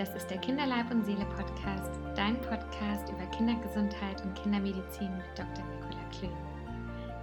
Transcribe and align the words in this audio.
Das 0.00 0.14
ist 0.14 0.28
der 0.28 0.38
Kinderleib 0.38 0.90
und 0.90 1.04
Seele 1.04 1.26
Podcast, 1.26 2.00
dein 2.16 2.40
Podcast 2.40 3.06
über 3.10 3.26
Kindergesundheit 3.36 4.24
und 4.24 4.34
Kindermedizin 4.34 5.14
mit 5.14 5.26
Dr. 5.36 5.62
Nicola 5.62 6.02
Klün. 6.08 6.32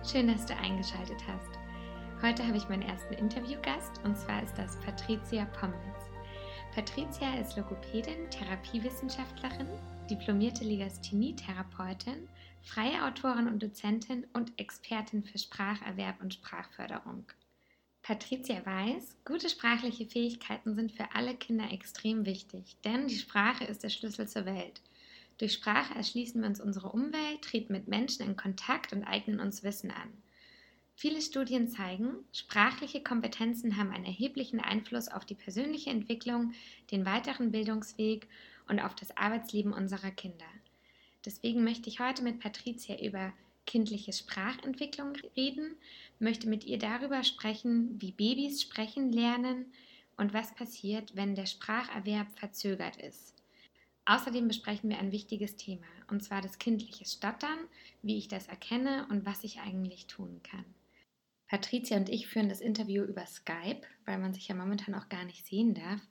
Schön, 0.08 0.28
dass 0.28 0.46
du 0.46 0.56
eingeschaltet 0.58 1.18
hast. 1.28 1.50
Heute 2.22 2.46
habe 2.46 2.56
ich 2.56 2.70
meinen 2.70 2.84
ersten 2.84 3.16
Interviewgast 3.16 4.00
und 4.04 4.16
zwar 4.16 4.44
ist 4.44 4.56
das 4.60 4.80
Patricia 4.82 5.46
Pomnitz. 5.60 6.12
Patricia 6.76 7.40
ist 7.42 7.58
Logopädin, 7.58 8.30
Therapiewissenschaftlerin, 8.30 9.70
diplomierte 10.08 10.64
Legasthenie-Therapeutin, 10.64 12.30
freie 12.62 13.04
Autorin 13.08 13.48
und 13.48 13.64
Dozentin 13.64 14.28
und 14.34 14.52
Expertin 14.60 15.24
für 15.24 15.40
Spracherwerb 15.40 16.22
und 16.22 16.36
Sprachförderung. 16.36 17.26
Patricia 18.08 18.66
weiß, 18.66 19.18
gute 19.26 19.50
sprachliche 19.50 20.06
Fähigkeiten 20.06 20.76
sind 20.76 20.94
für 20.94 21.14
alle 21.14 21.36
Kinder 21.36 21.70
extrem 21.74 22.26
wichtig, 22.26 22.78
denn 22.86 23.10
die 23.10 23.18
Sprache 23.18 23.66
ist 23.66 23.84
der 23.84 23.90
Schlüssel 23.90 24.30
zur 24.30 24.46
Welt. 24.46 24.80
Durch 25.40 25.52
Sprache 25.52 25.94
erschließen 25.94 26.40
wir 26.40 26.48
uns 26.48 26.62
unsere 26.62 26.88
Umwelt, 26.88 27.42
treten 27.42 27.74
mit 27.74 27.90
Menschen 27.90 28.26
in 28.26 28.38
Kontakt 28.38 28.94
und 28.94 29.04
eignen 29.04 29.42
uns 29.42 29.62
Wissen 29.62 29.92
an. 29.92 30.08
Viele 30.96 31.22
Studien 31.22 31.68
zeigen, 31.68 32.14
sprachliche 32.32 33.04
Kompetenzen 33.04 33.76
haben 33.76 33.92
einen 33.92 34.06
erheblichen 34.06 34.62
Einfluss 34.62 35.10
auf 35.10 35.26
die 35.26 35.36
persönliche 35.36 35.90
Entwicklung, 35.90 36.54
den 36.92 37.06
weiteren 37.06 37.52
Bildungsweg 37.52 38.30
und 38.70 38.80
auf 38.80 38.96
das 38.96 39.18
Arbeitsleben 39.18 39.74
unserer 39.74 40.12
Kinder. 40.12 40.48
Deswegen 41.26 41.62
möchte 41.66 41.90
ich 41.90 42.00
heute 42.00 42.24
mit 42.24 42.40
Patricia 42.40 42.98
über 43.02 43.34
kindliche 43.68 44.14
Sprachentwicklung 44.14 45.14
reden, 45.36 45.76
möchte 46.18 46.50
mit 46.50 46.64
ihr 46.64 46.80
darüber 46.80 47.24
sprechen, 47.24 48.02
wie 48.02 48.12
Babys 48.12 48.64
sprechen 48.64 49.12
lernen 49.12 49.72
und 50.18 50.34
was 50.34 50.56
passiert, 50.56 51.16
wenn 51.16 51.36
der 51.36 51.46
Spracherwerb 51.46 52.32
verzögert 52.40 52.98
ist. 52.98 53.36
Außerdem 54.06 54.48
besprechen 54.48 54.90
wir 54.90 55.00
ein 55.00 55.12
wichtiges 55.12 55.58
Thema, 55.58 55.86
und 56.10 56.24
zwar 56.24 56.42
das 56.42 56.58
kindliche 56.58 57.06
Stottern, 57.06 57.60
wie 58.02 58.18
ich 58.18 58.30
das 58.30 58.48
erkenne 58.48 59.06
und 59.10 59.26
was 59.26 59.44
ich 59.44 59.60
eigentlich 59.60 60.08
tun 60.08 60.42
kann. 60.44 60.66
Patricia 61.50 61.98
und 61.98 62.10
ich 62.10 62.28
führen 62.28 62.50
das 62.50 62.62
Interview 62.62 63.04
über 63.04 63.26
Skype, 63.26 63.82
weil 64.06 64.18
man 64.18 64.34
sich 64.34 64.48
ja 64.48 64.56
momentan 64.56 64.96
auch 64.96 65.10
gar 65.10 65.26
nicht 65.26 65.46
sehen 65.46 65.76
darf. 65.76 66.02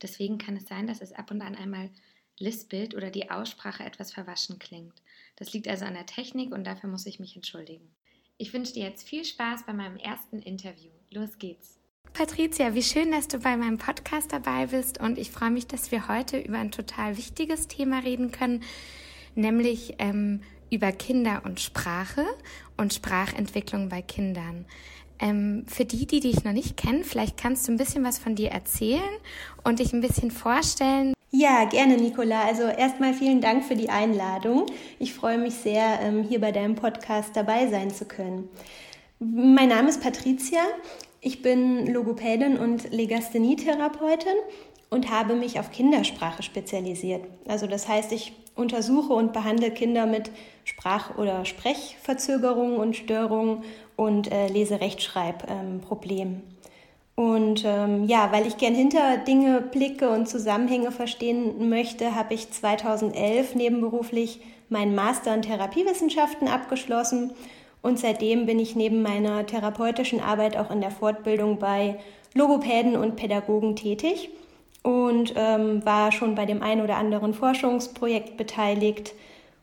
Deswegen 0.00 0.38
kann 0.38 0.56
es 0.56 0.66
sein, 0.66 0.86
dass 0.86 1.00
es 1.00 1.12
ab 1.12 1.30
und 1.30 1.40
an 1.42 1.54
einmal 1.54 1.90
lispelt 2.38 2.94
oder 2.94 3.10
die 3.10 3.30
Aussprache 3.30 3.84
etwas 3.84 4.12
verwaschen 4.12 4.58
klingt. 4.58 5.02
Das 5.36 5.52
liegt 5.52 5.68
also 5.68 5.84
an 5.84 5.94
der 5.94 6.06
Technik 6.06 6.52
und 6.52 6.64
dafür 6.64 6.90
muss 6.90 7.06
ich 7.06 7.20
mich 7.20 7.36
entschuldigen. 7.36 7.94
Ich 8.38 8.52
wünsche 8.52 8.74
dir 8.74 8.84
jetzt 8.84 9.08
viel 9.08 9.24
Spaß 9.24 9.66
bei 9.66 9.72
meinem 9.72 9.96
ersten 9.96 10.40
Interview. 10.40 10.90
Los 11.10 11.38
geht's. 11.38 11.78
Patricia, 12.12 12.74
wie 12.74 12.82
schön, 12.82 13.10
dass 13.10 13.28
du 13.28 13.38
bei 13.38 13.56
meinem 13.56 13.78
Podcast 13.78 14.32
dabei 14.32 14.66
bist 14.66 15.00
und 15.00 15.16
ich 15.16 15.30
freue 15.30 15.50
mich, 15.50 15.66
dass 15.66 15.90
wir 15.90 16.08
heute 16.08 16.38
über 16.38 16.58
ein 16.58 16.70
total 16.70 17.16
wichtiges 17.16 17.68
Thema 17.68 18.00
reden 18.00 18.32
können, 18.32 18.62
nämlich 19.34 19.94
ähm, 19.98 20.42
über 20.70 20.92
Kinder 20.92 21.42
und 21.44 21.60
Sprache 21.60 22.24
und 22.76 22.92
Sprachentwicklung 22.92 23.88
bei 23.88 24.02
Kindern. 24.02 24.66
Ähm, 25.18 25.64
für 25.68 25.84
die, 25.84 26.06
die 26.06 26.20
dich 26.20 26.44
noch 26.44 26.52
nicht 26.52 26.76
kennen, 26.76 27.04
vielleicht 27.04 27.36
kannst 27.36 27.66
du 27.66 27.72
ein 27.72 27.78
bisschen 27.78 28.04
was 28.04 28.18
von 28.18 28.34
dir 28.34 28.50
erzählen 28.50 29.02
und 29.62 29.78
dich 29.78 29.92
ein 29.92 30.00
bisschen 30.00 30.30
vorstellen. 30.30 31.14
Ja, 31.34 31.64
gerne, 31.64 31.96
Nicola. 31.96 32.42
Also 32.42 32.64
erstmal 32.64 33.14
vielen 33.14 33.40
Dank 33.40 33.64
für 33.64 33.74
die 33.74 33.88
Einladung. 33.88 34.66
Ich 34.98 35.14
freue 35.14 35.38
mich 35.38 35.54
sehr, 35.54 35.98
ähm, 36.02 36.24
hier 36.24 36.42
bei 36.42 36.52
deinem 36.52 36.74
Podcast 36.74 37.34
dabei 37.34 37.68
sein 37.68 37.90
zu 37.90 38.04
können. 38.04 38.50
Mein 39.18 39.70
Name 39.70 39.88
ist 39.88 40.02
Patricia. 40.02 40.60
Ich 41.22 41.40
bin 41.40 41.90
Logopädin 41.90 42.58
und 42.58 42.92
Legasthenie-Therapeutin 42.92 44.34
und 44.90 45.10
habe 45.10 45.34
mich 45.34 45.58
auf 45.58 45.70
Kindersprache 45.70 46.42
spezialisiert. 46.42 47.24
Also 47.48 47.66
das 47.66 47.88
heißt, 47.88 48.12
ich 48.12 48.34
untersuche 48.54 49.14
und 49.14 49.32
behandle 49.32 49.70
Kinder 49.70 50.04
mit 50.04 50.30
Sprach- 50.64 51.16
oder 51.16 51.46
Sprechverzögerungen 51.46 52.76
und 52.76 52.94
Störungen 52.94 53.64
und 53.96 54.30
äh, 54.30 54.48
Leserechtschreibproblemen. 54.48 56.51
Und 57.14 57.64
ähm, 57.66 58.04
ja, 58.04 58.32
weil 58.32 58.46
ich 58.46 58.56
gern 58.56 58.74
hinter 58.74 59.18
Dinge 59.18 59.60
blicke 59.60 60.08
und 60.10 60.28
Zusammenhänge 60.28 60.90
verstehen 60.90 61.68
möchte, 61.68 62.14
habe 62.14 62.34
ich 62.34 62.50
2011 62.50 63.54
nebenberuflich 63.54 64.40
meinen 64.70 64.94
Master 64.94 65.34
in 65.34 65.42
Therapiewissenschaften 65.42 66.48
abgeschlossen. 66.48 67.32
Und 67.82 67.98
seitdem 67.98 68.46
bin 68.46 68.58
ich 68.58 68.76
neben 68.76 69.02
meiner 69.02 69.44
therapeutischen 69.44 70.20
Arbeit 70.20 70.56
auch 70.56 70.70
in 70.70 70.80
der 70.80 70.90
Fortbildung 70.90 71.58
bei 71.58 71.98
Logopäden 72.34 72.96
und 72.96 73.16
Pädagogen 73.16 73.76
tätig 73.76 74.30
und 74.82 75.34
ähm, 75.36 75.84
war 75.84 76.12
schon 76.12 76.34
bei 76.34 76.46
dem 76.46 76.62
einen 76.62 76.80
oder 76.80 76.96
anderen 76.96 77.34
Forschungsprojekt 77.34 78.36
beteiligt 78.36 79.14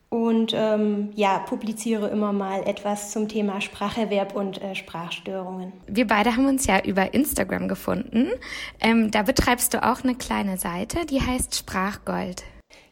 und 0.09 0.53
ähm, 0.55 1.09
ja, 1.15 1.37
publiziere 1.39 2.07
immer 2.07 2.33
mal 2.33 2.67
etwas 2.67 3.11
zum 3.11 3.27
Thema 3.27 3.61
Spracherwerb 3.61 4.35
und 4.35 4.61
äh, 4.61 4.73
Sprachstörungen. 4.73 5.71
Wir 5.87 6.07
beide 6.07 6.35
haben 6.35 6.47
uns 6.47 6.65
ja 6.65 6.83
über 6.83 7.13
Instagram 7.13 7.67
gefunden. 7.67 8.27
Ähm, 8.81 9.11
da 9.11 9.21
betreibst 9.21 9.73
du 9.73 9.83
auch 9.83 10.03
eine 10.03 10.15
kleine 10.15 10.57
Seite, 10.57 11.05
die 11.05 11.21
heißt 11.21 11.55
Sprachgold. 11.55 12.43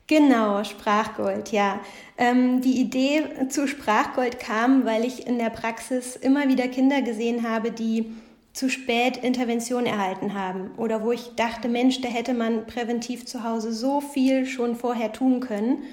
Genau, 0.06 0.64
Sprachgold, 0.64 1.52
ja. 1.52 1.80
Ähm, 2.18 2.62
die 2.62 2.80
Idee 2.80 3.24
zu 3.50 3.68
Sprachgold 3.68 4.40
kam, 4.40 4.86
weil 4.86 5.04
ich 5.04 5.28
in 5.28 5.40
der 5.40 5.50
Praxis 5.50 6.16
immer 6.16 6.48
wieder 6.48 6.68
Kinder 6.68 7.02
gesehen 7.02 7.50
habe, 7.50 7.72
die 7.72 8.14
zu 8.54 8.70
spät 8.70 9.18
Intervention 9.18 9.86
erhalten 9.86 10.34
haben 10.34 10.72
oder 10.78 11.04
wo 11.04 11.12
ich 11.12 11.36
dachte, 11.36 11.68
Mensch, 11.68 12.02
da 12.02 12.08
hätte 12.08 12.34
man 12.34 12.66
präventiv 12.66 13.26
zu 13.26 13.44
Hause 13.44 13.74
so 13.74 14.02
viel 14.02 14.46
schon 14.46 14.76
vorher 14.76 15.12
tun 15.12 15.42
können. 15.42 15.84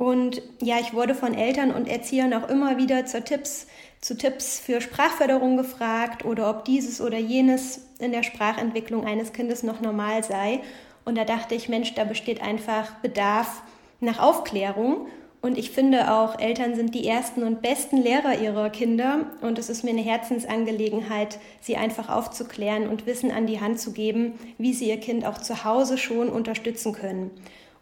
Und 0.00 0.40
ja, 0.62 0.78
ich 0.80 0.94
wurde 0.94 1.14
von 1.14 1.34
Eltern 1.34 1.72
und 1.72 1.86
Erziehern 1.86 2.32
auch 2.32 2.48
immer 2.48 2.78
wieder 2.78 3.04
zu 3.04 3.22
Tipps, 3.22 3.66
zu 4.00 4.16
Tipps 4.16 4.58
für 4.58 4.80
Sprachförderung 4.80 5.58
gefragt 5.58 6.24
oder 6.24 6.48
ob 6.48 6.64
dieses 6.64 7.02
oder 7.02 7.18
jenes 7.18 7.82
in 7.98 8.10
der 8.10 8.22
Sprachentwicklung 8.22 9.04
eines 9.04 9.34
Kindes 9.34 9.62
noch 9.62 9.82
normal 9.82 10.24
sei. 10.24 10.60
Und 11.04 11.18
da 11.18 11.26
dachte 11.26 11.54
ich, 11.54 11.68
Mensch, 11.68 11.92
da 11.92 12.04
besteht 12.04 12.40
einfach 12.40 12.94
Bedarf 13.02 13.62
nach 14.00 14.20
Aufklärung. 14.20 15.06
Und 15.42 15.58
ich 15.58 15.70
finde 15.70 16.10
auch, 16.14 16.38
Eltern 16.38 16.74
sind 16.74 16.94
die 16.94 17.06
ersten 17.06 17.42
und 17.42 17.60
besten 17.60 17.98
Lehrer 17.98 18.40
ihrer 18.40 18.70
Kinder. 18.70 19.26
Und 19.42 19.58
es 19.58 19.68
ist 19.68 19.84
mir 19.84 19.90
eine 19.90 20.00
Herzensangelegenheit, 20.00 21.38
sie 21.60 21.76
einfach 21.76 22.08
aufzuklären 22.08 22.88
und 22.88 23.04
Wissen 23.04 23.30
an 23.30 23.46
die 23.46 23.60
Hand 23.60 23.78
zu 23.78 23.92
geben, 23.92 24.38
wie 24.56 24.72
sie 24.72 24.88
ihr 24.88 24.98
Kind 24.98 25.26
auch 25.26 25.36
zu 25.36 25.62
Hause 25.62 25.98
schon 25.98 26.30
unterstützen 26.30 26.94
können. 26.94 27.32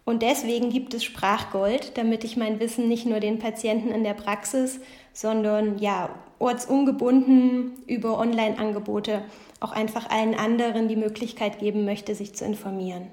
Und 0.08 0.22
deswegen 0.22 0.70
gibt 0.70 0.94
es 0.94 1.04
Sprachgold, 1.04 1.98
damit 1.98 2.24
ich 2.24 2.38
mein 2.38 2.60
Wissen 2.60 2.88
nicht 2.88 3.04
nur 3.04 3.20
den 3.20 3.38
Patienten 3.38 3.90
in 3.90 4.04
der 4.04 4.14
Praxis, 4.14 4.80
sondern 5.12 5.76
ja, 5.80 6.08
ortsungebunden 6.38 7.72
über 7.86 8.18
Online-Angebote 8.18 9.22
auch 9.60 9.72
einfach 9.72 10.08
allen 10.08 10.34
anderen 10.34 10.88
die 10.88 10.96
Möglichkeit 10.96 11.58
geben 11.58 11.84
möchte, 11.84 12.14
sich 12.14 12.34
zu 12.34 12.46
informieren. 12.46 13.08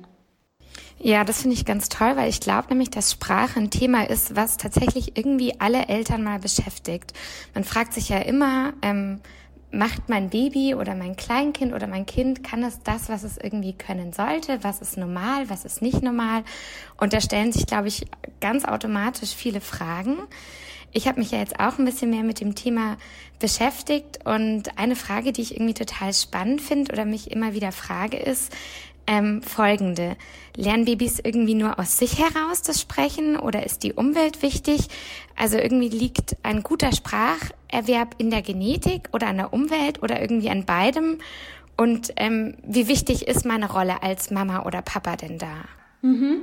Ja, 0.97 1.25
das 1.25 1.41
finde 1.41 1.57
ich 1.57 1.65
ganz 1.65 1.89
toll, 1.89 2.15
weil 2.15 2.29
ich 2.29 2.39
glaube 2.39 2.69
nämlich, 2.69 2.91
dass 2.91 3.11
Sprache 3.11 3.59
ein 3.59 3.71
Thema 3.71 4.09
ist, 4.09 4.37
was 4.37 4.55
tatsächlich 4.55 5.17
irgendwie 5.17 5.59
alle 5.59 5.89
Eltern 5.89 6.23
mal 6.23 6.39
beschäftigt. 6.39 7.11
Man 7.53 7.65
fragt 7.65 7.91
sich 7.91 8.07
ja 8.07 8.19
immer, 8.19 8.71
ähm, 8.81 9.19
macht 9.75 10.09
mein 10.09 10.29
Baby 10.29 10.73
oder 10.73 10.95
mein 10.95 11.15
Kleinkind 11.15 11.73
oder 11.73 11.87
mein 11.87 12.05
Kind, 12.05 12.43
kann 12.43 12.63
es 12.63 12.81
das, 12.81 13.09
was 13.09 13.23
es 13.23 13.37
irgendwie 13.37 13.73
können 13.73 14.13
sollte? 14.13 14.63
Was 14.63 14.81
ist 14.81 14.97
normal? 14.97 15.49
Was 15.49 15.65
ist 15.65 15.81
nicht 15.81 16.01
normal? 16.01 16.43
Und 16.97 17.13
da 17.13 17.21
stellen 17.21 17.51
sich, 17.51 17.65
glaube 17.65 17.89
ich, 17.89 18.05
ganz 18.39 18.65
automatisch 18.65 19.35
viele 19.35 19.61
Fragen. 19.61 20.17
Ich 20.91 21.07
habe 21.07 21.19
mich 21.19 21.31
ja 21.31 21.39
jetzt 21.39 21.59
auch 21.59 21.77
ein 21.77 21.83
bisschen 21.85 22.09
mehr 22.09 22.23
mit 22.23 22.39
dem 22.39 22.55
Thema 22.55 22.95
beschäftigt 23.39 24.25
und 24.25 24.77
eine 24.77 24.95
Frage, 24.95 25.33
die 25.33 25.41
ich 25.41 25.55
irgendwie 25.55 25.73
total 25.73 26.13
spannend 26.13 26.61
finde 26.61 26.93
oder 26.93 27.03
mich 27.03 27.31
immer 27.31 27.53
wieder 27.53 27.73
frage, 27.73 28.17
ist, 28.17 28.53
ähm, 29.07 29.41
folgende. 29.41 30.15
Lernen 30.55 30.85
Babys 30.85 31.19
irgendwie 31.23 31.55
nur 31.55 31.79
aus 31.79 31.97
sich 31.97 32.19
heraus 32.19 32.61
das 32.61 32.81
Sprechen 32.81 33.37
oder 33.37 33.65
ist 33.65 33.83
die 33.83 33.93
Umwelt 33.93 34.41
wichtig? 34.41 34.87
Also 35.35 35.57
irgendwie 35.57 35.89
liegt 35.89 36.37
ein 36.43 36.63
guter 36.63 36.91
Spracherwerb 36.91 38.15
in 38.17 38.29
der 38.29 38.41
Genetik 38.41 39.09
oder 39.13 39.27
an 39.27 39.37
der 39.37 39.53
Umwelt 39.53 40.01
oder 40.01 40.21
irgendwie 40.21 40.49
an 40.49 40.65
beidem? 40.65 41.19
Und 41.77 42.13
ähm, 42.15 42.55
wie 42.63 42.87
wichtig 42.87 43.27
ist 43.27 43.45
meine 43.45 43.71
Rolle 43.71 44.01
als 44.01 44.31
Mama 44.31 44.65
oder 44.65 44.81
Papa 44.81 45.17
denn 45.17 45.37
da? 45.37 45.65
Mhm. 46.01 46.41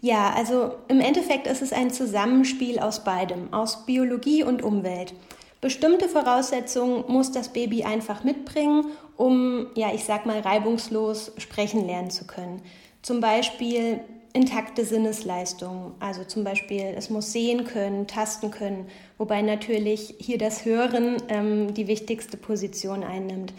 Ja, 0.00 0.32
also 0.32 0.76
im 0.88 1.00
Endeffekt 1.00 1.46
ist 1.46 1.60
es 1.60 1.74
ein 1.74 1.90
Zusammenspiel 1.90 2.78
aus 2.78 3.04
beidem, 3.04 3.52
aus 3.52 3.84
Biologie 3.84 4.42
und 4.42 4.62
Umwelt. 4.62 5.12
Bestimmte 5.60 6.08
Voraussetzungen 6.08 7.04
muss 7.08 7.32
das 7.32 7.50
Baby 7.50 7.84
einfach 7.84 8.24
mitbringen, 8.24 8.86
um, 9.16 9.66
ja, 9.74 9.92
ich 9.92 10.04
sag 10.04 10.24
mal, 10.24 10.40
reibungslos 10.40 11.32
sprechen 11.36 11.86
lernen 11.86 12.10
zu 12.10 12.26
können. 12.26 12.62
Zum 13.02 13.20
Beispiel 13.20 14.00
intakte 14.32 14.84
Sinnesleistungen, 14.84 15.92
also 16.00 16.24
zum 16.24 16.44
Beispiel, 16.44 16.94
es 16.96 17.10
muss 17.10 17.32
sehen 17.32 17.64
können, 17.64 18.06
tasten 18.06 18.50
können, 18.50 18.86
wobei 19.18 19.42
natürlich 19.42 20.14
hier 20.18 20.38
das 20.38 20.64
Hören 20.64 21.16
ähm, 21.28 21.74
die 21.74 21.88
wichtigste 21.88 22.36
Position 22.36 23.02
einnimmt. 23.02 23.52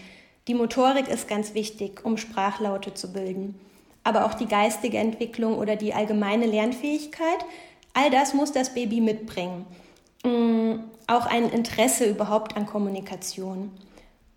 Die 0.48 0.54
Motorik 0.56 1.08
ist 1.08 1.28
ganz 1.28 1.54
wichtig, 1.54 2.04
um 2.04 2.18
Sprachlaute 2.18 2.94
zu 2.94 3.14
bilden. 3.14 3.60
aber 4.04 4.26
auch 4.26 4.34
die 4.34 4.48
geistige 4.48 4.98
Entwicklung 4.98 5.58
oder 5.58 5.76
die 5.76 5.94
allgemeine 5.94 6.46
Lernfähigkeit. 6.46 7.46
All 7.94 8.10
das 8.10 8.34
muss 8.34 8.52
das 8.52 8.74
Baby 8.74 9.02
mitbringen. 9.02 9.66
Mm, 10.24 10.76
auch 11.08 11.26
ein 11.26 11.50
Interesse 11.50 12.06
überhaupt 12.06 12.56
an 12.56 12.66
Kommunikation. 12.66 13.72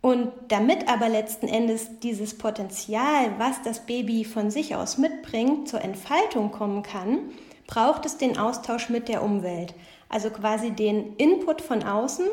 Und 0.01 0.33
damit 0.49 0.89
aber 0.89 1.09
letzten 1.09 1.49
Endes 1.49 2.01
dieses 2.01 2.37
Potenzial, 2.37 3.33
was 3.39 3.63
das 3.63 3.87
Baby 3.87 4.25
von 4.25 4.51
sich 4.51 4.77
aus 4.77 4.99
mitbringt, 4.99 5.69
zur 5.69 5.81
Entfaltung 5.81 6.51
kommen 6.51 6.83
kann, 6.83 7.31
braucht 7.67 8.05
es 8.05 8.19
den 8.19 8.37
Austausch 8.37 8.91
mit 8.91 9.09
der 9.09 9.23
Umwelt. 9.23 9.75
Also 10.11 10.29
quasi 10.31 10.73
den 10.73 11.17
Input 11.17 11.63
von 11.63 11.83
außen, 11.83 12.27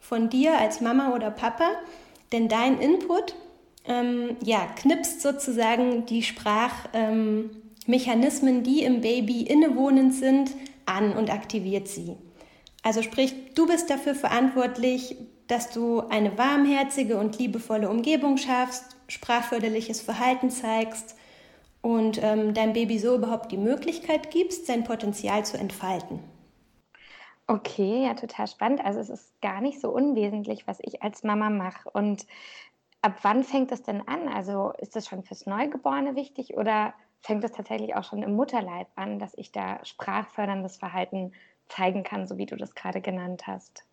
von 0.00 0.30
dir 0.30 0.58
als 0.58 0.80
Mama 0.80 1.14
oder 1.14 1.30
Papa, 1.30 1.70
denn 2.30 2.48
dein 2.48 2.78
Input 2.78 3.34
ähm, 3.84 4.36
ja, 4.44 4.60
knipst 4.76 5.20
sozusagen 5.20 6.06
die 6.06 6.22
Sprachmechanismen, 6.22 8.58
ähm, 8.58 8.62
die 8.62 8.84
im 8.84 9.00
Baby 9.00 9.42
innewohnend 9.42 10.14
sind, 10.14 10.52
an 10.86 11.14
und 11.14 11.30
aktiviert 11.30 11.88
sie. 11.88 12.16
Also 12.88 13.02
sprich, 13.02 13.52
du 13.52 13.66
bist 13.66 13.90
dafür 13.90 14.14
verantwortlich, 14.14 15.14
dass 15.46 15.68
du 15.68 16.00
eine 16.08 16.38
warmherzige 16.38 17.18
und 17.18 17.38
liebevolle 17.38 17.90
Umgebung 17.90 18.38
schaffst, 18.38 18.96
sprachförderliches 19.08 20.00
Verhalten 20.00 20.48
zeigst 20.48 21.14
und 21.82 22.18
ähm, 22.22 22.54
deinem 22.54 22.72
Baby 22.72 22.98
so 22.98 23.14
überhaupt 23.14 23.52
die 23.52 23.58
Möglichkeit 23.58 24.30
gibst, 24.30 24.64
sein 24.64 24.84
Potenzial 24.84 25.44
zu 25.44 25.58
entfalten. 25.58 26.20
Okay, 27.46 28.04
ja, 28.04 28.14
total 28.14 28.46
spannend. 28.46 28.82
Also 28.82 29.00
es 29.00 29.10
ist 29.10 29.38
gar 29.42 29.60
nicht 29.60 29.82
so 29.82 29.90
unwesentlich, 29.90 30.66
was 30.66 30.78
ich 30.80 31.02
als 31.02 31.22
Mama 31.22 31.50
mache. 31.50 31.90
Und 31.90 32.26
ab 33.02 33.18
wann 33.20 33.44
fängt 33.44 33.70
das 33.70 33.82
denn 33.82 34.00
an? 34.08 34.28
Also 34.28 34.72
ist 34.78 34.96
das 34.96 35.06
schon 35.06 35.24
fürs 35.24 35.44
Neugeborene 35.44 36.16
wichtig 36.16 36.56
oder 36.56 36.94
fängt 37.20 37.44
das 37.44 37.52
tatsächlich 37.52 37.96
auch 37.96 38.04
schon 38.04 38.22
im 38.22 38.34
Mutterleib 38.34 38.86
an, 38.94 39.18
dass 39.18 39.34
ich 39.36 39.52
da 39.52 39.84
sprachförderndes 39.84 40.78
Verhalten 40.78 41.32
zeigen 41.68 42.02
kann, 42.02 42.26
so 42.26 42.38
wie 42.38 42.46
du 42.46 42.56
das 42.56 42.74
gerade 42.74 43.00
genannt 43.00 43.46
hast? 43.46 43.84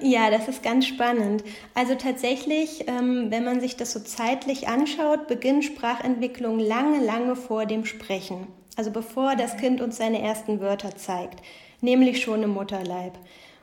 Ja, 0.00 0.30
das 0.30 0.48
ist 0.48 0.62
ganz 0.62 0.86
spannend. 0.86 1.44
Also 1.74 1.94
tatsächlich, 1.94 2.88
ähm, 2.88 3.30
wenn 3.30 3.44
man 3.44 3.60
sich 3.60 3.76
das 3.76 3.92
so 3.92 4.00
zeitlich 4.00 4.68
anschaut, 4.68 5.26
beginnt 5.26 5.64
Sprachentwicklung 5.64 6.58
lange, 6.58 7.04
lange 7.04 7.36
vor 7.36 7.66
dem 7.66 7.84
Sprechen. 7.84 8.46
Also 8.76 8.90
bevor 8.90 9.36
das 9.36 9.56
Kind 9.56 9.80
uns 9.80 9.96
seine 9.96 10.20
ersten 10.20 10.60
Wörter 10.60 10.96
zeigt, 10.96 11.42
nämlich 11.80 12.22
schon 12.22 12.42
im 12.42 12.50
Mutterleib. 12.50 13.18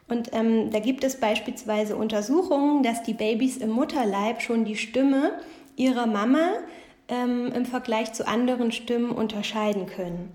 Und 0.08 0.34
ähm, 0.34 0.72
da 0.72 0.80
gibt 0.80 1.04
es 1.04 1.20
beispielsweise 1.20 1.96
Untersuchungen, 1.96 2.84
dass 2.84 3.04
die 3.04 3.14
Babys 3.14 3.58
im 3.58 3.70
Mutterleib 3.70 4.42
schon 4.42 4.66
die 4.66 4.76
Stimme 4.76 5.40
ihrer 5.76 6.06
Mama 6.06 6.52
ähm, 7.08 7.52
im 7.54 7.66
Vergleich 7.66 8.14
zu 8.14 8.28
anderen 8.28 8.72
Stimmen 8.72 9.12
unterscheiden 9.12 9.86
können. 9.86 10.32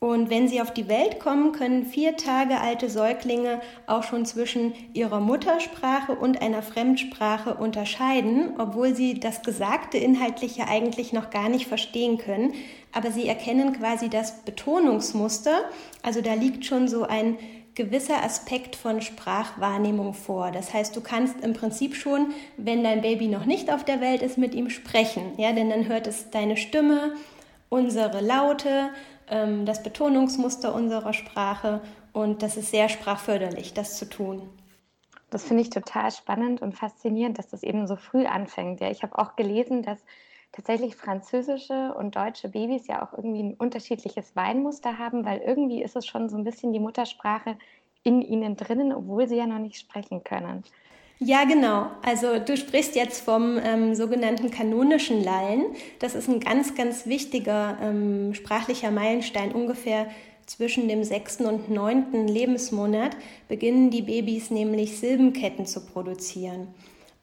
Und 0.00 0.30
wenn 0.30 0.48
sie 0.48 0.62
auf 0.62 0.72
die 0.72 0.88
Welt 0.88 1.20
kommen, 1.20 1.52
können 1.52 1.84
vier 1.84 2.16
Tage 2.16 2.58
alte 2.58 2.88
Säuglinge 2.88 3.60
auch 3.86 4.02
schon 4.02 4.24
zwischen 4.24 4.72
ihrer 4.94 5.20
Muttersprache 5.20 6.12
und 6.12 6.40
einer 6.40 6.62
Fremdsprache 6.62 7.52
unterscheiden, 7.52 8.54
obwohl 8.56 8.94
sie 8.94 9.20
das 9.20 9.42
Gesagte 9.42 9.98
Inhaltliche 9.98 10.66
eigentlich 10.66 11.12
noch 11.12 11.28
gar 11.28 11.50
nicht 11.50 11.66
verstehen 11.66 12.16
können. 12.16 12.54
Aber 12.92 13.10
sie 13.10 13.28
erkennen 13.28 13.74
quasi 13.74 14.08
das 14.08 14.40
Betonungsmuster. 14.40 15.64
Also 16.02 16.22
da 16.22 16.32
liegt 16.32 16.64
schon 16.64 16.88
so 16.88 17.02
ein 17.02 17.36
gewisser 17.74 18.24
Aspekt 18.24 18.76
von 18.76 19.02
Sprachwahrnehmung 19.02 20.14
vor. 20.14 20.50
Das 20.50 20.72
heißt, 20.72 20.96
du 20.96 21.02
kannst 21.02 21.42
im 21.42 21.52
Prinzip 21.52 21.94
schon, 21.94 22.32
wenn 22.56 22.82
dein 22.82 23.02
Baby 23.02 23.28
noch 23.28 23.44
nicht 23.44 23.70
auf 23.70 23.84
der 23.84 24.00
Welt 24.00 24.22
ist, 24.22 24.38
mit 24.38 24.54
ihm 24.54 24.70
sprechen. 24.70 25.32
Ja, 25.36 25.52
denn 25.52 25.68
dann 25.68 25.88
hört 25.88 26.06
es 26.06 26.30
deine 26.30 26.56
Stimme, 26.56 27.12
unsere 27.68 28.22
Laute, 28.22 28.90
ähm, 29.30 29.66
das 29.66 29.82
Betonungsmuster 29.82 30.74
unserer 30.74 31.12
Sprache 31.12 31.80
und 32.12 32.42
das 32.42 32.56
ist 32.56 32.70
sehr 32.70 32.88
sprachförderlich, 32.88 33.72
das 33.74 33.96
zu 33.96 34.08
tun. 34.08 34.48
Das 35.30 35.44
finde 35.44 35.62
ich 35.62 35.70
total 35.70 36.10
spannend 36.10 36.60
und 36.60 36.74
faszinierend, 36.74 37.38
dass 37.38 37.48
das 37.48 37.62
eben 37.62 37.86
so 37.86 37.96
früh 37.96 38.26
anfängt. 38.26 38.80
Ja, 38.80 38.90
ich 38.90 39.02
habe 39.02 39.16
auch 39.18 39.36
gelesen, 39.36 39.82
dass 39.82 40.04
tatsächlich 40.52 40.96
französische 40.96 41.94
und 41.94 42.16
deutsche 42.16 42.48
Babys 42.48 42.88
ja 42.88 43.02
auch 43.02 43.12
irgendwie 43.16 43.44
ein 43.44 43.54
unterschiedliches 43.54 44.34
Weinmuster 44.34 44.98
haben, 44.98 45.24
weil 45.24 45.38
irgendwie 45.38 45.82
ist 45.82 45.94
es 45.94 46.06
schon 46.06 46.28
so 46.28 46.36
ein 46.36 46.44
bisschen 46.44 46.72
die 46.72 46.80
Muttersprache 46.80 47.56
in 48.02 48.22
ihnen 48.22 48.56
drinnen, 48.56 48.92
obwohl 48.92 49.28
sie 49.28 49.36
ja 49.36 49.46
noch 49.46 49.58
nicht 49.58 49.78
sprechen 49.78 50.24
können. 50.24 50.64
Ja, 51.22 51.44
genau. 51.44 51.90
Also 52.02 52.38
du 52.38 52.56
sprichst 52.56 52.96
jetzt 52.96 53.22
vom 53.22 53.58
ähm, 53.62 53.94
sogenannten 53.94 54.50
kanonischen 54.50 55.22
Lallen. 55.22 55.66
Das 55.98 56.14
ist 56.14 56.28
ein 56.28 56.40
ganz, 56.40 56.74
ganz 56.74 57.04
wichtiger 57.06 57.76
ähm, 57.82 58.32
sprachlicher 58.32 58.90
Meilenstein. 58.90 59.52
Ungefähr 59.52 60.06
zwischen 60.46 60.88
dem 60.88 61.04
sechsten 61.04 61.44
und 61.44 61.68
neunten 61.68 62.26
Lebensmonat 62.26 63.16
beginnen 63.48 63.90
die 63.90 64.00
Babys 64.00 64.50
nämlich 64.50 64.98
Silbenketten 64.98 65.66
zu 65.66 65.84
produzieren. 65.84 66.68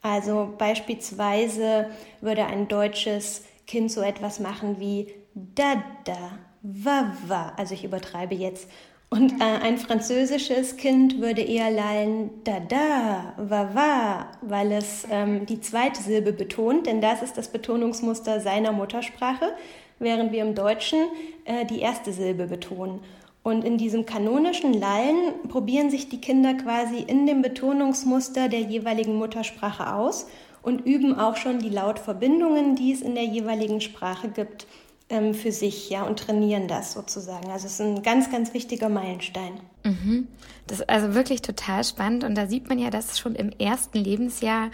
Also 0.00 0.54
beispielsweise 0.56 1.90
würde 2.20 2.46
ein 2.46 2.68
deutsches 2.68 3.44
Kind 3.66 3.90
so 3.90 4.00
etwas 4.00 4.38
machen 4.38 4.78
wie 4.78 5.12
da 5.34 5.82
da, 6.04 6.38
wa 6.62 7.12
wa. 7.26 7.52
Also 7.56 7.74
ich 7.74 7.82
übertreibe 7.82 8.36
jetzt. 8.36 8.68
Und 9.10 9.40
äh, 9.40 9.44
ein 9.44 9.78
französisches 9.78 10.76
Kind 10.76 11.20
würde 11.20 11.40
eher 11.40 11.70
lallen 11.70 12.30
da 12.44 12.60
da, 12.60 13.34
wa 13.38 13.70
wa, 13.72 14.26
weil 14.42 14.72
es 14.72 15.06
ähm, 15.10 15.46
die 15.46 15.60
zweite 15.60 16.02
Silbe 16.02 16.32
betont, 16.32 16.86
denn 16.86 17.00
das 17.00 17.22
ist 17.22 17.38
das 17.38 17.48
Betonungsmuster 17.48 18.40
seiner 18.40 18.72
Muttersprache, 18.72 19.54
während 19.98 20.32
wir 20.32 20.42
im 20.42 20.54
Deutschen 20.54 20.98
äh, 21.46 21.64
die 21.64 21.80
erste 21.80 22.12
Silbe 22.12 22.48
betonen. 22.48 23.00
Und 23.42 23.64
in 23.64 23.78
diesem 23.78 24.04
kanonischen 24.04 24.74
Lallen 24.74 25.48
probieren 25.48 25.88
sich 25.88 26.10
die 26.10 26.20
Kinder 26.20 26.52
quasi 26.52 26.98
in 26.98 27.26
dem 27.26 27.40
Betonungsmuster 27.40 28.50
der 28.50 28.60
jeweiligen 28.60 29.14
Muttersprache 29.14 29.94
aus 29.94 30.26
und 30.62 30.84
üben 30.84 31.18
auch 31.18 31.36
schon 31.36 31.60
die 31.60 31.70
Lautverbindungen, 31.70 32.74
die 32.74 32.92
es 32.92 33.00
in 33.00 33.14
der 33.14 33.24
jeweiligen 33.24 33.80
Sprache 33.80 34.28
gibt, 34.28 34.66
ähm, 35.10 35.34
für 35.34 35.52
sich, 35.52 35.88
ja, 35.90 36.02
und 36.02 36.18
trainieren 36.18 36.68
das 36.68 36.92
sozusagen. 36.92 37.50
Also 37.50 37.66
es 37.66 37.74
ist 37.74 37.80
ein 37.80 38.02
ganz, 38.02 38.30
ganz 38.30 38.52
wichtiger 38.54 38.88
Meilenstein. 38.88 39.60
Mhm. 39.84 40.28
Das 40.66 40.80
ist 40.80 40.88
also 40.88 41.14
wirklich 41.14 41.42
total 41.42 41.82
spannend 41.84 42.24
und 42.24 42.34
da 42.34 42.46
sieht 42.46 42.68
man 42.68 42.78
ja, 42.78 42.90
dass 42.90 43.18
schon 43.18 43.34
im 43.34 43.50
ersten 43.50 43.98
Lebensjahr 43.98 44.70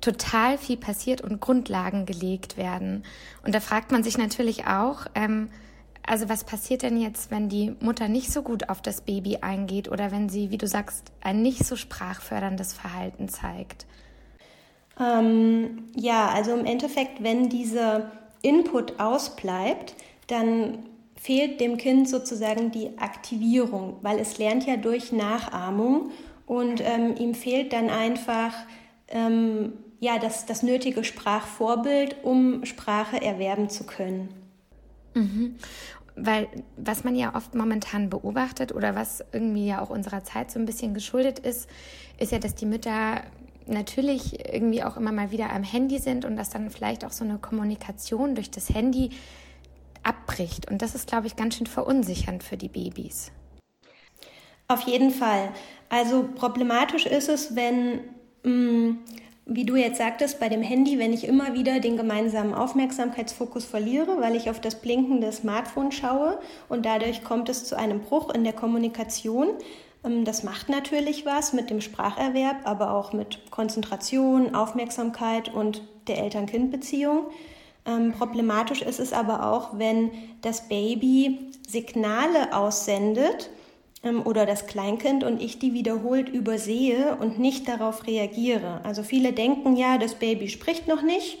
total 0.00 0.58
viel 0.58 0.76
passiert 0.76 1.20
und 1.20 1.40
Grundlagen 1.40 2.06
gelegt 2.06 2.56
werden. 2.56 3.04
Und 3.44 3.54
da 3.54 3.60
fragt 3.60 3.92
man 3.92 4.02
sich 4.02 4.18
natürlich 4.18 4.66
auch, 4.66 5.06
ähm, 5.14 5.50
also 6.06 6.28
was 6.28 6.44
passiert 6.44 6.82
denn 6.82 7.00
jetzt, 7.00 7.30
wenn 7.30 7.48
die 7.48 7.76
Mutter 7.80 8.08
nicht 8.08 8.32
so 8.32 8.42
gut 8.42 8.68
auf 8.68 8.82
das 8.82 9.02
Baby 9.02 9.38
eingeht 9.42 9.90
oder 9.90 10.10
wenn 10.10 10.28
sie, 10.28 10.50
wie 10.50 10.58
du 10.58 10.66
sagst, 10.66 11.12
ein 11.20 11.42
nicht 11.42 11.64
so 11.64 11.76
sprachförderndes 11.76 12.72
Verhalten 12.72 13.28
zeigt? 13.28 13.86
Ähm, 14.98 15.84
ja, 15.94 16.28
also 16.28 16.54
im 16.54 16.66
Endeffekt, 16.66 17.22
wenn 17.22 17.48
dieser 17.48 18.10
Input 18.42 18.98
ausbleibt, 19.00 19.94
dann 20.26 20.78
fehlt 21.20 21.60
dem 21.60 21.76
Kind 21.76 22.08
sozusagen 22.08 22.70
die 22.70 22.98
Aktivierung, 22.98 23.96
weil 24.02 24.18
es 24.18 24.38
lernt 24.38 24.66
ja 24.66 24.76
durch 24.76 25.12
Nachahmung 25.12 26.10
und 26.46 26.80
ähm, 26.80 27.14
ihm 27.16 27.34
fehlt 27.34 27.72
dann 27.72 27.90
einfach 27.90 28.54
ähm, 29.08 29.74
ja, 30.00 30.18
das, 30.18 30.46
das 30.46 30.62
nötige 30.62 31.04
Sprachvorbild, 31.04 32.16
um 32.22 32.64
Sprache 32.64 33.20
erwerben 33.20 33.68
zu 33.68 33.84
können. 33.84 34.30
Mhm. 35.14 35.56
Weil 36.16 36.48
was 36.76 37.04
man 37.04 37.14
ja 37.14 37.34
oft 37.34 37.54
momentan 37.54 38.08
beobachtet 38.08 38.74
oder 38.74 38.94
was 38.94 39.22
irgendwie 39.32 39.66
ja 39.66 39.80
auch 39.80 39.90
unserer 39.90 40.24
Zeit 40.24 40.50
so 40.50 40.58
ein 40.58 40.64
bisschen 40.64 40.94
geschuldet 40.94 41.38
ist, 41.38 41.68
ist 42.18 42.32
ja, 42.32 42.38
dass 42.38 42.54
die 42.54 42.66
Mütter 42.66 43.22
natürlich 43.70 44.52
irgendwie 44.52 44.82
auch 44.82 44.96
immer 44.96 45.12
mal 45.12 45.30
wieder 45.30 45.50
am 45.50 45.62
Handy 45.62 45.98
sind 45.98 46.24
und 46.24 46.36
dass 46.36 46.50
dann 46.50 46.70
vielleicht 46.70 47.04
auch 47.04 47.12
so 47.12 47.24
eine 47.24 47.38
Kommunikation 47.38 48.34
durch 48.34 48.50
das 48.50 48.70
Handy 48.70 49.10
abbricht. 50.02 50.70
Und 50.70 50.82
das 50.82 50.94
ist, 50.94 51.06
glaube 51.06 51.26
ich, 51.26 51.36
ganz 51.36 51.56
schön 51.56 51.66
verunsichernd 51.66 52.42
für 52.42 52.56
die 52.56 52.68
Babys. 52.68 53.32
Auf 54.68 54.82
jeden 54.82 55.10
Fall. 55.10 55.50
Also 55.88 56.28
problematisch 56.34 57.06
ist 57.06 57.28
es, 57.28 57.56
wenn 57.56 58.00
mm, 58.44 58.98
wie 59.52 59.64
du 59.64 59.74
jetzt 59.74 59.98
sagtest, 59.98 60.38
bei 60.38 60.48
dem 60.48 60.62
Handy, 60.62 61.00
wenn 61.00 61.12
ich 61.12 61.24
immer 61.24 61.54
wieder 61.54 61.80
den 61.80 61.96
gemeinsamen 61.96 62.54
Aufmerksamkeitsfokus 62.54 63.64
verliere, 63.64 64.20
weil 64.20 64.36
ich 64.36 64.48
auf 64.48 64.60
das 64.60 64.76
Blinken 64.76 65.20
des 65.20 65.38
Smartphones 65.38 65.96
schaue 65.96 66.38
und 66.68 66.86
dadurch 66.86 67.24
kommt 67.24 67.48
es 67.48 67.64
zu 67.64 67.76
einem 67.76 68.00
Bruch 68.00 68.32
in 68.32 68.44
der 68.44 68.52
Kommunikation. 68.52 69.48
Ähm, 70.04 70.24
das 70.24 70.42
macht 70.42 70.68
natürlich 70.68 71.26
was 71.26 71.52
mit 71.52 71.70
dem 71.70 71.80
Spracherwerb, 71.80 72.58
aber 72.64 72.92
auch 72.92 73.12
mit 73.12 73.50
Konzentration, 73.50 74.54
Aufmerksamkeit 74.54 75.52
und 75.52 75.82
der 76.06 76.18
Eltern-Kind-Beziehung. 76.18 77.26
Ähm, 77.86 78.12
problematisch 78.12 78.82
ist 78.82 79.00
es 79.00 79.12
aber 79.12 79.50
auch, 79.52 79.78
wenn 79.78 80.10
das 80.42 80.68
Baby 80.68 81.50
Signale 81.66 82.54
aussendet, 82.54 83.50
ähm, 84.02 84.22
oder 84.24 84.46
das 84.46 84.66
Kleinkind 84.66 85.24
und 85.24 85.42
ich 85.42 85.58
die 85.58 85.74
wiederholt 85.74 86.28
übersehe 86.28 87.16
und 87.16 87.38
nicht 87.38 87.68
darauf 87.68 88.06
reagiere. 88.06 88.80
Also 88.82 89.02
viele 89.02 89.32
denken 89.32 89.76
ja, 89.76 89.98
das 89.98 90.14
Baby 90.14 90.48
spricht 90.48 90.88
noch 90.88 91.02
nicht, 91.02 91.38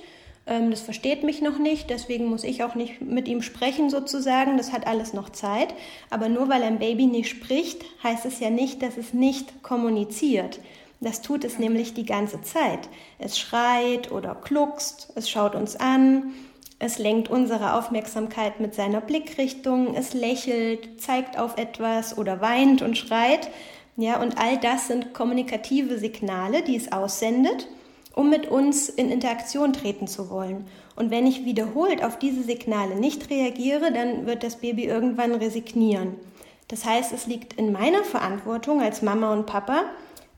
ähm, 0.50 0.70
das 0.70 0.82
versteht 0.82 1.22
mich 1.22 1.40
noch 1.40 1.58
nicht, 1.58 1.88
deswegen 1.88 2.26
muss 2.26 2.44
ich 2.44 2.62
auch 2.64 2.74
nicht 2.74 3.00
mit 3.00 3.28
ihm 3.28 3.40
sprechen 3.40 3.88
sozusagen, 3.88 4.58
das 4.58 4.72
hat 4.72 4.86
alles 4.86 5.14
noch 5.14 5.30
Zeit. 5.30 5.72
Aber 6.10 6.28
nur 6.28 6.48
weil 6.48 6.62
ein 6.64 6.80
Baby 6.80 7.06
nicht 7.06 7.30
spricht, 7.30 7.84
heißt 8.02 8.26
es 8.26 8.40
ja 8.40 8.50
nicht, 8.50 8.82
dass 8.82 8.98
es 8.98 9.14
nicht 9.14 9.62
kommuniziert. 9.62 10.60
Das 11.00 11.22
tut 11.22 11.44
es 11.44 11.58
nämlich 11.58 11.94
die 11.94 12.04
ganze 12.04 12.42
Zeit. 12.42 12.90
Es 13.18 13.38
schreit 13.38 14.12
oder 14.12 14.34
kluckst, 14.34 15.12
es 15.14 15.30
schaut 15.30 15.54
uns 15.54 15.76
an, 15.76 16.34
es 16.78 16.98
lenkt 16.98 17.30
unsere 17.30 17.74
Aufmerksamkeit 17.74 18.58
mit 18.58 18.74
seiner 18.74 19.00
Blickrichtung, 19.00 19.94
es 19.94 20.14
lächelt, 20.14 21.00
zeigt 21.00 21.38
auf 21.38 21.58
etwas 21.58 22.18
oder 22.18 22.40
weint 22.40 22.82
und 22.82 22.98
schreit. 22.98 23.48
Ja, 23.96 24.20
und 24.20 24.38
all 24.38 24.58
das 24.58 24.88
sind 24.88 25.14
kommunikative 25.14 25.98
Signale, 25.98 26.62
die 26.62 26.76
es 26.76 26.90
aussendet 26.90 27.68
um 28.14 28.30
mit 28.30 28.48
uns 28.48 28.88
in 28.88 29.10
Interaktion 29.10 29.72
treten 29.72 30.06
zu 30.06 30.30
wollen. 30.30 30.66
Und 30.96 31.10
wenn 31.10 31.26
ich 31.26 31.44
wiederholt 31.44 32.04
auf 32.04 32.18
diese 32.18 32.42
Signale 32.42 32.96
nicht 32.96 33.30
reagiere, 33.30 33.92
dann 33.92 34.26
wird 34.26 34.42
das 34.42 34.56
Baby 34.56 34.84
irgendwann 34.84 35.34
resignieren. 35.34 36.16
Das 36.68 36.84
heißt, 36.84 37.12
es 37.12 37.26
liegt 37.26 37.54
in 37.54 37.72
meiner 37.72 38.04
Verantwortung 38.04 38.80
als 38.80 39.02
Mama 39.02 39.32
und 39.32 39.46
Papa, 39.46 39.84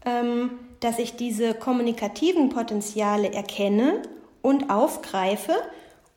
ähm, 0.05 0.53
dass 0.81 0.99
ich 0.99 1.17
diese 1.17 1.55
kommunikativen 1.55 2.49
Potenziale 2.49 3.33
erkenne 3.33 4.03
und 4.41 4.71
aufgreife, 4.71 5.53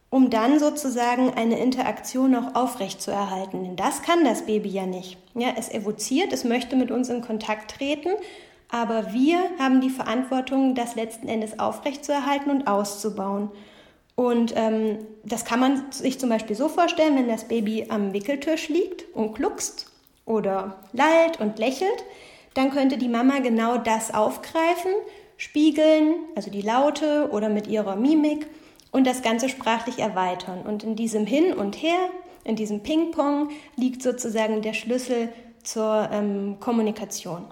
um 0.09 0.29
dann 0.29 0.59
sozusagen 0.59 1.33
eine 1.33 1.59
Interaktion 1.59 2.35
auch 2.35 2.55
aufrechtzuerhalten. 2.55 3.63
Denn 3.63 3.75
das 3.75 4.01
kann 4.01 4.23
das 4.23 4.45
Baby 4.45 4.69
ja 4.69 4.85
nicht. 4.85 5.17
Ja, 5.33 5.49
es 5.57 5.69
evoziert, 5.69 6.31
es 6.31 6.43
möchte 6.43 6.75
mit 6.75 6.91
uns 6.91 7.09
in 7.09 7.21
Kontakt 7.21 7.71
treten 7.71 8.09
aber 8.69 9.13
wir 9.13 9.39
haben 9.59 9.81
die 9.81 9.89
Verantwortung, 9.89 10.75
das 10.75 10.95
letzten 10.95 11.27
Endes 11.27 11.59
aufrechtzuerhalten 11.59 12.51
und 12.51 12.67
auszubauen. 12.67 13.49
Und 14.15 14.53
ähm, 14.55 14.99
das 15.23 15.45
kann 15.45 15.59
man 15.59 15.91
sich 15.91 16.19
zum 16.19 16.29
Beispiel 16.29 16.55
so 16.55 16.69
vorstellen, 16.69 17.15
wenn 17.15 17.27
das 17.27 17.47
Baby 17.47 17.87
am 17.89 18.13
Wickeltisch 18.13 18.69
liegt 18.69 19.05
und 19.13 19.35
gluckst 19.35 19.91
oder 20.25 20.77
lallt 20.93 21.39
und 21.39 21.59
lächelt, 21.59 22.03
dann 22.53 22.71
könnte 22.71 22.97
die 22.97 23.09
Mama 23.09 23.39
genau 23.39 23.77
das 23.77 24.13
aufgreifen, 24.13 24.91
spiegeln, 25.37 26.15
also 26.35 26.49
die 26.49 26.61
Laute 26.61 27.29
oder 27.31 27.49
mit 27.49 27.67
ihrer 27.67 27.97
Mimik 27.97 28.47
und 28.91 29.05
das 29.05 29.21
Ganze 29.21 29.49
sprachlich 29.49 29.99
erweitern. 29.99 30.61
Und 30.61 30.83
in 30.83 30.95
diesem 30.95 31.25
Hin 31.25 31.53
und 31.53 31.75
Her, 31.81 32.09
in 32.45 32.55
diesem 32.55 32.81
Ping-Pong 32.81 33.49
liegt 33.75 34.01
sozusagen 34.01 34.61
der 34.61 34.73
Schlüssel 34.73 35.29
zur 35.63 36.09
ähm, 36.13 36.57
Kommunikation. 36.61 37.45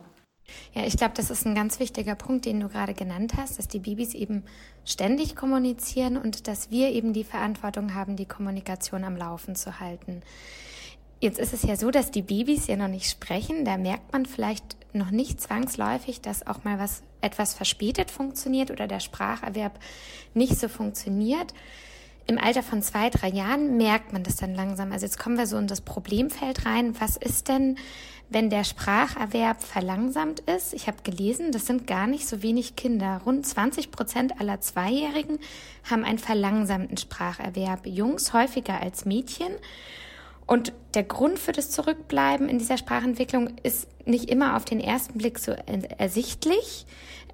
Ja, 0.73 0.85
ich 0.85 0.97
glaube, 0.97 1.13
das 1.15 1.29
ist 1.29 1.45
ein 1.45 1.55
ganz 1.55 1.79
wichtiger 1.79 2.15
Punkt, 2.15 2.45
den 2.45 2.59
du 2.59 2.69
gerade 2.69 2.93
genannt 2.93 3.33
hast, 3.37 3.59
dass 3.59 3.67
die 3.67 3.79
Babys 3.79 4.13
eben 4.13 4.43
ständig 4.85 5.35
kommunizieren 5.35 6.17
und 6.17 6.47
dass 6.47 6.71
wir 6.71 6.89
eben 6.89 7.13
die 7.13 7.23
Verantwortung 7.23 7.93
haben, 7.93 8.15
die 8.15 8.25
Kommunikation 8.25 9.03
am 9.03 9.15
Laufen 9.15 9.55
zu 9.55 9.79
halten. 9.79 10.21
Jetzt 11.19 11.39
ist 11.39 11.53
es 11.53 11.63
ja 11.63 11.77
so, 11.77 11.89
dass 11.89 12.11
die 12.11 12.21
Babys 12.21 12.67
ja 12.67 12.75
noch 12.75 12.89
nicht 12.89 13.09
sprechen. 13.09 13.63
Da 13.63 13.77
merkt 13.77 14.11
man 14.11 14.25
vielleicht 14.25 14.75
noch 14.91 15.09
nicht 15.09 15.39
zwangsläufig, 15.39 16.19
dass 16.19 16.45
auch 16.45 16.65
mal 16.65 16.79
was 16.79 17.01
etwas 17.21 17.53
verspätet 17.53 18.11
funktioniert 18.11 18.71
oder 18.71 18.87
der 18.87 18.99
Spracherwerb 18.99 19.79
nicht 20.33 20.59
so 20.59 20.67
funktioniert. 20.67 21.53
Im 22.25 22.37
Alter 22.37 22.63
von 22.63 22.81
zwei, 22.81 23.09
drei 23.09 23.29
Jahren 23.29 23.77
merkt 23.77 24.11
man 24.11 24.23
das 24.23 24.35
dann 24.37 24.55
langsam. 24.55 24.91
Also 24.91 25.05
jetzt 25.05 25.17
kommen 25.17 25.37
wir 25.37 25.47
so 25.47 25.57
in 25.57 25.67
das 25.67 25.81
Problemfeld 25.81 26.65
rein. 26.65 26.99
Was 26.99 27.17
ist 27.17 27.47
denn, 27.47 27.77
wenn 28.33 28.49
der 28.49 28.63
Spracherwerb 28.63 29.61
verlangsamt 29.61 30.41
ist. 30.41 30.73
Ich 30.73 30.87
habe 30.87 30.97
gelesen, 31.03 31.51
das 31.51 31.65
sind 31.65 31.87
gar 31.87 32.07
nicht 32.07 32.27
so 32.27 32.41
wenig 32.41 32.75
Kinder. 32.75 33.21
Rund 33.25 33.45
20 33.45 33.91
Prozent 33.91 34.39
aller 34.39 34.61
Zweijährigen 34.61 35.39
haben 35.89 36.03
einen 36.03 36.19
verlangsamten 36.19 36.97
Spracherwerb. 36.97 37.85
Jungs 37.85 38.33
häufiger 38.33 38.81
als 38.81 39.05
Mädchen. 39.05 39.53
Und 40.45 40.73
der 40.93 41.03
Grund 41.03 41.39
für 41.39 41.53
das 41.53 41.71
Zurückbleiben 41.71 42.49
in 42.49 42.59
dieser 42.59 42.77
Sprachentwicklung 42.77 43.51
ist 43.63 43.87
nicht 44.05 44.29
immer 44.29 44.57
auf 44.57 44.65
den 44.65 44.79
ersten 44.79 45.17
Blick 45.17 45.39
so 45.39 45.53
ersichtlich. 45.97 46.85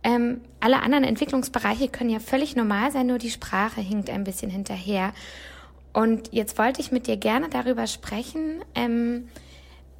Ähm, 0.03 0.41
alle 0.60 0.82
anderen 0.82 1.03
Entwicklungsbereiche 1.03 1.89
können 1.89 2.10
ja 2.10 2.20
völlig 2.20 2.56
normal 2.56 2.91
sein, 2.91 3.08
nur 3.08 3.18
die 3.18 3.32
Sprache 3.32 3.82
hinkt 3.82 4.10
ein 4.10 4.24
bisschen 4.24 4.51
hinterher. 4.51 5.13
Und 5.91 6.32
jetzt 6.32 6.58
wollte 6.58 6.82
ich 6.82 6.91
mit 6.91 7.08
dir 7.08 7.18
gerne 7.18 7.50
darüber 7.50 7.88
sprechen, 7.88 8.62
ähm, 8.75 9.27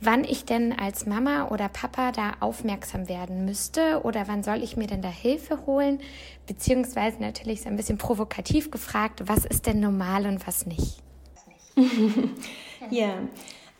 wann 0.02 0.24
ich 0.24 0.46
denn 0.46 0.78
als 0.78 1.06
Mama 1.06 1.50
oder 1.50 1.70
Papa 1.70 2.12
da 2.12 2.34
aufmerksam 2.40 3.10
werden 3.10 3.46
müsste 3.46 4.02
oder 4.04 4.28
wann 4.28 4.44
soll 4.44 4.64
ich 4.64 4.78
mir 4.78 4.88
denn 4.88 5.02
da 5.02 5.10
Hilfe 5.10 5.66
holen, 5.66 6.00
beziehungsweise 6.48 7.22
natürlich 7.22 7.62
so 7.62 7.70
ein 7.70 7.76
bisschen 7.76 7.98
provokativ 7.98 8.72
gefragt, 8.72 9.24
was 9.26 9.46
ist 9.46 9.66
denn 9.66 9.80
normal 9.80 10.26
und 10.26 10.48
was 10.48 10.66
nicht? 10.66 11.02
ja, 12.90 13.14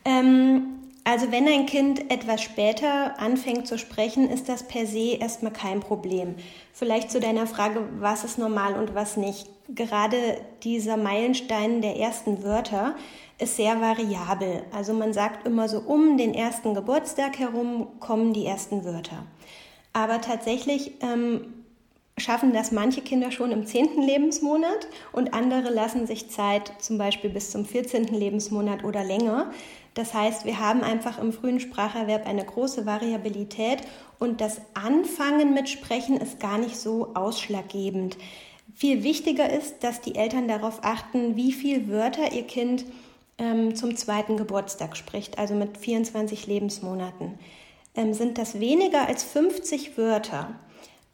ähm, 0.04 0.80
also 1.04 1.32
wenn 1.32 1.48
ein 1.48 1.66
Kind 1.66 2.10
etwas 2.10 2.42
später 2.42 3.18
anfängt 3.18 3.66
zu 3.66 3.78
sprechen, 3.78 4.28
ist 4.28 4.48
das 4.48 4.64
per 4.64 4.86
se 4.86 5.16
erstmal 5.18 5.52
kein 5.52 5.80
Problem. 5.80 6.34
Vielleicht 6.72 7.10
zu 7.10 7.20
deiner 7.20 7.46
Frage, 7.46 7.88
was 7.98 8.22
ist 8.24 8.38
normal 8.38 8.74
und 8.74 8.94
was 8.94 9.16
nicht. 9.16 9.48
Gerade 9.68 10.16
dieser 10.62 10.96
Meilenstein 10.96 11.80
der 11.80 11.96
ersten 11.96 12.42
Wörter 12.42 12.94
ist 13.40 13.56
sehr 13.56 13.80
variabel. 13.80 14.62
Also 14.72 14.92
man 14.92 15.12
sagt 15.12 15.46
immer 15.46 15.68
so 15.68 15.78
um 15.78 16.16
den 16.16 16.34
ersten 16.34 16.74
Geburtstag 16.74 17.38
herum 17.38 17.88
kommen 18.00 18.32
die 18.32 18.46
ersten 18.46 18.84
Wörter. 18.84 19.24
Aber 19.92 20.20
tatsächlich 20.20 20.92
ähm, 21.00 21.52
schaffen 22.20 22.52
das 22.52 22.70
manche 22.70 23.00
Kinder 23.00 23.30
schon 23.30 23.50
im 23.50 23.66
zehnten 23.66 24.02
Lebensmonat 24.02 24.86
und 25.12 25.34
andere 25.34 25.70
lassen 25.70 26.06
sich 26.06 26.30
Zeit 26.30 26.72
zum 26.78 26.98
Beispiel 26.98 27.30
bis 27.30 27.50
zum 27.50 27.64
14. 27.64 28.04
Lebensmonat 28.04 28.84
oder 28.84 29.02
länger. 29.02 29.50
Das 29.94 30.14
heißt, 30.14 30.44
wir 30.44 30.60
haben 30.60 30.82
einfach 30.82 31.18
im 31.18 31.32
frühen 31.32 31.58
Spracherwerb 31.58 32.26
eine 32.26 32.44
große 32.44 32.86
Variabilität 32.86 33.82
und 34.18 34.40
das 34.40 34.60
Anfangen 34.74 35.54
mit 35.54 35.68
Sprechen 35.68 36.16
ist 36.18 36.38
gar 36.38 36.58
nicht 36.58 36.76
so 36.76 37.14
ausschlaggebend. 37.14 38.16
Viel 38.74 39.02
wichtiger 39.02 39.50
ist, 39.50 39.82
dass 39.82 40.00
die 40.00 40.14
Eltern 40.14 40.46
darauf 40.46 40.80
achten, 40.82 41.36
wie 41.36 41.52
viele 41.52 41.88
Wörter 41.88 42.32
ihr 42.32 42.44
Kind 42.44 42.84
ähm, 43.40 43.74
zum 43.74 43.96
zweiten 43.96 44.36
Geburtstag 44.36 44.96
spricht, 44.96 45.38
also 45.38 45.54
mit 45.54 45.78
24 45.78 46.46
Lebensmonaten, 46.46 47.38
ähm, 47.96 48.14
sind 48.14 48.38
das 48.38 48.60
weniger 48.60 49.08
als 49.08 49.24
50 49.24 49.98
Wörter 49.98 50.54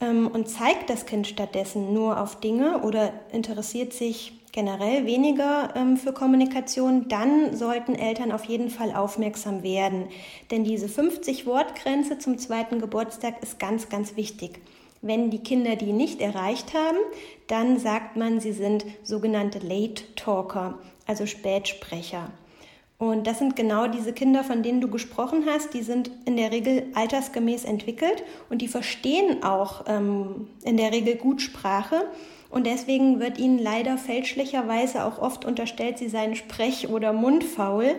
ähm, 0.00 0.26
und 0.26 0.48
zeigt 0.48 0.90
das 0.90 1.06
Kind 1.06 1.26
stattdessen 1.26 1.94
nur 1.94 2.20
auf 2.20 2.40
Dinge 2.40 2.82
oder 2.82 3.12
interessiert 3.32 3.94
sich 3.94 4.32
generell 4.52 5.06
weniger 5.06 5.74
ähm, 5.76 5.96
für 5.96 6.12
Kommunikation, 6.12 7.08
dann 7.08 7.54
sollten 7.54 7.94
Eltern 7.94 8.32
auf 8.32 8.44
jeden 8.44 8.70
Fall 8.70 8.94
aufmerksam 8.94 9.62
werden. 9.62 10.08
Denn 10.50 10.64
diese 10.64 10.88
50 10.88 11.46
Wortgrenze 11.46 12.18
zum 12.18 12.38
zweiten 12.38 12.80
Geburtstag 12.80 13.42
ist 13.42 13.58
ganz, 13.58 13.88
ganz 13.88 14.16
wichtig. 14.16 14.60
Wenn 15.02 15.30
die 15.30 15.42
Kinder 15.42 15.76
die 15.76 15.92
nicht 15.92 16.22
erreicht 16.22 16.72
haben, 16.72 16.96
dann 17.48 17.78
sagt 17.78 18.16
man, 18.16 18.40
sie 18.40 18.52
sind 18.52 18.86
sogenannte 19.02 19.58
Late 19.58 20.02
Talker 20.16 20.78
also 21.06 21.26
Spätsprecher. 21.26 22.30
Und 22.98 23.26
das 23.26 23.38
sind 23.38 23.56
genau 23.56 23.88
diese 23.88 24.12
Kinder, 24.14 24.42
von 24.42 24.62
denen 24.62 24.80
du 24.80 24.88
gesprochen 24.88 25.44
hast. 25.46 25.74
Die 25.74 25.82
sind 25.82 26.10
in 26.24 26.36
der 26.36 26.50
Regel 26.50 26.84
altersgemäß 26.94 27.64
entwickelt 27.64 28.24
und 28.48 28.62
die 28.62 28.68
verstehen 28.68 29.42
auch 29.42 29.84
ähm, 29.86 30.48
in 30.64 30.78
der 30.78 30.92
Regel 30.92 31.16
gut 31.16 31.42
Sprache. 31.42 32.06
Und 32.48 32.66
deswegen 32.66 33.20
wird 33.20 33.38
ihnen 33.38 33.58
leider 33.58 33.98
fälschlicherweise 33.98 35.04
auch 35.04 35.18
oft 35.18 35.44
unterstellt, 35.44 35.98
sie 35.98 36.08
seien 36.08 36.36
sprech- 36.36 36.88
oder 36.88 37.12
mundfaul. 37.12 37.96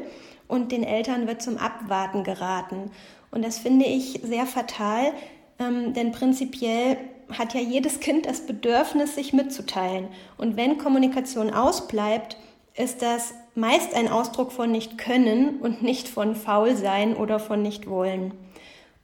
Und 0.47 0.71
den 0.71 0.83
Eltern 0.83 1.27
wird 1.27 1.41
zum 1.43 1.57
Abwarten 1.57 2.23
geraten. 2.23 2.89
Und 3.29 3.45
das 3.45 3.59
finde 3.59 3.85
ich 3.85 4.21
sehr 4.23 4.45
fatal, 4.45 5.11
ähm, 5.59 5.93
denn 5.93 6.11
prinzipiell 6.11 6.97
hat 7.37 7.53
ja 7.53 7.59
jedes 7.59 7.99
Kind 7.99 8.25
das 8.25 8.45
Bedürfnis, 8.45 9.15
sich 9.15 9.33
mitzuteilen. 9.33 10.07
Und 10.37 10.55
wenn 10.55 10.77
Kommunikation 10.77 11.53
ausbleibt, 11.53 12.37
ist 12.77 13.01
das 13.01 13.33
meist 13.55 13.93
ein 13.95 14.07
Ausdruck 14.07 14.51
von 14.51 14.71
nicht 14.71 14.97
können 14.97 15.59
und 15.59 15.81
nicht 15.81 16.07
von 16.07 16.35
faul 16.35 16.75
sein 16.75 17.15
oder 17.15 17.39
von 17.39 17.61
nicht 17.61 17.89
wollen. 17.89 18.33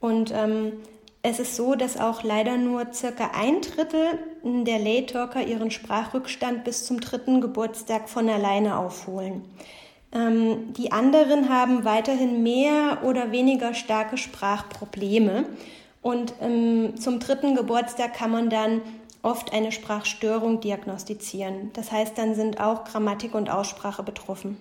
Und 0.00 0.32
ähm, 0.32 0.74
es 1.22 1.40
ist 1.40 1.56
so, 1.56 1.74
dass 1.74 1.98
auch 1.98 2.22
leider 2.22 2.56
nur 2.56 2.92
circa 2.92 3.30
ein 3.34 3.62
Drittel 3.62 4.18
der 4.44 4.78
Late 4.78 5.06
Talker 5.06 5.42
ihren 5.42 5.70
Sprachrückstand 5.70 6.64
bis 6.64 6.84
zum 6.84 7.00
dritten 7.00 7.40
Geburtstag 7.40 8.08
von 8.08 8.28
alleine 8.28 8.78
aufholen. 8.78 9.42
Ähm, 10.12 10.72
die 10.74 10.92
anderen 10.92 11.48
haben 11.48 11.84
weiterhin 11.84 12.42
mehr 12.42 12.98
oder 13.02 13.32
weniger 13.32 13.74
starke 13.74 14.16
Sprachprobleme. 14.16 15.46
Und 16.02 16.34
ähm, 16.42 16.96
zum 16.98 17.18
dritten 17.18 17.56
Geburtstag 17.56 18.14
kann 18.14 18.30
man 18.30 18.50
dann 18.50 18.82
oft 19.24 19.52
eine 19.52 19.72
Sprachstörung 19.72 20.60
diagnostizieren. 20.60 21.70
Das 21.72 21.90
heißt, 21.90 22.16
dann 22.16 22.34
sind 22.34 22.60
auch 22.60 22.84
Grammatik 22.84 23.34
und 23.34 23.50
Aussprache 23.50 24.02
betroffen. 24.02 24.56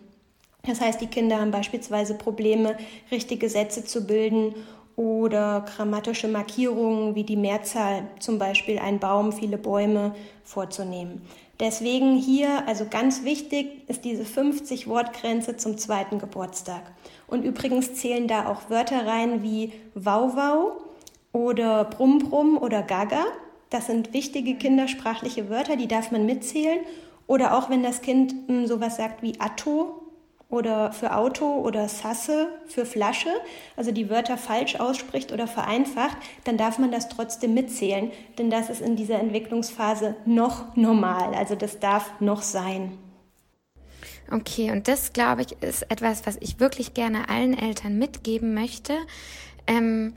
Das 0.66 0.80
heißt, 0.80 1.02
die 1.02 1.08
Kinder 1.08 1.42
haben 1.42 1.52
beispielsweise 1.52 2.16
Probleme, 2.16 2.78
richtige 3.12 3.50
Sätze 3.50 3.84
zu 3.84 4.08
bilden 4.08 4.56
oder 4.96 5.66
grammatische 5.76 6.28
Markierungen 6.28 7.16
wie 7.16 7.24
die 7.24 7.36
Mehrzahl, 7.36 8.04
zum 8.20 8.40
Beispiel 8.40 8.80
ein 8.80 9.00
Baum, 9.00 9.34
viele 9.34 9.58
Bäume, 9.58 10.16
vorzunehmen. 10.46 11.22
Deswegen 11.60 12.16
hier, 12.16 12.68
also 12.68 12.86
ganz 12.90 13.24
wichtig, 13.24 13.88
ist 13.90 14.06
diese 14.06 14.26
50 14.26 14.88
Wortgrenze 14.88 15.58
zum 15.58 15.78
zweiten 15.78 16.20
Geburtstag. 16.20 16.82
Und 17.28 17.44
übrigens 17.44 17.94
zählen 17.96 18.28
da 18.28 18.48
auch 18.48 18.70
Wörter 18.70 19.06
rein 19.06 19.44
wie 19.44 19.74
Wauwau 19.94 20.78
oder 21.32 21.84
Brumm 21.84 22.20
Brumm 22.20 22.58
oder 22.58 22.82
Gaga. 22.82 23.26
Das 23.74 23.88
sind 23.88 24.14
wichtige 24.14 24.54
kindersprachliche 24.54 25.50
Wörter, 25.50 25.76
die 25.76 25.88
darf 25.88 26.12
man 26.12 26.28
mitzählen. 26.28 26.82
Oder 27.26 27.58
auch 27.58 27.72
wenn 27.72 27.82
das 27.82 28.04
Kind 28.04 28.36
hm, 28.46 28.68
sowas 28.68 28.98
sagt 28.98 29.24
wie 29.24 29.40
Atto 29.40 30.00
oder 30.48 30.92
für 30.92 31.16
Auto 31.16 31.56
oder 31.56 31.90
Sasse 31.90 32.50
für 32.68 32.86
Flasche, 32.86 33.32
also 33.76 33.92
die 33.92 34.12
Wörter 34.12 34.38
falsch 34.38 34.76
ausspricht 34.76 35.32
oder 35.32 35.48
vereinfacht, 35.48 36.16
dann 36.44 36.56
darf 36.56 36.78
man 36.78 36.92
das 36.92 37.10
trotzdem 37.10 37.56
mitzählen, 37.56 38.12
denn 38.38 38.52
das 38.52 38.70
ist 38.70 38.82
in 38.82 38.96
dieser 38.96 39.20
Entwicklungsphase 39.20 40.18
noch 40.26 40.76
normal, 40.76 41.34
also 41.34 41.56
das 41.56 41.80
darf 41.80 42.12
noch 42.20 42.44
sein. 42.44 42.96
Okay, 44.30 44.70
und 44.70 44.88
das, 44.88 45.14
glaube 45.14 45.42
ich, 45.42 45.64
ist 45.64 45.90
etwas, 45.90 46.28
was 46.28 46.38
ich 46.42 46.60
wirklich 46.60 46.94
gerne 46.94 47.28
allen 47.28 47.58
Eltern 47.58 47.98
mitgeben 47.98 48.54
möchte. 48.54 48.94
Ähm, 49.66 50.14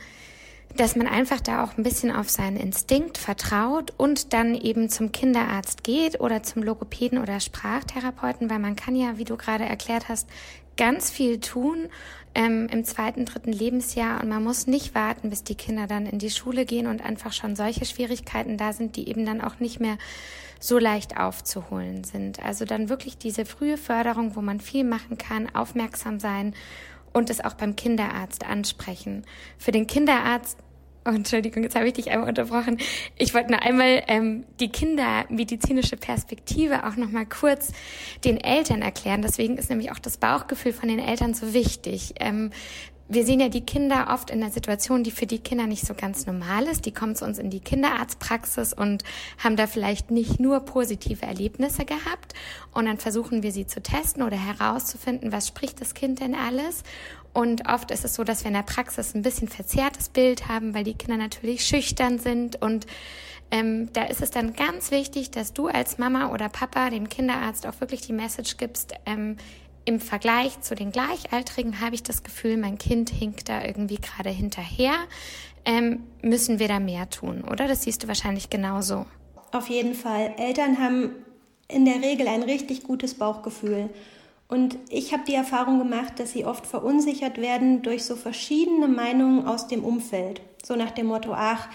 dass 0.75 0.97
man 0.97 1.07
einfach 1.07 1.41
da 1.41 1.65
auch 1.65 1.77
ein 1.77 1.83
bisschen 1.83 2.11
auf 2.11 2.29
seinen 2.29 2.57
Instinkt 2.57 3.19
vertraut 3.19 3.93
und 3.97 4.33
dann 4.33 4.55
eben 4.55 4.89
zum 4.89 5.13
Kinderarzt 5.13 5.85
geht 5.85 6.21
oder 6.21 6.43
zum 6.43 6.63
Logopäden 6.63 7.19
oder 7.19 7.41
Sprachtherapeuten, 7.41 8.51
weil 8.51 8.59
man 8.59 8.77
kann 8.77 8.95
ja, 8.97 9.17
wie 9.19 9.25
du 9.25 9.37
gerade 9.37 9.65
erklärt 9.65 10.09
hast, 10.09 10.29
ganz 10.77 11.11
viel 11.11 11.41
tun 11.41 11.89
ähm, 12.35 12.69
im 12.71 12.85
zweiten, 12.85 13.25
dritten 13.25 13.53
Lebensjahr 13.53 14.23
und 14.23 14.29
man 14.29 14.45
muss 14.45 14.67
nicht 14.67 14.95
warten, 14.95 15.31
bis 15.31 15.43
die 15.43 15.55
Kinder 15.55 15.87
dann 15.87 16.07
in 16.07 16.19
die 16.19 16.31
Schule 16.31 16.67
gehen 16.67 16.87
und 16.87 17.03
einfach 17.03 17.33
schon 17.33 17.57
solche 17.57 17.87
Schwierigkeiten 17.87 18.59
da 18.59 18.75
sind, 18.75 18.97
die 18.97 19.09
eben 19.09 19.25
dann 19.25 19.41
auch 19.41 19.59
nicht 19.59 19.81
mehr 19.81 19.97
so 20.61 20.79
leicht 20.79 21.17
aufzuholen 21.19 22.05
sind. 22.05 22.43
Also 22.43 22.65
dann 22.65 22.89
wirklich 22.89 23.17
diese 23.17 23.45
frühe 23.45 23.79
Förderung, 23.79 24.37
wo 24.37 24.43
man 24.43 24.61
viel 24.61 24.85
machen 24.85 25.17
kann, 25.19 25.55
aufmerksam 25.55 26.21
sein 26.21 26.55
und 27.17 27.31
es 27.31 27.43
auch 27.43 27.55
beim 27.55 27.77
Kinderarzt 27.77 28.45
ansprechen. 28.45 29.25
Für 29.59 29.73
den 29.73 29.87
Kinderarzt 29.87 30.59
Oh, 31.09 31.15
Entschuldigung, 31.15 31.63
jetzt 31.63 31.77
habe 31.77 31.87
ich 31.87 31.93
dich 31.93 32.11
einmal 32.11 32.29
unterbrochen. 32.29 32.79
Ich 33.17 33.33
wollte 33.33 33.53
nur 33.53 33.63
einmal 33.63 34.03
ähm, 34.09 34.45
die 34.59 34.71
kindermedizinische 34.71 35.97
Perspektive 35.97 36.85
auch 36.85 36.97
noch 36.97 37.13
mal 37.13 37.25
kurz 37.25 37.71
den 38.25 38.39
Eltern 38.39 38.83
erklären. 38.83 39.23
Deswegen 39.23 39.57
ist 39.57 39.71
nämlich 39.71 39.93
auch 39.93 40.01
das 40.01 40.17
Bauchgefühl 40.17 40.73
von 40.73 40.89
den 40.89 40.99
Eltern 40.99 41.33
so 41.33 41.55
wichtig. 41.55 42.15
Ähm, 42.19 42.51
wir 43.09 43.25
sehen 43.25 43.41
ja 43.41 43.49
die 43.49 43.65
Kinder 43.65 44.09
oft 44.13 44.31
in 44.31 44.43
einer 44.43 44.51
Situation, 44.51 45.05
die 45.05 45.11
für 45.11 45.27
die 45.27 45.39
Kinder 45.39 45.67
nicht 45.67 45.87
so 45.87 45.95
ganz 45.95 46.27
normal 46.27 46.65
ist. 46.65 46.87
Die 46.87 46.93
kommen 46.93 47.15
zu 47.15 47.25
uns 47.25 47.39
in 47.39 47.51
die 47.51 47.61
Kinderarztpraxis 47.61 48.73
und 48.73 49.05
haben 49.39 49.57
da 49.57 49.67
vielleicht 49.67 50.11
nicht 50.11 50.41
nur 50.41 50.61
positive 50.61 51.25
Erlebnisse 51.25 51.85
gehabt. 51.85 52.35
Und 52.73 52.87
dann 52.87 52.99
versuchen 52.99 53.43
wir 53.43 53.53
sie 53.53 53.67
zu 53.67 53.81
testen 53.81 54.23
oder 54.23 54.37
herauszufinden, 54.37 55.31
was 55.31 55.47
spricht 55.47 55.81
das 55.81 55.95
Kind 55.95 56.21
denn 56.21 56.35
alles. 56.35 56.83
Und 57.33 57.69
oft 57.69 57.91
ist 57.91 58.05
es 58.05 58.15
so, 58.15 58.25
dass 58.25 58.43
wir 58.43 58.49
in 58.49 58.55
der 58.55 58.63
Praxis 58.63 59.15
ein 59.15 59.23
bisschen 59.23 59.49
verzerrtes 59.49 60.09
Bild 60.09 60.49
haben, 60.49 60.75
weil 60.75 60.85
die 60.85 60.95
Kinder 60.95 61.19
natürlich 61.19 61.65
schüchtern 61.65 62.19
sind. 62.19 62.61
Und 62.61 62.87
ähm, 63.51 63.93
da 63.93 64.05
ist 64.05 64.23
es 64.23 64.31
dann 64.31 64.55
ganz 64.55 64.91
wichtig, 64.91 65.31
dass 65.31 65.53
du 65.53 65.69
als 65.69 65.99
Mama 65.99 66.33
oder 66.33 66.49
Papa 66.49 66.91
dem 66.91 67.09
Kinderarzt 67.09 67.67
auch 67.67 67.81
wirklich 67.81 68.01
die 68.01 68.13
Message 68.13 68.57
gibst, 68.57 68.95
ähm, 69.05 69.37
im 69.87 70.01
Vergleich 70.01 70.61
zu 70.61 70.75
den 70.75 70.93
Gleichaltrigen 70.93 71.81
habe 71.81 71.95
ich 71.95 72.03
das 72.03 72.23
Gefühl, 72.23 72.57
mein 72.59 72.77
Kind 72.77 73.09
hinkt 73.09 73.49
da 73.49 73.65
irgendwie 73.65 73.97
gerade 73.97 74.31
hinterher. 74.31 74.95
Ähm, 75.65 76.03
müssen 76.23 76.59
wir 76.59 76.69
da 76.69 76.79
mehr 76.79 77.09
tun, 77.09 77.43
oder? 77.43 77.67
Das 77.67 77.83
siehst 77.83 78.03
du 78.03 78.09
wahrscheinlich 78.09 78.51
genauso. 78.51 79.07
Auf 79.53 79.69
jeden 79.69 79.95
Fall. 79.95 80.35
Eltern 80.37 80.79
haben 80.79 81.11
in 81.69 81.85
der 81.85 82.03
Regel 82.03 82.29
ein 82.29 82.43
richtig 82.43 82.83
gutes 82.83 83.15
Bauchgefühl. 83.15 83.89
Und 84.49 84.79
ich 84.91 85.13
habe 85.13 85.25
die 85.27 85.35
Erfahrung 85.35 85.79
gemacht, 85.79 86.19
dass 86.19 86.33
sie 86.33 86.45
oft 86.45 86.67
verunsichert 86.67 87.39
werden 87.41 87.83
durch 87.83 88.05
so 88.05 88.15
verschiedene 88.15 88.87
Meinungen 88.87 89.47
aus 89.47 89.67
dem 89.67 89.85
Umfeld. 89.85 90.41
So 90.65 90.77
nach 90.77 90.93
dem 90.93 91.07
Motto, 91.07 91.33
ach, 91.33 91.69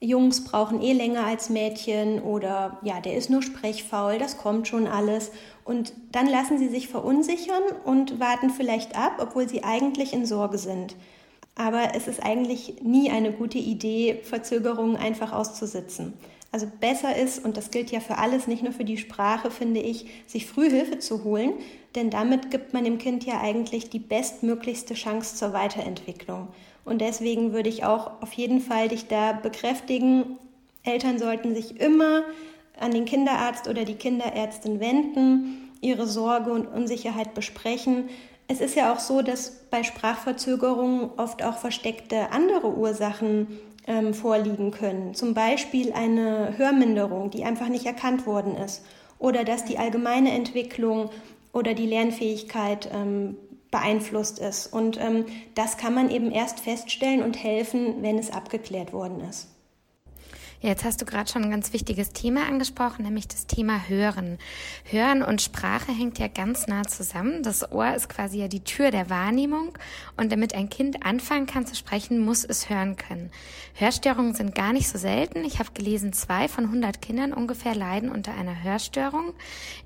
Jungs 0.00 0.44
brauchen 0.44 0.80
eh 0.80 0.92
länger 0.92 1.26
als 1.26 1.50
Mädchen 1.50 2.22
oder 2.22 2.78
ja, 2.82 3.00
der 3.00 3.16
ist 3.16 3.30
nur 3.30 3.42
sprechfaul, 3.42 4.18
das 4.18 4.38
kommt 4.38 4.68
schon 4.68 4.86
alles. 4.86 5.32
Und 5.64 5.92
dann 6.12 6.28
lassen 6.28 6.58
sie 6.58 6.68
sich 6.68 6.88
verunsichern 6.88 7.62
und 7.84 8.20
warten 8.20 8.50
vielleicht 8.50 8.96
ab, 8.96 9.18
obwohl 9.20 9.48
sie 9.48 9.64
eigentlich 9.64 10.12
in 10.12 10.24
Sorge 10.24 10.58
sind. 10.58 10.94
Aber 11.56 11.96
es 11.96 12.06
ist 12.06 12.22
eigentlich 12.22 12.82
nie 12.82 13.10
eine 13.10 13.32
gute 13.32 13.58
Idee, 13.58 14.20
Verzögerungen 14.22 14.96
einfach 14.96 15.32
auszusitzen. 15.32 16.14
Also 16.50 16.66
besser 16.80 17.16
ist, 17.16 17.44
und 17.44 17.56
das 17.56 17.70
gilt 17.70 17.90
ja 17.90 18.00
für 18.00 18.16
alles, 18.16 18.46
nicht 18.46 18.62
nur 18.62 18.72
für 18.72 18.84
die 18.84 18.96
Sprache, 18.96 19.50
finde 19.50 19.80
ich, 19.80 20.06
sich 20.26 20.46
früh 20.46 20.70
Hilfe 20.70 20.98
zu 20.98 21.24
holen, 21.24 21.52
denn 21.94 22.08
damit 22.08 22.50
gibt 22.50 22.72
man 22.72 22.84
dem 22.84 22.98
Kind 22.98 23.26
ja 23.26 23.40
eigentlich 23.40 23.90
die 23.90 23.98
bestmöglichste 23.98 24.94
Chance 24.94 25.36
zur 25.36 25.52
Weiterentwicklung. 25.52 26.48
Und 26.88 27.00
deswegen 27.00 27.52
würde 27.52 27.68
ich 27.68 27.84
auch 27.84 28.22
auf 28.22 28.32
jeden 28.32 28.60
Fall 28.60 28.88
dich 28.88 29.06
da 29.06 29.32
bekräftigen, 29.32 30.38
Eltern 30.84 31.18
sollten 31.18 31.54
sich 31.54 31.80
immer 31.80 32.22
an 32.80 32.92
den 32.92 33.04
Kinderarzt 33.04 33.68
oder 33.68 33.84
die 33.84 33.96
Kinderärztin 33.96 34.80
wenden, 34.80 35.70
ihre 35.80 36.06
Sorge 36.06 36.52
und 36.52 36.66
Unsicherheit 36.66 37.34
besprechen. 37.34 38.08
Es 38.46 38.60
ist 38.60 38.74
ja 38.74 38.92
auch 38.92 39.00
so, 39.00 39.20
dass 39.20 39.64
bei 39.70 39.82
Sprachverzögerungen 39.82 41.10
oft 41.18 41.44
auch 41.44 41.58
versteckte 41.58 42.32
andere 42.32 42.74
Ursachen 42.74 43.58
ähm, 43.86 44.14
vorliegen 44.14 44.70
können. 44.70 45.14
Zum 45.14 45.34
Beispiel 45.34 45.92
eine 45.92 46.56
Hörminderung, 46.56 47.30
die 47.30 47.44
einfach 47.44 47.68
nicht 47.68 47.86
erkannt 47.86 48.26
worden 48.26 48.56
ist. 48.56 48.82
Oder 49.18 49.44
dass 49.44 49.64
die 49.64 49.78
allgemeine 49.78 50.32
Entwicklung 50.32 51.10
oder 51.52 51.74
die 51.74 51.86
Lernfähigkeit 51.86 52.88
ähm, 52.94 53.36
beeinflusst 53.70 54.38
ist. 54.38 54.66
Und 54.66 54.98
ähm, 55.00 55.26
das 55.54 55.76
kann 55.76 55.94
man 55.94 56.10
eben 56.10 56.30
erst 56.30 56.60
feststellen 56.60 57.22
und 57.22 57.42
helfen, 57.42 58.02
wenn 58.02 58.18
es 58.18 58.30
abgeklärt 58.30 58.92
worden 58.92 59.20
ist. 59.20 59.48
Ja, 60.60 60.70
jetzt 60.70 60.84
hast 60.84 61.00
du 61.00 61.04
gerade 61.04 61.30
schon 61.30 61.44
ein 61.44 61.52
ganz 61.52 61.72
wichtiges 61.72 62.10
Thema 62.10 62.48
angesprochen, 62.48 63.04
nämlich 63.04 63.28
das 63.28 63.46
Thema 63.46 63.88
Hören. 63.88 64.38
Hören 64.82 65.22
und 65.22 65.40
Sprache 65.40 65.92
hängt 65.92 66.18
ja 66.18 66.26
ganz 66.26 66.66
nah 66.66 66.82
zusammen. 66.82 67.44
Das 67.44 67.70
Ohr 67.70 67.94
ist 67.94 68.08
quasi 68.08 68.40
ja 68.40 68.48
die 68.48 68.64
Tür 68.64 68.90
der 68.90 69.08
Wahrnehmung 69.08 69.78
und 70.16 70.32
damit 70.32 70.56
ein 70.56 70.68
Kind 70.68 71.06
anfangen 71.06 71.46
kann 71.46 71.64
zu 71.64 71.76
sprechen, 71.76 72.18
muss 72.18 72.44
es 72.44 72.68
hören 72.68 72.96
können. 72.96 73.30
Hörstörungen 73.74 74.34
sind 74.34 74.56
gar 74.56 74.72
nicht 74.72 74.88
so 74.88 74.98
selten. 74.98 75.44
Ich 75.44 75.60
habe 75.60 75.70
gelesen, 75.74 76.12
zwei 76.12 76.48
von 76.48 76.64
100 76.64 77.00
Kindern 77.00 77.32
ungefähr 77.32 77.76
leiden 77.76 78.10
unter 78.10 78.34
einer 78.34 78.60
Hörstörung. 78.64 79.34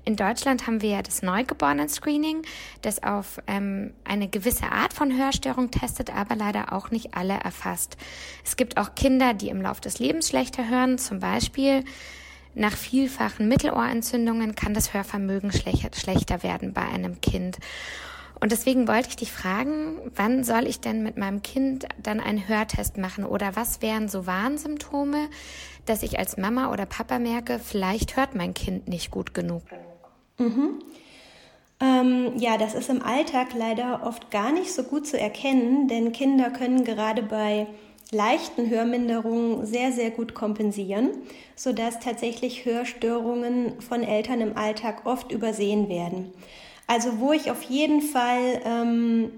In 0.05 0.15
Deutschland 0.15 0.65
haben 0.65 0.81
wir 0.81 0.89
ja 0.89 1.01
das 1.03 1.21
Neugeborenen-Screening, 1.21 2.41
das 2.81 3.03
auf 3.03 3.39
ähm, 3.45 3.93
eine 4.05 4.27
gewisse 4.27 4.71
Art 4.71 4.93
von 4.93 5.15
Hörstörung 5.15 5.69
testet, 5.69 6.09
aber 6.15 6.35
leider 6.35 6.73
auch 6.73 6.89
nicht 6.89 7.15
alle 7.15 7.35
erfasst. 7.35 7.95
Es 8.43 8.55
gibt 8.55 8.77
auch 8.77 8.95
Kinder, 8.95 9.35
die 9.35 9.49
im 9.49 9.61
Laufe 9.61 9.81
des 9.81 9.99
Lebens 9.99 10.29
schlechter 10.29 10.62
hören. 10.69 10.97
Zum 10.97 11.19
Beispiel 11.19 11.83
nach 12.55 12.75
vielfachen 12.75 13.47
Mittelohrentzündungen 13.47 14.55
kann 14.55 14.73
das 14.73 14.93
Hörvermögen 14.93 15.51
schlechter 15.51 16.43
werden 16.43 16.73
bei 16.73 16.83
einem 16.83 17.19
Kind. 17.21 17.57
Und 18.39 18.51
deswegen 18.51 18.87
wollte 18.87 19.09
ich 19.09 19.15
dich 19.15 19.31
fragen, 19.31 19.97
wann 20.15 20.43
soll 20.43 20.67
ich 20.67 20.81
denn 20.81 21.01
mit 21.01 21.17
meinem 21.17 21.41
Kind 21.41 21.87
dann 22.01 22.19
einen 22.19 22.47
Hörtest 22.47 22.97
machen 22.97 23.23
oder 23.23 23.55
was 23.55 23.81
wären 23.81 24.09
so 24.09 24.27
Warnsymptome, 24.27 25.29
dass 25.85 26.03
ich 26.03 26.19
als 26.19 26.37
Mama 26.37 26.71
oder 26.71 26.85
Papa 26.85 27.19
merke, 27.19 27.59
vielleicht 27.63 28.17
hört 28.17 28.35
mein 28.35 28.53
Kind 28.53 28.87
nicht 28.87 29.11
gut 29.11 29.33
genug. 29.33 29.63
Mhm. 30.37 30.81
Ähm, 31.79 32.33
ja, 32.37 32.57
das 32.57 32.75
ist 32.75 32.89
im 32.89 33.01
Alltag 33.01 33.53
leider 33.57 34.05
oft 34.05 34.29
gar 34.29 34.51
nicht 34.51 34.73
so 34.73 34.83
gut 34.83 35.07
zu 35.07 35.19
erkennen, 35.19 35.87
denn 35.87 36.11
Kinder 36.11 36.49
können 36.49 36.83
gerade 36.83 37.23
bei 37.23 37.67
leichten 38.13 38.69
Hörminderungen 38.69 39.65
sehr, 39.65 39.91
sehr 39.91 40.11
gut 40.11 40.33
kompensieren, 40.33 41.09
sodass 41.55 41.99
tatsächlich 41.99 42.65
Hörstörungen 42.65 43.81
von 43.81 44.03
Eltern 44.03 44.41
im 44.41 44.57
Alltag 44.57 45.05
oft 45.05 45.31
übersehen 45.31 45.89
werden. 45.89 46.31
Also 46.87 47.19
wo 47.19 47.33
ich 47.33 47.51
auf 47.51 47.63
jeden 47.63 48.01
Fall 48.01 48.61
ähm, 48.65 49.31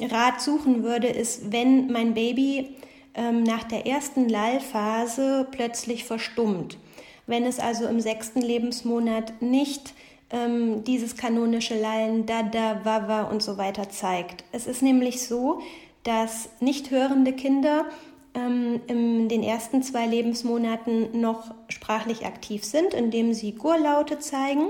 Rat 0.00 0.40
suchen 0.40 0.82
würde, 0.82 1.08
ist, 1.08 1.52
wenn 1.52 1.92
mein 1.92 2.14
Baby 2.14 2.76
ähm, 3.14 3.42
nach 3.42 3.64
der 3.64 3.86
ersten 3.86 4.28
Lallphase 4.28 5.46
plötzlich 5.50 6.04
verstummt. 6.04 6.78
Wenn 7.26 7.44
es 7.44 7.58
also 7.58 7.86
im 7.86 8.00
sechsten 8.00 8.42
Lebensmonat 8.42 9.40
nicht 9.40 9.94
ähm, 10.30 10.84
dieses 10.84 11.16
kanonische 11.16 11.80
Lallen, 11.80 12.26
Dada, 12.26 12.80
Wawa 12.84 13.22
und 13.22 13.42
so 13.42 13.56
weiter 13.56 13.88
zeigt. 13.88 14.44
Es 14.52 14.66
ist 14.66 14.82
nämlich 14.82 15.22
so, 15.22 15.60
dass 16.02 16.48
nicht 16.60 16.90
hörende 16.90 17.32
Kinder 17.32 17.86
ähm, 18.34 18.80
in 18.86 19.28
den 19.28 19.42
ersten 19.42 19.82
zwei 19.82 20.06
Lebensmonaten 20.06 21.20
noch 21.20 21.54
sprachlich 21.68 22.26
aktiv 22.26 22.64
sind, 22.64 22.94
indem 22.94 23.32
sie 23.32 23.52
Gurlaute 23.52 24.18
zeigen. 24.18 24.68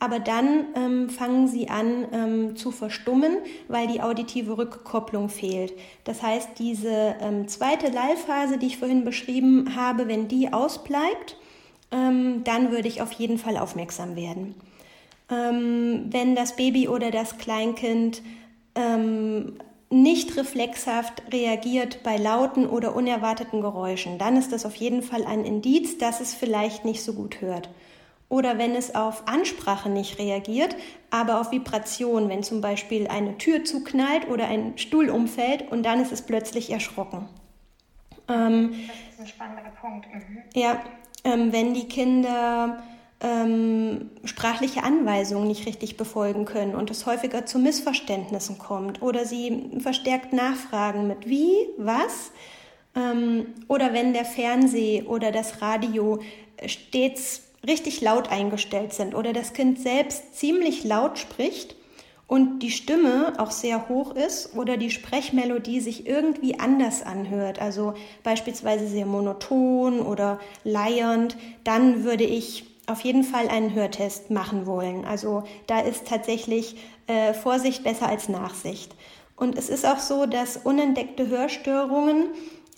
Aber 0.00 0.20
dann 0.20 0.66
ähm, 0.76 1.10
fangen 1.10 1.48
sie 1.48 1.68
an 1.68 2.06
ähm, 2.12 2.56
zu 2.56 2.70
verstummen, 2.70 3.38
weil 3.66 3.88
die 3.88 4.00
auditive 4.00 4.56
Rückkopplung 4.56 5.28
fehlt. 5.28 5.72
Das 6.04 6.22
heißt, 6.22 6.50
diese 6.58 7.16
ähm, 7.20 7.48
zweite 7.48 7.90
Lallphase, 7.90 8.58
die 8.58 8.66
ich 8.66 8.78
vorhin 8.78 9.04
beschrieben 9.04 9.74
habe, 9.74 10.06
wenn 10.06 10.28
die 10.28 10.52
ausbleibt, 10.52 11.36
ähm, 11.90 12.44
dann 12.44 12.70
würde 12.70 12.86
ich 12.86 13.02
auf 13.02 13.12
jeden 13.12 13.38
Fall 13.38 13.56
aufmerksam 13.56 14.14
werden. 14.14 14.54
Ähm, 15.30 16.06
wenn 16.10 16.36
das 16.36 16.54
Baby 16.54 16.86
oder 16.86 17.10
das 17.10 17.38
Kleinkind 17.38 18.22
ähm, 18.76 19.54
nicht 19.90 20.36
reflexhaft 20.36 21.22
reagiert 21.32 22.02
bei 22.02 22.16
lauten 22.16 22.68
oder 22.68 22.94
unerwarteten 22.94 23.60
Geräuschen, 23.60 24.18
dann 24.18 24.36
ist 24.36 24.52
das 24.52 24.66
auf 24.66 24.74
jeden 24.74 25.02
Fall 25.02 25.24
ein 25.24 25.44
Indiz, 25.44 25.98
dass 25.98 26.20
es 26.20 26.34
vielleicht 26.34 26.84
nicht 26.84 27.02
so 27.02 27.14
gut 27.14 27.40
hört. 27.40 27.70
Oder 28.28 28.58
wenn 28.58 28.74
es 28.74 28.94
auf 28.94 29.26
Ansprache 29.26 29.88
nicht 29.88 30.18
reagiert, 30.18 30.76
aber 31.10 31.40
auf 31.40 31.50
Vibration, 31.50 32.28
wenn 32.28 32.42
zum 32.42 32.60
Beispiel 32.60 33.08
eine 33.08 33.38
Tür 33.38 33.64
zuknallt 33.64 34.28
oder 34.28 34.46
ein 34.48 34.76
Stuhl 34.76 35.08
umfällt 35.08 35.72
und 35.72 35.82
dann 35.84 36.00
ist 36.00 36.12
es 36.12 36.20
plötzlich 36.20 36.70
erschrocken. 36.70 37.26
Ähm, 38.28 38.74
das 38.86 38.96
ist 39.14 39.20
ein 39.20 39.26
spannender 39.26 39.72
Punkt. 39.80 40.06
Mhm. 40.12 40.42
Ja, 40.54 40.82
ähm, 41.24 41.52
wenn 41.52 41.72
die 41.72 41.88
Kinder 41.88 42.82
ähm, 43.20 44.10
sprachliche 44.24 44.84
Anweisungen 44.84 45.48
nicht 45.48 45.66
richtig 45.66 45.96
befolgen 45.96 46.44
können 46.44 46.74
und 46.74 46.90
es 46.90 47.04
häufiger 47.04 47.46
zu 47.46 47.58
Missverständnissen 47.58 48.58
kommt 48.58 49.02
oder 49.02 49.24
sie 49.24 49.70
verstärkt 49.80 50.32
nachfragen 50.32 51.08
mit 51.08 51.28
wie, 51.28 51.52
was 51.78 52.30
ähm, 52.94 53.46
oder 53.66 53.92
wenn 53.92 54.12
der 54.12 54.24
Fernseh 54.24 55.02
oder 55.02 55.32
das 55.32 55.60
Radio 55.60 56.20
stets 56.64 57.42
richtig 57.66 58.00
laut 58.00 58.30
eingestellt 58.30 58.92
sind 58.92 59.16
oder 59.16 59.32
das 59.32 59.52
Kind 59.52 59.80
selbst 59.80 60.36
ziemlich 60.36 60.84
laut 60.84 61.18
spricht 61.18 61.74
und 62.28 62.60
die 62.60 62.70
Stimme 62.70 63.32
auch 63.38 63.50
sehr 63.50 63.88
hoch 63.88 64.14
ist 64.14 64.54
oder 64.54 64.76
die 64.76 64.90
Sprechmelodie 64.90 65.80
sich 65.80 66.06
irgendwie 66.06 66.60
anders 66.60 67.02
anhört, 67.02 67.58
also 67.58 67.94
beispielsweise 68.22 68.86
sehr 68.86 69.06
monoton 69.06 70.00
oder 70.00 70.38
leiernd, 70.62 71.36
dann 71.64 72.04
würde 72.04 72.24
ich 72.24 72.67
auf 72.88 73.02
jeden 73.02 73.24
Fall 73.24 73.48
einen 73.48 73.74
Hörtest 73.74 74.30
machen 74.30 74.66
wollen. 74.66 75.04
Also 75.04 75.44
da 75.66 75.80
ist 75.80 76.06
tatsächlich 76.06 76.76
äh, 77.06 77.34
Vorsicht 77.34 77.84
besser 77.84 78.08
als 78.08 78.28
Nachsicht. 78.28 78.94
Und 79.36 79.56
es 79.56 79.68
ist 79.68 79.86
auch 79.86 79.98
so, 79.98 80.26
dass 80.26 80.56
unentdeckte 80.56 81.28
Hörstörungen 81.28 82.28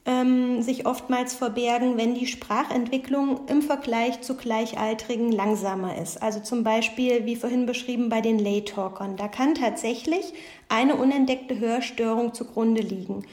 ähm, 0.04 0.62
sich 0.62 0.86
oftmals 0.86 1.34
verbergen, 1.34 1.96
wenn 1.96 2.14
die 2.14 2.26
Sprachentwicklung 2.26 3.46
im 3.48 3.62
Vergleich 3.62 4.20
zu 4.22 4.36
Gleichaltrigen 4.36 5.30
langsamer 5.30 5.96
ist. 5.96 6.22
Also 6.22 6.40
zum 6.40 6.64
Beispiel, 6.64 7.26
wie 7.26 7.36
vorhin 7.36 7.66
beschrieben, 7.66 8.08
bei 8.08 8.20
den 8.20 8.38
Lay-Talkern. 8.38 9.16
Da 9.16 9.28
kann 9.28 9.54
tatsächlich 9.54 10.32
eine 10.68 10.96
unentdeckte 10.96 11.58
Hörstörung 11.58 12.34
zugrunde 12.34 12.82
liegen. 12.82 13.24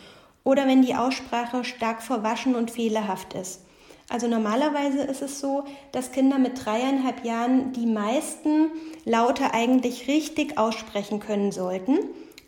Oder 0.44 0.68
wenn 0.68 0.82
die 0.82 0.96
Aussprache 0.96 1.64
stark 1.64 2.02
verwaschen 2.02 2.56
und 2.56 2.72
fehlerhaft 2.72 3.34
ist. 3.34 3.67
Also 4.10 4.28
normalerweise 4.28 5.02
ist 5.02 5.22
es 5.22 5.40
so, 5.40 5.66
dass 5.92 6.12
Kinder 6.12 6.38
mit 6.40 6.66
dreieinhalb 6.66 7.26
Jahren 7.26 7.74
die 7.74 7.86
meisten 7.86 8.72
Laute 9.04 9.54
eigentlich 9.54 10.08
richtig 10.08 10.58
aussprechen 10.58 11.20
können 11.20 11.52
sollten, 11.52 12.00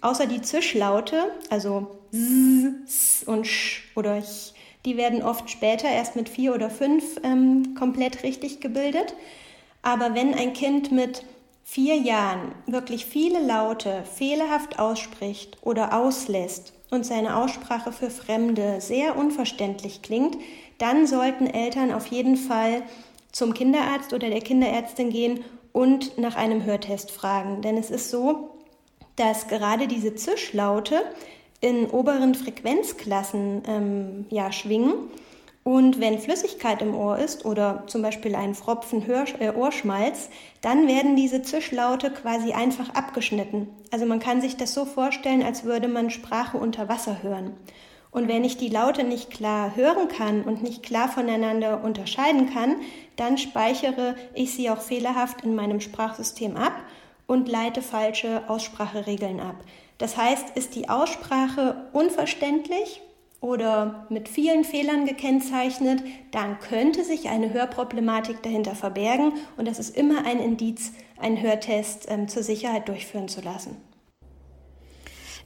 außer 0.02 0.26
die 0.26 0.42
Zischlaute, 0.42 1.32
also 1.50 1.88
S, 2.14 3.24
und 3.26 3.46
Sch 3.46 3.92
oder 3.96 4.22
Ch, 4.22 4.54
die 4.86 4.96
werden 4.96 5.22
oft 5.22 5.50
später, 5.50 5.90
erst 5.90 6.16
mit 6.16 6.30
vier 6.30 6.56
oder 6.56 6.70
fünf, 6.70 7.20
ähm, 7.24 7.76
komplett 7.78 8.24
richtig 8.24 8.62
gebildet. 8.62 9.14
Aber 9.82 10.16
wenn 10.16 10.34
ein 10.34 10.54
Kind 10.54 10.94
mit 10.94 11.26
vier 11.66 11.98
Jahren 11.98 12.54
wirklich 12.68 13.06
viele 13.06 13.46
Laute 13.46 14.04
fehlerhaft 14.16 14.80
ausspricht 14.80 15.58
oder 15.62 15.94
auslässt 15.94 16.74
und 16.90 17.06
seine 17.06 17.36
Aussprache 17.36 17.92
für 17.92 18.10
Fremde 18.10 18.80
sehr 18.80 19.18
unverständlich 19.18 20.02
klingt, 20.02 20.38
dann 20.80 21.08
sollten 21.08 21.48
Eltern 21.48 21.92
auf 21.92 22.08
jeden 22.08 22.36
Fall 22.36 22.82
zum 23.32 23.54
Kinderarzt 23.54 24.14
oder 24.14 24.30
der 24.30 24.42
Kinderärztin 24.42 25.12
gehen 25.12 25.44
und 25.72 26.18
nach 26.18 26.36
einem 26.36 26.66
Hörtest 26.66 27.12
fragen. 27.12 27.62
Denn 27.62 27.78
es 27.78 27.92
ist 27.92 28.10
so, 28.10 28.50
dass 29.16 29.48
gerade 29.48 29.88
diese 29.88 30.16
Zischlaute 30.16 31.02
in 31.62 31.88
oberen 31.88 32.36
Frequenzklassen 32.36 33.64
ähm, 33.68 34.26
ja, 34.30 34.52
schwingen. 34.52 34.94
Und 35.66 36.00
wenn 36.00 36.18
Flüssigkeit 36.18 36.82
im 36.82 36.96
Ohr 36.96 37.20
ist 37.20 37.46
oder 37.46 37.84
zum 37.88 38.02
Beispiel 38.02 38.34
ein 38.34 38.56
Fropfen 38.56 39.06
Hör 39.06 39.26
äh, 39.40 39.52
Ohrschmalz, 39.52 40.30
dann 40.62 40.88
werden 40.88 41.16
diese 41.16 41.42
Zischlaute 41.42 42.12
quasi 42.12 42.54
einfach 42.54 42.96
abgeschnitten. 42.96 43.68
Also 43.92 44.06
man 44.06 44.20
kann 44.20 44.42
sich 44.42 44.56
das 44.56 44.74
so 44.74 44.86
vorstellen, 44.86 45.44
als 45.44 45.66
würde 45.66 45.90
man 45.90 46.10
Sprache 46.10 46.58
unter 46.58 46.88
Wasser 46.88 47.22
hören. 47.22 47.54
Und 48.12 48.28
wenn 48.28 48.44
ich 48.44 48.58
die 48.58 48.70
Laute 48.70 49.04
nicht 49.04 49.30
klar 49.30 49.76
hören 49.76 50.08
kann 50.08 50.44
und 50.44 50.64
nicht 50.64 50.82
klar 50.82 51.10
voneinander 51.10 51.84
unterscheiden 51.84 52.52
kann, 52.52 52.78
dann 53.16 53.38
speichere 53.38 54.16
ich 54.34 54.54
sie 54.54 54.70
auch 54.70 54.82
fehlerhaft 54.82 55.44
in 55.44 55.56
meinem 55.56 55.80
Sprachsystem 55.80 56.58
ab 56.58 56.74
und 57.28 57.48
leite 57.48 57.84
falsche 57.84 58.50
Ausspracheregeln 58.50 59.40
ab. 59.40 59.56
Das 60.00 60.18
heißt, 60.18 60.56
ist 60.56 60.76
die 60.76 60.90
Aussprache 60.90 61.88
unverständlich 61.94 63.02
oder 63.42 64.08
mit 64.10 64.28
vielen 64.28 64.64
Fehlern 64.64 65.06
gekennzeichnet, 65.06 66.04
dann 66.32 66.60
könnte 66.60 67.04
sich 67.04 67.30
eine 67.30 67.54
Hörproblematik 67.54 68.42
dahinter 68.42 68.76
verbergen 68.76 69.34
und 69.58 69.68
das 69.68 69.78
ist 69.78 69.96
immer 69.96 70.26
ein 70.26 70.40
Indiz, 70.40 70.94
einen 71.20 71.42
Hörtest 71.42 72.08
ähm, 72.10 72.28
zur 72.28 72.44
Sicherheit 72.44 72.88
durchführen 72.88 73.28
zu 73.28 73.42
lassen. 73.42 73.78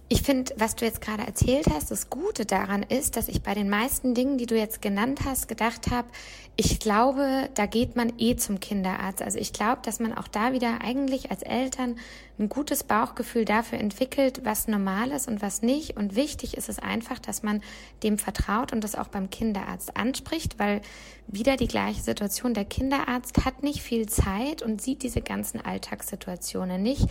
Ich 0.10 0.22
finde, 0.22 0.54
was 0.58 0.76
du 0.76 0.86
jetzt 0.86 1.02
gerade 1.02 1.24
erzählt 1.24 1.68
hast, 1.74 1.90
das 1.90 2.10
Gute 2.10 2.46
daran 2.46 2.84
ist, 2.84 3.16
dass 3.16 3.30
ich 3.30 3.42
bei 3.42 3.54
den 3.54 3.70
meisten 3.70 4.14
Dingen, 4.14 4.38
die 4.38 4.46
du 4.46 4.56
jetzt 4.58 4.82
genannt 4.82 5.22
hast, 5.26 5.48
gedacht 5.48 5.90
habe, 5.92 6.08
ich 6.56 6.80
glaube, 6.80 7.50
da 7.56 7.66
geht 7.66 7.96
man 7.96 8.14
eh 8.20 8.36
zum 8.36 8.60
Kinderarzt. 8.60 9.24
Also 9.24 9.40
ich 9.40 9.54
glaube, 9.54 9.82
dass 9.84 10.00
man 10.00 10.14
auch 10.14 10.28
da 10.28 10.52
wieder 10.54 10.82
eigentlich 10.82 11.32
als 11.32 11.42
Eltern 11.42 11.96
ein 12.38 12.48
gutes 12.48 12.84
Bauchgefühl 12.84 13.46
dafür 13.46 13.80
entwickelt, 13.80 14.42
was 14.44 14.68
normal 14.68 15.12
ist 15.12 15.28
und 15.28 15.42
was 15.42 15.64
nicht. 15.64 15.98
Und 15.98 16.16
wichtig 16.16 16.58
ist 16.58 16.70
es 16.70 16.78
einfach, 16.78 17.18
dass 17.18 17.42
man 17.42 17.64
dem 18.04 18.20
vertraut 18.20 18.72
und 18.72 18.84
das 18.84 18.96
auch 18.96 19.08
beim 19.08 19.32
Kinderarzt 19.32 19.98
anspricht, 19.98 20.60
weil 20.60 20.82
wieder 21.28 21.58
die 21.58 21.68
gleiche 21.68 22.02
Situation. 22.02 22.54
Der 22.54 22.66
Kinderarzt 22.66 23.46
hat 23.46 23.64
nicht 23.64 23.82
viel 23.82 24.08
Zeit 24.08 24.62
und 24.62 24.80
sieht 24.80 25.02
diese 25.02 25.22
ganzen 25.22 25.60
Alltagssituationen 25.60 26.84
nicht 26.84 27.08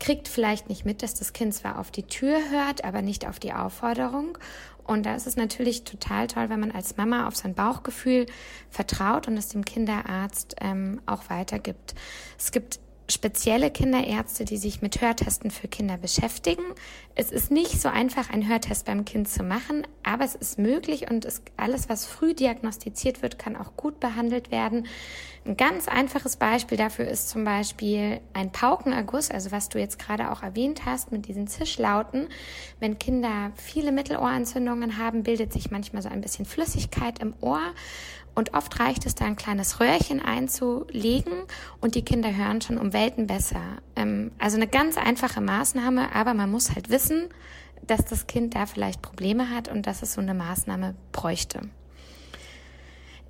kriegt 0.00 0.28
vielleicht 0.28 0.68
nicht 0.68 0.84
mit, 0.84 1.02
dass 1.02 1.14
das 1.14 1.32
Kind 1.32 1.54
zwar 1.54 1.78
auf 1.78 1.90
die 1.90 2.04
Tür 2.04 2.38
hört, 2.50 2.84
aber 2.84 3.02
nicht 3.02 3.26
auf 3.26 3.38
die 3.38 3.52
Aufforderung. 3.52 4.38
Und 4.84 5.04
da 5.04 5.14
ist 5.14 5.26
es 5.26 5.36
natürlich 5.36 5.84
total 5.84 6.28
toll, 6.28 6.48
wenn 6.48 6.60
man 6.60 6.70
als 6.70 6.96
Mama 6.96 7.28
auf 7.28 7.36
sein 7.36 7.54
Bauchgefühl 7.54 8.26
vertraut 8.70 9.28
und 9.28 9.36
es 9.36 9.48
dem 9.48 9.64
Kinderarzt 9.64 10.56
ähm, 10.60 11.00
auch 11.04 11.28
weitergibt. 11.28 11.94
Es 12.38 12.52
gibt 12.52 12.80
spezielle 13.10 13.70
Kinderärzte, 13.70 14.44
die 14.44 14.58
sich 14.58 14.82
mit 14.82 15.00
Hörtesten 15.00 15.50
für 15.50 15.68
Kinder 15.68 15.96
beschäftigen. 15.96 16.62
Es 17.14 17.32
ist 17.32 17.50
nicht 17.50 17.80
so 17.80 17.88
einfach, 17.88 18.30
einen 18.30 18.48
Hörtest 18.48 18.84
beim 18.84 19.04
Kind 19.04 19.28
zu 19.28 19.42
machen, 19.42 19.86
aber 20.02 20.24
es 20.24 20.34
ist 20.34 20.58
möglich 20.58 21.10
und 21.10 21.24
es, 21.24 21.42
alles, 21.56 21.88
was 21.88 22.04
früh 22.04 22.34
diagnostiziert 22.34 23.22
wird, 23.22 23.38
kann 23.38 23.56
auch 23.56 23.76
gut 23.76 23.98
behandelt 23.98 24.50
werden. 24.50 24.86
Ein 25.44 25.56
ganz 25.56 25.88
einfaches 25.88 26.36
Beispiel 26.36 26.76
dafür 26.76 27.08
ist 27.08 27.30
zum 27.30 27.44
Beispiel 27.44 28.20
ein 28.34 28.52
Paukenerguss, 28.52 29.30
also 29.30 29.50
was 29.50 29.70
du 29.70 29.78
jetzt 29.78 29.98
gerade 29.98 30.30
auch 30.30 30.42
erwähnt 30.42 30.84
hast 30.84 31.10
mit 31.10 31.26
diesen 31.26 31.46
Zischlauten. 31.46 32.28
Wenn 32.80 32.98
Kinder 32.98 33.52
viele 33.54 33.90
Mittelohrentzündungen 33.90 34.98
haben, 34.98 35.22
bildet 35.22 35.52
sich 35.52 35.70
manchmal 35.70 36.02
so 36.02 36.10
ein 36.10 36.20
bisschen 36.20 36.44
Flüssigkeit 36.44 37.20
im 37.20 37.32
Ohr 37.40 37.62
und 38.38 38.54
oft 38.54 38.78
reicht 38.78 39.04
es 39.04 39.16
da 39.16 39.24
ein 39.24 39.34
kleines 39.34 39.80
Röhrchen 39.80 40.22
einzulegen 40.22 41.32
und 41.80 41.96
die 41.96 42.04
Kinder 42.04 42.34
hören 42.34 42.60
schon 42.60 42.78
um 42.78 42.92
Welten 42.92 43.26
besser. 43.26 43.60
Ähm, 43.96 44.30
also 44.38 44.56
eine 44.56 44.68
ganz 44.68 44.96
einfache 44.96 45.40
Maßnahme, 45.40 46.14
aber 46.14 46.34
man 46.34 46.48
muss 46.48 46.72
halt 46.72 46.88
wissen, 46.88 47.30
dass 47.84 48.04
das 48.04 48.28
Kind 48.28 48.54
da 48.54 48.66
vielleicht 48.66 49.02
Probleme 49.02 49.50
hat 49.50 49.66
und 49.66 49.88
dass 49.88 50.02
es 50.02 50.12
so 50.14 50.20
eine 50.20 50.34
Maßnahme 50.34 50.94
bräuchte. 51.10 51.62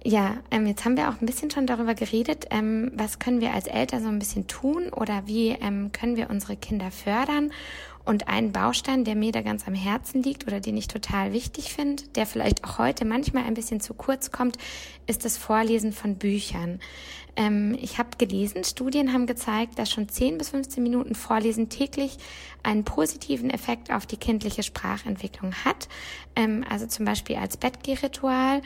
Ja, 0.04 0.36
ähm, 0.50 0.66
jetzt 0.66 0.84
haben 0.84 0.98
wir 0.98 1.08
auch 1.08 1.20
ein 1.22 1.26
bisschen 1.26 1.50
schon 1.50 1.66
darüber 1.66 1.94
geredet, 1.94 2.44
ähm, 2.50 2.92
was 2.94 3.18
können 3.18 3.40
wir 3.40 3.54
als 3.54 3.66
Eltern 3.66 4.02
so 4.02 4.08
ein 4.10 4.18
bisschen 4.18 4.46
tun 4.46 4.90
oder 4.90 5.26
wie 5.26 5.52
ähm, 5.52 5.90
können 5.90 6.18
wir 6.18 6.28
unsere 6.28 6.56
Kinder 6.56 6.90
fördern. 6.90 7.50
Und 8.08 8.26
ein 8.26 8.52
Baustein, 8.52 9.04
der 9.04 9.14
mir 9.14 9.32
da 9.32 9.42
ganz 9.42 9.68
am 9.68 9.74
Herzen 9.74 10.22
liegt 10.22 10.46
oder 10.46 10.60
den 10.60 10.78
ich 10.78 10.88
total 10.88 11.34
wichtig 11.34 11.74
finde, 11.74 12.04
der 12.14 12.24
vielleicht 12.24 12.64
auch 12.64 12.78
heute 12.78 13.04
manchmal 13.04 13.44
ein 13.44 13.52
bisschen 13.52 13.80
zu 13.80 13.92
kurz 13.92 14.30
kommt, 14.30 14.56
ist 15.06 15.26
das 15.26 15.36
Vorlesen 15.36 15.92
von 15.92 16.16
Büchern. 16.16 16.80
Ähm, 17.36 17.76
ich 17.78 17.98
habe 17.98 18.16
gelesen, 18.16 18.64
Studien 18.64 19.12
haben 19.12 19.26
gezeigt, 19.26 19.78
dass 19.78 19.90
schon 19.90 20.08
10 20.08 20.38
bis 20.38 20.48
15 20.48 20.82
Minuten 20.82 21.14
Vorlesen 21.14 21.68
täglich 21.68 22.16
einen 22.62 22.84
positiven 22.84 23.50
Effekt 23.50 23.92
auf 23.92 24.06
die 24.06 24.16
kindliche 24.16 24.62
Sprachentwicklung 24.62 25.52
hat. 25.66 25.86
Ähm, 26.34 26.64
also 26.66 26.86
zum 26.86 27.04
Beispiel 27.04 27.36
als 27.36 27.58
Bettgehritual. 27.58 28.62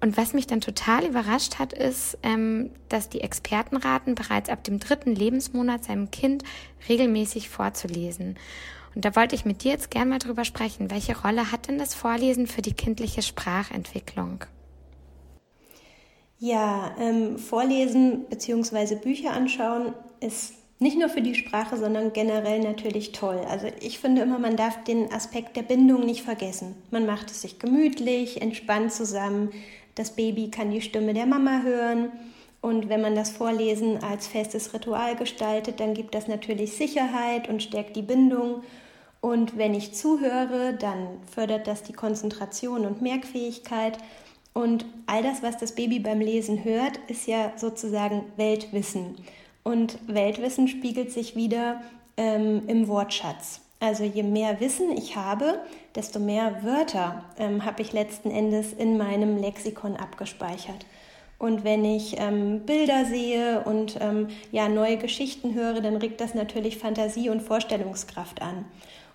Und 0.00 0.16
was 0.16 0.32
mich 0.32 0.46
dann 0.46 0.62
total 0.62 1.04
überrascht 1.04 1.58
hat, 1.58 1.74
ist, 1.74 2.16
ähm, 2.22 2.70
dass 2.88 3.10
die 3.10 3.20
Experten 3.20 3.76
raten, 3.76 4.14
bereits 4.14 4.48
ab 4.48 4.64
dem 4.64 4.78
dritten 4.78 5.14
Lebensmonat 5.14 5.84
seinem 5.84 6.10
Kind 6.10 6.42
regelmäßig 6.88 7.50
vorzulesen. 7.50 8.38
Und 8.94 9.04
da 9.04 9.14
wollte 9.16 9.34
ich 9.34 9.44
mit 9.44 9.64
dir 9.64 9.72
jetzt 9.72 9.90
gerne 9.90 10.10
mal 10.10 10.18
drüber 10.18 10.44
sprechen. 10.44 10.90
Welche 10.90 11.20
Rolle 11.20 11.52
hat 11.52 11.68
denn 11.68 11.78
das 11.78 11.94
Vorlesen 11.94 12.46
für 12.46 12.62
die 12.62 12.72
kindliche 12.72 13.22
Sprachentwicklung? 13.22 14.44
Ja, 16.38 16.94
ähm, 17.00 17.38
Vorlesen 17.38 18.26
bzw. 18.28 18.94
Bücher 18.96 19.32
anschauen 19.32 19.92
ist 20.20 20.54
nicht 20.80 20.96
nur 20.96 21.08
für 21.08 21.22
die 21.22 21.34
Sprache, 21.34 21.76
sondern 21.76 22.12
generell 22.12 22.60
natürlich 22.60 23.10
toll. 23.10 23.40
Also 23.48 23.66
ich 23.80 23.98
finde 23.98 24.22
immer, 24.22 24.38
man 24.38 24.56
darf 24.56 24.84
den 24.84 25.12
Aspekt 25.12 25.56
der 25.56 25.62
Bindung 25.62 26.06
nicht 26.06 26.22
vergessen. 26.22 26.76
Man 26.92 27.04
macht 27.04 27.30
es 27.30 27.42
sich 27.42 27.58
gemütlich, 27.58 28.40
entspannt 28.40 28.92
zusammen. 28.92 29.50
Das 29.96 30.14
Baby 30.14 30.50
kann 30.50 30.70
die 30.70 30.80
Stimme 30.80 31.14
der 31.14 31.26
Mama 31.26 31.62
hören. 31.62 32.12
Und 32.60 32.88
wenn 32.88 33.00
man 33.00 33.14
das 33.14 33.30
Vorlesen 33.30 34.02
als 34.02 34.26
festes 34.26 34.74
Ritual 34.74 35.14
gestaltet, 35.16 35.80
dann 35.80 35.94
gibt 35.94 36.14
das 36.14 36.26
natürlich 36.26 36.72
Sicherheit 36.72 37.48
und 37.48 37.62
stärkt 37.62 37.94
die 37.96 38.02
Bindung. 38.02 38.62
Und 39.20 39.56
wenn 39.56 39.74
ich 39.74 39.94
zuhöre, 39.94 40.74
dann 40.74 41.20
fördert 41.32 41.66
das 41.66 41.82
die 41.82 41.92
Konzentration 41.92 42.84
und 42.84 43.02
Merkfähigkeit. 43.02 43.98
Und 44.54 44.86
all 45.06 45.22
das, 45.22 45.42
was 45.42 45.56
das 45.56 45.74
Baby 45.74 46.00
beim 46.00 46.20
Lesen 46.20 46.64
hört, 46.64 46.98
ist 47.08 47.26
ja 47.26 47.52
sozusagen 47.56 48.24
Weltwissen. 48.36 49.16
Und 49.62 49.98
Weltwissen 50.06 50.66
spiegelt 50.66 51.12
sich 51.12 51.36
wieder 51.36 51.80
ähm, 52.16 52.62
im 52.66 52.88
Wortschatz. 52.88 53.60
Also 53.80 54.02
je 54.02 54.24
mehr 54.24 54.60
Wissen 54.60 54.90
ich 54.96 55.14
habe, 55.14 55.60
desto 55.94 56.18
mehr 56.18 56.64
Wörter 56.64 57.24
ähm, 57.38 57.64
habe 57.64 57.82
ich 57.82 57.92
letzten 57.92 58.30
Endes 58.30 58.72
in 58.72 58.98
meinem 58.98 59.36
Lexikon 59.36 59.96
abgespeichert. 59.96 60.84
Und 61.38 61.62
wenn 61.62 61.84
ich 61.84 62.16
ähm, 62.18 62.62
Bilder 62.66 63.04
sehe 63.04 63.62
und 63.64 63.96
ähm, 64.00 64.26
ja, 64.50 64.68
neue 64.68 64.96
Geschichten 64.96 65.54
höre, 65.54 65.80
dann 65.80 65.96
regt 65.96 66.20
das 66.20 66.34
natürlich 66.34 66.78
Fantasie 66.78 67.30
und 67.30 67.42
Vorstellungskraft 67.42 68.42
an. 68.42 68.64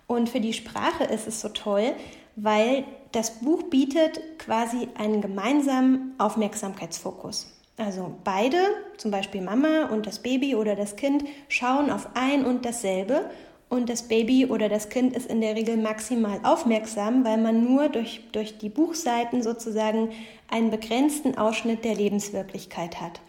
Und 0.06 0.30
für 0.30 0.40
die 0.40 0.54
Sprache 0.54 1.04
ist 1.04 1.26
es 1.26 1.40
so 1.40 1.50
toll, 1.50 1.92
weil 2.36 2.84
das 3.12 3.40
Buch 3.40 3.64
bietet 3.64 4.20
quasi 4.38 4.88
einen 4.96 5.20
gemeinsamen 5.20 6.14
Aufmerksamkeitsfokus. 6.18 7.50
Also 7.76 8.14
beide, 8.24 8.58
zum 8.96 9.10
Beispiel 9.10 9.40
Mama 9.40 9.86
und 9.90 10.06
das 10.06 10.20
Baby 10.20 10.54
oder 10.54 10.76
das 10.76 10.96
Kind, 10.96 11.24
schauen 11.48 11.90
auf 11.90 12.08
ein 12.14 12.44
und 12.44 12.64
dasselbe 12.64 13.30
und 13.68 13.88
das 13.88 14.04
Baby 14.04 14.46
oder 14.46 14.68
das 14.68 14.88
Kind 14.88 15.16
ist 15.16 15.28
in 15.28 15.40
der 15.40 15.56
Regel 15.56 15.76
maximal 15.76 16.38
aufmerksam, 16.44 17.24
weil 17.24 17.38
man 17.38 17.64
nur 17.64 17.88
durch, 17.88 18.20
durch 18.30 18.58
die 18.58 18.68
Buchseiten 18.68 19.42
sozusagen 19.42 20.10
einen 20.54 20.70
begrenzten 20.70 21.36
Ausschnitt 21.36 21.84
der 21.84 21.96
Lebenswirklichkeit 21.96 23.00
hat. 23.00 23.20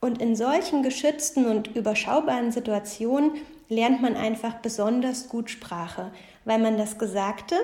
Und 0.00 0.22
in 0.22 0.36
solchen 0.36 0.84
geschützten 0.84 1.44
und 1.46 1.74
überschaubaren 1.74 2.52
Situationen 2.52 3.32
lernt 3.68 4.00
man 4.00 4.14
einfach 4.14 4.54
besonders 4.54 5.28
gut 5.28 5.50
Sprache, 5.50 6.12
weil 6.44 6.60
man 6.60 6.78
das 6.78 6.96
Gesagte 6.96 7.56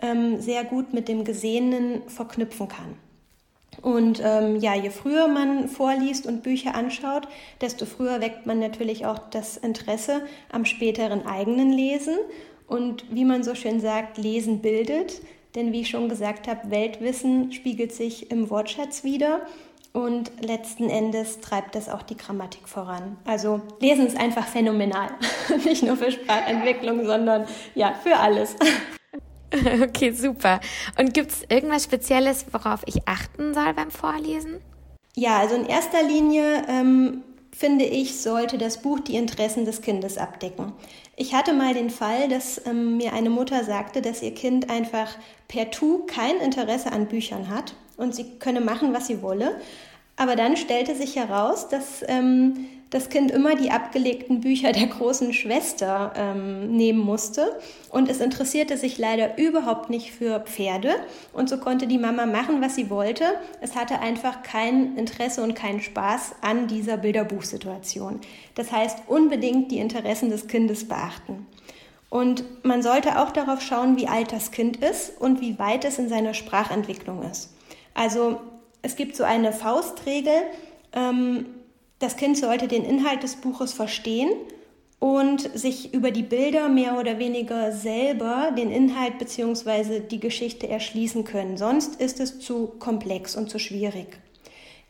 ähm, 0.00 0.40
sehr 0.40 0.62
gut 0.62 0.94
mit 0.94 1.08
dem 1.08 1.24
Gesehenen 1.24 2.02
verknüpfen 2.06 2.68
kann. 2.68 2.94
Und 3.80 4.22
ähm, 4.24 4.60
ja, 4.60 4.76
je 4.76 4.90
früher 4.90 5.26
man 5.26 5.66
vorliest 5.66 6.26
und 6.26 6.44
Bücher 6.44 6.76
anschaut, 6.76 7.26
desto 7.60 7.84
früher 7.84 8.20
weckt 8.20 8.46
man 8.46 8.60
natürlich 8.60 9.06
auch 9.06 9.18
das 9.18 9.56
Interesse 9.56 10.22
am 10.52 10.64
späteren 10.66 11.26
eigenen 11.26 11.72
Lesen. 11.72 12.14
Und 12.68 13.04
wie 13.10 13.24
man 13.24 13.42
so 13.42 13.56
schön 13.56 13.80
sagt, 13.80 14.18
Lesen 14.18 14.60
bildet. 14.60 15.20
Denn 15.54 15.72
wie 15.72 15.82
ich 15.82 15.90
schon 15.90 16.08
gesagt 16.08 16.48
habe, 16.48 16.70
Weltwissen 16.70 17.52
spiegelt 17.52 17.92
sich 17.92 18.30
im 18.30 18.50
Wortschatz 18.50 19.04
wieder. 19.04 19.40
Und 19.92 20.32
letzten 20.40 20.88
Endes 20.88 21.40
treibt 21.40 21.74
das 21.74 21.90
auch 21.90 22.02
die 22.02 22.16
Grammatik 22.16 22.66
voran. 22.66 23.18
Also 23.26 23.60
Lesen 23.80 24.06
ist 24.06 24.18
einfach 24.18 24.46
phänomenal. 24.46 25.10
Nicht 25.64 25.82
nur 25.82 25.96
für 25.96 26.10
Sprachentwicklung, 26.10 27.04
sondern 27.04 27.46
ja, 27.74 27.94
für 28.02 28.16
alles. 28.16 28.56
Okay, 29.82 30.12
super. 30.12 30.60
Und 30.98 31.12
gibt 31.12 31.30
es 31.30 31.42
irgendwas 31.46 31.84
Spezielles, 31.84 32.46
worauf 32.52 32.80
ich 32.86 33.06
achten 33.06 33.52
soll 33.52 33.74
beim 33.74 33.90
Vorlesen? 33.90 34.62
Ja, 35.14 35.40
also 35.40 35.56
in 35.56 35.66
erster 35.66 36.02
Linie 36.02 36.64
ähm, 36.68 37.22
finde 37.54 37.84
ich, 37.84 38.20
sollte 38.20 38.58
das 38.58 38.78
Buch 38.78 39.00
die 39.00 39.16
Interessen 39.16 39.64
des 39.64 39.82
Kindes 39.82 40.18
abdecken. 40.18 40.72
Ich 41.16 41.34
hatte 41.34 41.52
mal 41.52 41.74
den 41.74 41.90
Fall, 41.90 42.28
dass 42.28 42.66
ähm, 42.66 42.96
mir 42.96 43.12
eine 43.12 43.30
Mutter 43.30 43.64
sagte, 43.64 44.00
dass 44.00 44.22
ihr 44.22 44.34
Kind 44.34 44.70
einfach 44.70 45.16
per 45.48 45.70
Tu 45.70 46.04
kein 46.06 46.36
Interesse 46.38 46.90
an 46.90 47.06
Büchern 47.06 47.48
hat 47.48 47.74
und 47.96 48.14
sie 48.14 48.38
könne 48.38 48.60
machen, 48.60 48.94
was 48.94 49.06
sie 49.06 49.22
wolle. 49.22 49.60
Aber 50.16 50.36
dann 50.36 50.56
stellte 50.56 50.94
sich 50.94 51.16
heraus, 51.16 51.68
dass 51.68 52.04
ähm, 52.08 52.66
das 52.92 53.08
Kind 53.08 53.30
immer 53.30 53.56
die 53.56 53.70
abgelegten 53.70 54.40
Bücher 54.40 54.70
der 54.72 54.86
großen 54.86 55.32
Schwester 55.32 56.12
ähm, 56.14 56.76
nehmen 56.76 56.98
musste. 56.98 57.58
Und 57.88 58.10
es 58.10 58.20
interessierte 58.20 58.76
sich 58.76 58.98
leider 58.98 59.38
überhaupt 59.38 59.88
nicht 59.88 60.12
für 60.12 60.40
Pferde. 60.40 60.94
Und 61.32 61.48
so 61.48 61.56
konnte 61.56 61.86
die 61.86 61.96
Mama 61.96 62.26
machen, 62.26 62.60
was 62.60 62.74
sie 62.74 62.90
wollte. 62.90 63.24
Es 63.62 63.74
hatte 63.74 64.00
einfach 64.00 64.42
kein 64.42 64.98
Interesse 64.98 65.42
und 65.42 65.54
keinen 65.54 65.80
Spaß 65.80 66.34
an 66.42 66.66
dieser 66.66 66.98
Bilderbuchsituation. 66.98 68.20
Das 68.54 68.70
heißt, 68.70 69.04
unbedingt 69.06 69.72
die 69.72 69.78
Interessen 69.78 70.28
des 70.28 70.46
Kindes 70.46 70.86
beachten. 70.86 71.46
Und 72.10 72.44
man 72.62 72.82
sollte 72.82 73.18
auch 73.22 73.30
darauf 73.30 73.62
schauen, 73.62 73.96
wie 73.96 74.06
alt 74.06 74.32
das 74.32 74.50
Kind 74.50 74.76
ist 74.76 75.18
und 75.18 75.40
wie 75.40 75.58
weit 75.58 75.86
es 75.86 75.98
in 75.98 76.10
seiner 76.10 76.34
Sprachentwicklung 76.34 77.22
ist. 77.22 77.54
Also 77.94 78.38
es 78.82 78.96
gibt 78.96 79.16
so 79.16 79.24
eine 79.24 79.50
Faustregel, 79.50 80.34
ähm, 80.92 81.46
das 82.02 82.16
Kind 82.16 82.36
sollte 82.36 82.66
den 82.66 82.84
Inhalt 82.84 83.22
des 83.22 83.36
Buches 83.36 83.72
verstehen 83.72 84.30
und 84.98 85.56
sich 85.56 85.94
über 85.94 86.10
die 86.10 86.24
Bilder 86.24 86.68
mehr 86.68 86.98
oder 86.98 87.20
weniger 87.20 87.70
selber 87.70 88.52
den 88.56 88.72
Inhalt 88.72 89.18
bzw. 89.18 90.00
die 90.00 90.18
Geschichte 90.18 90.68
erschließen 90.68 91.22
können. 91.22 91.56
Sonst 91.56 92.00
ist 92.00 92.18
es 92.18 92.40
zu 92.40 92.72
komplex 92.80 93.36
und 93.36 93.50
zu 93.50 93.60
schwierig. 93.60 94.18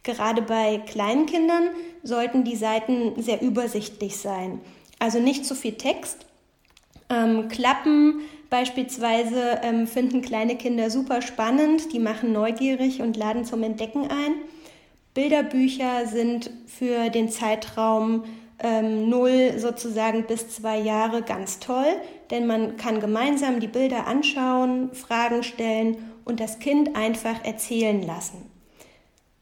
Gerade 0.03 0.41
bei 0.41 0.79
kleinen 0.79 1.27
Kindern 1.27 1.69
sollten 2.03 2.45
die 2.45 2.57
Seiten 2.57 3.23
sehr 3.23 3.43
übersichtlich 3.43 4.17
sein. 4.17 4.61
Also 4.99 5.21
nicht 5.21 5.45
zu 5.45 5.55
viel 5.55 5.75
Text. 5.75 6.25
Ähm, 7.11 7.49
Klappen 7.49 8.21
beispielsweise 8.49 9.61
ähm, 9.63 9.87
finden 9.87 10.23
kleine 10.23 10.57
Kinder 10.57 10.89
super 10.89 11.21
spannend, 11.21 11.93
die 11.93 11.99
machen 11.99 12.33
neugierig 12.33 13.03
und 13.03 13.19
laden 13.19 13.45
zum 13.45 13.63
Entdecken 13.63 14.11
ein. 14.11 14.35
Bilderbücher 15.15 16.07
sind 16.07 16.51
für 16.67 17.11
den 17.11 17.29
Zeitraum 17.29 18.25
ähm, 18.59 19.09
0 19.11 19.59
sozusagen 19.59 20.25
bis 20.27 20.49
zwei 20.49 20.79
Jahre 20.79 21.23
ganz 21.23 21.59
toll, 21.59 21.97
denn 22.31 22.47
man 22.47 22.77
kann 22.77 23.01
gemeinsam 23.01 23.61
die 23.61 23.67
Bilder 23.67 24.07
anschauen, 24.07 24.91
Fragen 24.95 25.43
stellen 25.43 25.97
und 26.25 26.41
das 26.41 26.61
Kind 26.61 26.97
einfach 26.97 27.45
erzählen 27.45 28.03
lassen. 28.03 28.51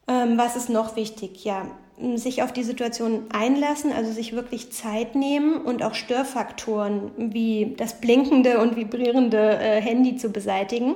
Ähm, 0.08 0.36
was 0.36 0.56
ist 0.56 0.70
noch 0.70 0.96
wichtig? 0.96 1.44
Ja, 1.44 1.66
sich 2.14 2.42
auf 2.42 2.52
die 2.52 2.64
Situation 2.64 3.26
einlassen, 3.30 3.92
also 3.92 4.10
sich 4.10 4.32
wirklich 4.32 4.72
Zeit 4.72 5.14
nehmen 5.14 5.60
und 5.60 5.82
auch 5.82 5.94
Störfaktoren 5.94 7.10
wie 7.16 7.74
das 7.76 8.00
blinkende 8.00 8.58
und 8.58 8.74
vibrierende 8.74 9.58
äh, 9.58 9.80
Handy 9.80 10.16
zu 10.16 10.30
beseitigen 10.30 10.94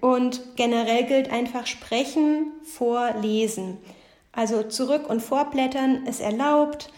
und 0.00 0.40
generell 0.56 1.04
gilt 1.04 1.30
einfach 1.30 1.66
sprechen 1.66 2.52
vor 2.62 3.12
Lesen. 3.20 3.78
Also 4.32 4.62
zurück 4.62 5.08
und 5.08 5.20
vorblättern 5.20 6.06
ist 6.06 6.20
erlaubt. 6.20 6.90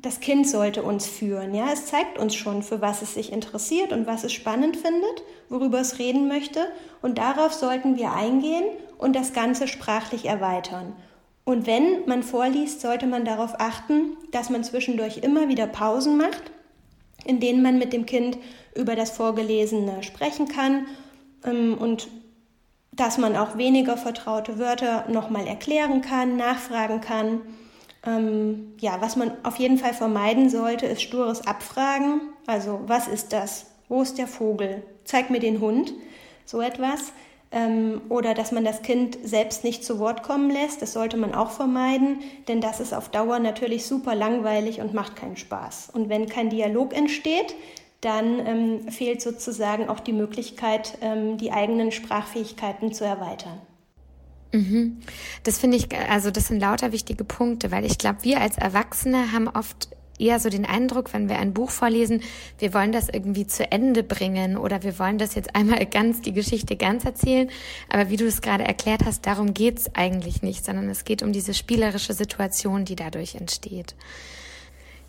Das 0.00 0.20
Kind 0.20 0.46
sollte 0.46 0.82
uns 0.82 1.06
führen. 1.06 1.54
Ja, 1.54 1.72
es 1.72 1.86
zeigt 1.86 2.18
uns 2.18 2.34
schon, 2.34 2.62
für 2.62 2.80
was 2.80 3.00
es 3.00 3.14
sich 3.14 3.32
interessiert 3.32 3.92
und 3.92 4.06
was 4.06 4.22
es 4.22 4.32
spannend 4.32 4.76
findet, 4.76 5.22
worüber 5.48 5.80
es 5.80 5.98
reden 5.98 6.28
möchte. 6.28 6.66
Und 7.00 7.16
darauf 7.16 7.54
sollten 7.54 7.96
wir 7.96 8.12
eingehen 8.12 8.64
und 8.98 9.16
das 9.16 9.32
Ganze 9.32 9.66
sprachlich 9.66 10.26
erweitern. 10.26 10.94
Und 11.44 11.66
wenn 11.66 12.06
man 12.06 12.22
vorliest, 12.22 12.80
sollte 12.80 13.06
man 13.06 13.24
darauf 13.24 13.58
achten, 13.58 14.16
dass 14.30 14.50
man 14.50 14.64
zwischendurch 14.64 15.18
immer 15.18 15.48
wieder 15.48 15.66
Pausen 15.66 16.16
macht, 16.16 16.42
in 17.24 17.40
denen 17.40 17.62
man 17.62 17.78
mit 17.78 17.92
dem 17.92 18.06
Kind 18.06 18.38
über 18.74 18.96
das 18.96 19.10
Vorgelesene 19.10 20.02
sprechen 20.02 20.48
kann 20.48 20.86
ähm, 21.44 21.76
und 21.78 22.08
dass 22.96 23.18
man 23.18 23.36
auch 23.36 23.56
weniger 23.56 23.96
vertraute 23.96 24.58
Wörter 24.58 25.04
nochmal 25.08 25.46
erklären 25.46 26.00
kann, 26.00 26.36
nachfragen 26.36 27.00
kann. 27.00 27.40
Ähm, 28.06 28.74
ja, 28.78 29.00
was 29.00 29.16
man 29.16 29.32
auf 29.42 29.56
jeden 29.56 29.78
Fall 29.78 29.94
vermeiden 29.94 30.48
sollte, 30.48 30.86
ist 30.86 31.02
stures 31.02 31.46
Abfragen. 31.46 32.20
Also, 32.46 32.80
was 32.86 33.08
ist 33.08 33.32
das? 33.32 33.66
Wo 33.88 34.02
ist 34.02 34.18
der 34.18 34.26
Vogel? 34.26 34.82
Zeig 35.04 35.30
mir 35.30 35.40
den 35.40 35.60
Hund. 35.60 35.92
So 36.44 36.60
etwas. 36.60 37.12
Ähm, 37.50 38.02
oder 38.08 38.34
dass 38.34 38.52
man 38.52 38.64
das 38.64 38.82
Kind 38.82 39.18
selbst 39.22 39.64
nicht 39.64 39.84
zu 39.84 39.98
Wort 39.98 40.22
kommen 40.22 40.50
lässt. 40.50 40.82
Das 40.82 40.92
sollte 40.92 41.16
man 41.16 41.34
auch 41.34 41.50
vermeiden, 41.50 42.18
denn 42.48 42.60
das 42.60 42.80
ist 42.80 42.92
auf 42.92 43.08
Dauer 43.08 43.38
natürlich 43.38 43.86
super 43.86 44.14
langweilig 44.14 44.80
und 44.80 44.92
macht 44.92 45.16
keinen 45.16 45.36
Spaß. 45.36 45.90
Und 45.92 46.08
wenn 46.08 46.28
kein 46.28 46.50
Dialog 46.50 46.94
entsteht, 46.94 47.54
dann 48.04 48.46
ähm, 48.46 48.88
fehlt 48.90 49.22
sozusagen 49.22 49.88
auch 49.88 50.00
die 50.00 50.12
Möglichkeit, 50.12 50.98
ähm, 51.00 51.38
die 51.38 51.52
eigenen 51.52 51.92
Sprachfähigkeiten 51.92 52.92
zu 52.92 53.04
erweitern. 53.04 53.60
Mhm. 54.52 54.98
Das 55.42 55.58
finde 55.58 55.76
ich, 55.76 55.88
also 56.10 56.30
das 56.30 56.48
sind 56.48 56.60
lauter 56.60 56.92
wichtige 56.92 57.24
Punkte, 57.24 57.70
weil 57.70 57.84
ich 57.84 57.98
glaube, 57.98 58.18
wir 58.22 58.40
als 58.40 58.56
Erwachsene 58.56 59.32
haben 59.32 59.48
oft 59.48 59.88
eher 60.18 60.38
so 60.38 60.48
den 60.48 60.64
Eindruck, 60.64 61.12
wenn 61.12 61.28
wir 61.28 61.38
ein 61.38 61.54
Buch 61.54 61.70
vorlesen, 61.70 62.22
wir 62.58 62.72
wollen 62.72 62.92
das 62.92 63.08
irgendwie 63.08 63.46
zu 63.46 63.70
Ende 63.70 64.02
bringen 64.02 64.56
oder 64.56 64.82
wir 64.82 64.98
wollen 64.98 65.18
das 65.18 65.34
jetzt 65.34 65.56
einmal 65.56 65.84
ganz, 65.90 66.20
die 66.20 66.32
Geschichte 66.32 66.76
ganz 66.76 67.04
erzählen. 67.04 67.50
Aber 67.88 68.10
wie 68.10 68.16
du 68.16 68.26
es 68.26 68.42
gerade 68.42 68.64
erklärt 68.64 69.04
hast, 69.04 69.26
darum 69.26 69.54
geht 69.54 69.78
es 69.78 69.94
eigentlich 69.94 70.42
nicht, 70.42 70.64
sondern 70.64 70.88
es 70.88 71.04
geht 71.04 71.22
um 71.22 71.32
diese 71.32 71.54
spielerische 71.54 72.14
Situation, 72.14 72.84
die 72.84 72.96
dadurch 72.96 73.34
entsteht. 73.34 73.96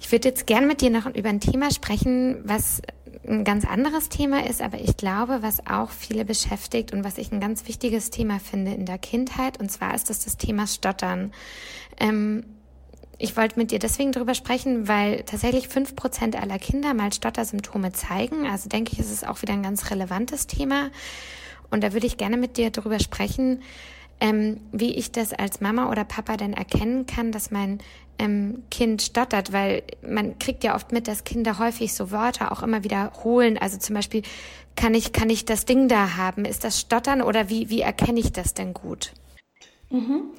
Ich 0.05 0.11
würde 0.11 0.29
jetzt 0.29 0.45
gern 0.45 0.67
mit 0.67 0.81
dir 0.81 0.91
noch 0.91 1.07
über 1.07 1.29
ein 1.29 1.39
Thema 1.39 1.71
sprechen, 1.71 2.37
was 2.43 2.79
ein 3.27 3.43
ganz 3.43 3.65
anderes 3.65 4.07
Thema 4.07 4.45
ist, 4.45 4.61
aber 4.61 4.79
ich 4.79 4.97
glaube, 4.97 5.39
was 5.41 5.65
auch 5.65 5.89
viele 5.89 6.25
beschäftigt 6.25 6.93
und 6.93 7.03
was 7.03 7.17
ich 7.17 7.31
ein 7.31 7.39
ganz 7.39 7.67
wichtiges 7.67 8.11
Thema 8.11 8.39
finde 8.39 8.71
in 8.75 8.85
der 8.85 8.99
Kindheit, 8.99 9.59
und 9.59 9.71
zwar 9.71 9.95
ist 9.95 10.11
das 10.11 10.23
das 10.23 10.37
Thema 10.37 10.67
Stottern. 10.67 11.31
Ähm, 11.99 12.45
ich 13.17 13.35
wollte 13.35 13.57
mit 13.57 13.71
dir 13.71 13.79
deswegen 13.79 14.11
darüber 14.11 14.35
sprechen, 14.35 14.87
weil 14.87 15.23
tatsächlich 15.23 15.69
fünf 15.69 15.95
Prozent 15.95 16.39
aller 16.39 16.59
Kinder 16.59 16.93
mal 16.93 17.11
Stottersymptome 17.11 17.91
zeigen. 17.91 18.45
Also 18.45 18.69
denke 18.69 18.93
ich, 18.93 18.99
ist 18.99 19.11
es 19.11 19.23
auch 19.23 19.41
wieder 19.41 19.53
ein 19.53 19.63
ganz 19.63 19.89
relevantes 19.89 20.45
Thema. 20.45 20.91
Und 21.71 21.83
da 21.83 21.93
würde 21.93 22.05
ich 22.05 22.17
gerne 22.17 22.37
mit 22.37 22.57
dir 22.57 22.69
darüber 22.69 22.99
sprechen, 22.99 23.63
ähm, 24.19 24.61
wie 24.71 24.93
ich 24.93 25.11
das 25.11 25.33
als 25.33 25.61
Mama 25.61 25.89
oder 25.89 26.03
Papa 26.05 26.37
denn 26.37 26.53
erkennen 26.53 27.07
kann, 27.07 27.31
dass 27.31 27.49
mein 27.49 27.79
ähm, 28.19 28.63
Kind 28.71 29.01
stottert, 29.01 29.53
weil 29.53 29.83
man 30.01 30.39
kriegt 30.39 30.63
ja 30.63 30.75
oft 30.75 30.91
mit, 30.91 31.07
dass 31.07 31.23
Kinder 31.23 31.59
häufig 31.59 31.93
so 31.93 32.11
Wörter 32.11 32.51
auch 32.51 32.63
immer 32.63 32.83
wiederholen. 32.83 33.57
Also 33.57 33.77
zum 33.77 33.95
Beispiel, 33.95 34.23
kann 34.75 34.93
ich, 34.93 35.13
kann 35.13 35.29
ich 35.29 35.45
das 35.45 35.65
Ding 35.65 35.87
da 35.87 36.17
haben? 36.17 36.45
Ist 36.45 36.63
das 36.63 36.79
Stottern 36.79 37.21
oder 37.21 37.49
wie, 37.49 37.69
wie 37.69 37.81
erkenne 37.81 38.19
ich 38.19 38.31
das 38.31 38.53
denn 38.53 38.73
gut? 38.73 39.13
Mhm. 39.89 40.31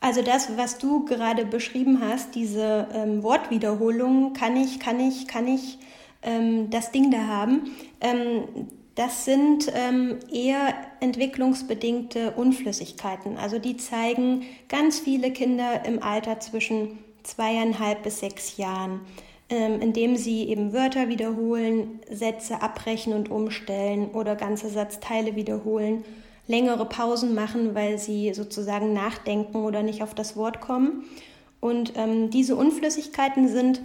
Also 0.00 0.22
das, 0.22 0.56
was 0.56 0.78
du 0.78 1.04
gerade 1.04 1.44
beschrieben 1.44 2.00
hast, 2.00 2.34
diese 2.34 2.86
ähm, 2.94 3.22
Wortwiederholung, 3.22 4.32
kann 4.32 4.56
ich, 4.56 4.78
kann 4.78 5.00
ich, 5.00 5.26
kann 5.26 5.48
ich 5.48 5.78
ähm, 6.22 6.70
das 6.70 6.92
Ding 6.92 7.10
da 7.10 7.26
haben, 7.26 7.72
ähm, 8.00 8.68
das 8.94 9.24
sind 9.24 9.70
ähm, 9.74 10.18
eher 10.32 10.74
entwicklungsbedingte 10.98 12.32
Unflüssigkeiten. 12.32 13.36
Also 13.38 13.60
die 13.60 13.76
zeigen 13.76 14.42
ganz 14.68 14.98
viele 14.98 15.30
Kinder 15.30 15.84
im 15.84 16.02
Alter 16.02 16.40
zwischen 16.40 16.98
zweieinhalb 17.28 18.02
bis 18.02 18.20
sechs 18.20 18.56
Jahren, 18.56 19.00
ähm, 19.48 19.80
indem 19.80 20.16
sie 20.16 20.48
eben 20.48 20.72
Wörter 20.72 21.08
wiederholen, 21.08 22.00
Sätze 22.10 22.62
abbrechen 22.62 23.12
und 23.12 23.30
umstellen 23.30 24.10
oder 24.10 24.36
ganze 24.36 24.68
Satzteile 24.68 25.36
wiederholen 25.36 26.04
längere 26.48 26.86
Pausen 26.86 27.34
machen, 27.34 27.74
weil 27.76 27.98
sie 27.98 28.34
sozusagen 28.34 28.92
nachdenken 28.92 29.58
oder 29.58 29.82
nicht 29.82 30.02
auf 30.02 30.14
das 30.14 30.36
Wort 30.36 30.60
kommen. 30.60 31.04
Und 31.60 31.92
ähm, 31.96 32.30
diese 32.30 32.56
Unflüssigkeiten 32.56 33.48
sind 33.48 33.80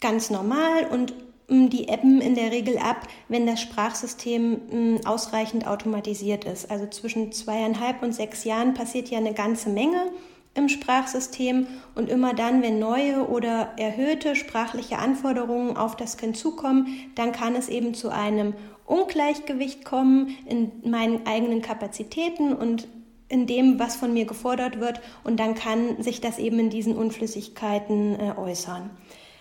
ganz 0.00 0.28
normal 0.28 0.86
und 0.90 1.14
ähm, 1.48 1.70
die 1.70 1.88
ebben 1.88 2.20
in 2.20 2.34
der 2.34 2.50
Regel 2.50 2.78
ab, 2.78 3.06
wenn 3.28 3.46
das 3.46 3.60
Sprachsystem 3.60 4.60
ähm, 4.70 5.00
ausreichend 5.04 5.66
automatisiert 5.66 6.44
ist. 6.44 6.70
Also 6.70 6.86
zwischen 6.86 7.32
zweieinhalb 7.32 8.02
und 8.02 8.12
sechs 8.12 8.44
Jahren 8.44 8.74
passiert 8.74 9.08
ja 9.08 9.18
eine 9.18 9.32
ganze 9.32 9.70
Menge 9.70 10.10
im 10.58 10.68
Sprachsystem 10.68 11.66
und 11.94 12.10
immer 12.10 12.34
dann, 12.34 12.62
wenn 12.62 12.78
neue 12.78 13.28
oder 13.28 13.72
erhöhte 13.78 14.34
sprachliche 14.34 14.98
Anforderungen 14.98 15.76
auf 15.76 15.96
das 15.96 16.16
Kind 16.16 16.36
zukommen, 16.36 16.88
dann 17.14 17.32
kann 17.32 17.54
es 17.54 17.68
eben 17.68 17.94
zu 17.94 18.10
einem 18.10 18.54
Ungleichgewicht 18.84 19.84
kommen 19.84 20.36
in 20.46 20.72
meinen 20.84 21.26
eigenen 21.26 21.62
Kapazitäten 21.62 22.52
und 22.52 22.88
in 23.28 23.46
dem, 23.46 23.78
was 23.78 23.96
von 23.96 24.12
mir 24.12 24.24
gefordert 24.24 24.80
wird. 24.80 25.00
Und 25.22 25.38
dann 25.38 25.54
kann 25.54 26.02
sich 26.02 26.20
das 26.20 26.38
eben 26.38 26.58
in 26.58 26.70
diesen 26.70 26.96
Unflüssigkeiten 26.96 28.18
äh, 28.18 28.32
äußern. 28.36 28.90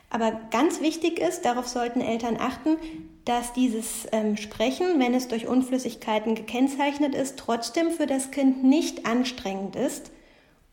Aber 0.10 0.32
ganz 0.51 0.82
wichtig 0.82 1.19
ist, 1.19 1.43
darauf 1.45 1.67
sollten 1.67 2.01
Eltern 2.01 2.38
achten, 2.39 2.77
dass 3.25 3.53
dieses 3.53 4.08
ähm, 4.12 4.38
Sprechen, 4.38 4.99
wenn 4.99 5.13
es 5.13 5.27
durch 5.27 5.47
Unflüssigkeiten 5.47 6.36
gekennzeichnet 6.36 7.15
ist, 7.15 7.38
trotzdem 7.38 7.91
für 7.91 8.06
das 8.06 8.32
Kind 8.32 8.63
nicht 8.63 9.06
anstrengend 9.06 9.75
ist 9.75 10.12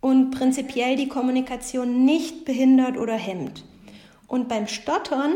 und 0.05 0.33
prinzipiell 0.33 0.97
die 0.97 1.09
Kommunikation 1.09 2.05
nicht 2.05 2.45
behindert 2.45 2.99
oder 2.99 3.15
hemmt. 3.15 3.65
Und 4.29 4.51
beim 4.51 4.67
Stottern 4.69 5.33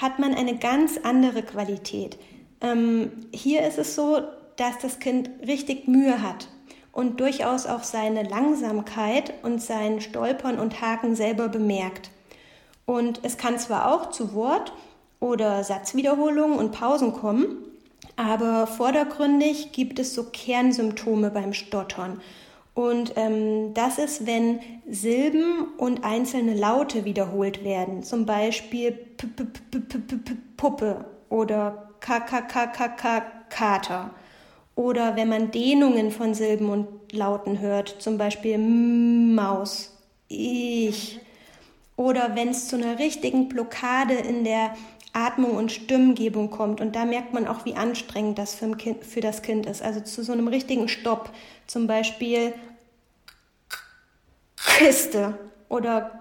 hat 0.00 0.18
man 0.18 0.34
eine 0.34 0.56
ganz 0.56 0.96
andere 1.02 1.42
Qualität. 1.42 2.16
Ähm, 2.62 3.10
hier 3.30 3.66
ist 3.66 3.76
es 3.76 3.94
so, 3.94 4.22
dass 4.56 4.78
das 4.78 5.00
Kind 5.00 5.28
richtig 5.46 5.86
Mühe 5.86 6.22
hat 6.22 6.48
und 6.92 7.20
durchaus 7.20 7.66
auch 7.66 7.82
seine 7.82 8.22
Langsamkeit 8.22 9.34
und 9.42 9.60
sein 9.60 10.00
Stolpern 10.00 10.58
und 10.58 10.80
Haken 10.80 11.14
selber 11.14 11.50
bemerkt. 11.50 12.08
Und 12.86 13.20
es 13.22 13.36
kann 13.36 13.58
zwar 13.58 13.92
auch 13.92 14.08
zu 14.08 14.32
Wort- 14.32 14.72
oder 15.20 15.62
Satzwiederholungen 15.62 16.58
und 16.58 16.72
Pausen 16.72 17.12
kommen, 17.12 17.58
aber 18.16 18.66
vordergründig 18.66 19.72
gibt 19.72 19.98
es 19.98 20.14
so 20.14 20.24
Kernsymptome 20.24 21.30
beim 21.30 21.52
Stottern. 21.52 22.22
Und 22.76 23.14
ähm, 23.16 23.72
das 23.72 23.98
ist, 23.98 24.26
wenn 24.26 24.60
Silben 24.86 25.68
und 25.78 26.04
einzelne 26.04 26.52
Laute 26.52 27.06
wiederholt 27.06 27.64
werden, 27.64 28.02
zum 28.02 28.26
Beispiel 28.26 28.92
P 28.92 29.26
-P 29.26 29.46
-P 29.72 30.36
Puppe 30.58 31.06
oder 31.30 31.88
Kater. 33.48 34.10
Oder 34.74 35.16
wenn 35.16 35.28
man 35.30 35.50
Dehnungen 35.50 36.10
von 36.10 36.34
Silben 36.34 36.68
und 36.68 36.86
Lauten 37.12 37.60
hört, 37.60 37.96
zum 37.98 38.18
Beispiel 38.18 38.58
Maus, 38.58 39.96
ich. 40.28 41.18
Oder 41.96 42.36
wenn 42.36 42.50
es 42.50 42.68
zu 42.68 42.76
einer 42.76 42.98
richtigen 42.98 43.48
Blockade 43.48 44.12
in 44.12 44.44
der 44.44 44.76
Atmung 45.16 45.56
und 45.56 45.72
Stimmgebung 45.72 46.50
kommt. 46.50 46.80
Und 46.80 46.94
da 46.94 47.06
merkt 47.06 47.32
man 47.32 47.48
auch, 47.48 47.64
wie 47.64 47.74
anstrengend 47.74 48.38
das 48.38 48.54
für, 48.54 48.70
kind, 48.76 49.04
für 49.04 49.20
das 49.20 49.42
Kind 49.42 49.66
ist. 49.66 49.82
Also 49.82 50.00
zu 50.00 50.22
so 50.22 50.32
einem 50.32 50.48
richtigen 50.48 50.88
Stopp. 50.88 51.30
Zum 51.66 51.86
Beispiel 51.86 52.52
Kiste 54.56 55.38
oder 55.68 56.18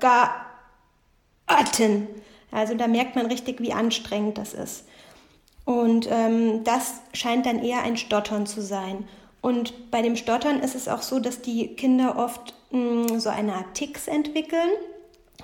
Garten. 1.47 2.07
Also 2.51 2.73
da 2.75 2.87
merkt 2.87 3.15
man 3.15 3.25
richtig, 3.25 3.59
wie 3.59 3.73
anstrengend 3.73 4.37
das 4.37 4.53
ist. 4.53 4.85
Und 5.65 6.07
ähm, 6.09 6.63
das 6.63 7.01
scheint 7.13 7.45
dann 7.45 7.61
eher 7.61 7.81
ein 7.81 7.97
Stottern 7.97 8.45
zu 8.45 8.61
sein. 8.61 9.07
Und 9.41 9.91
bei 9.91 10.01
dem 10.01 10.15
Stottern 10.15 10.61
ist 10.61 10.73
es 10.73 10.87
auch 10.87 11.01
so, 11.01 11.19
dass 11.19 11.41
die 11.41 11.75
Kinder 11.75 12.17
oft 12.17 12.53
mh, 12.71 13.09
hm, 13.09 13.19
so 13.19 13.29
eine 13.29 13.55
Art 13.55 13.73
Ticks 13.73 14.07
entwickeln, 14.07 14.69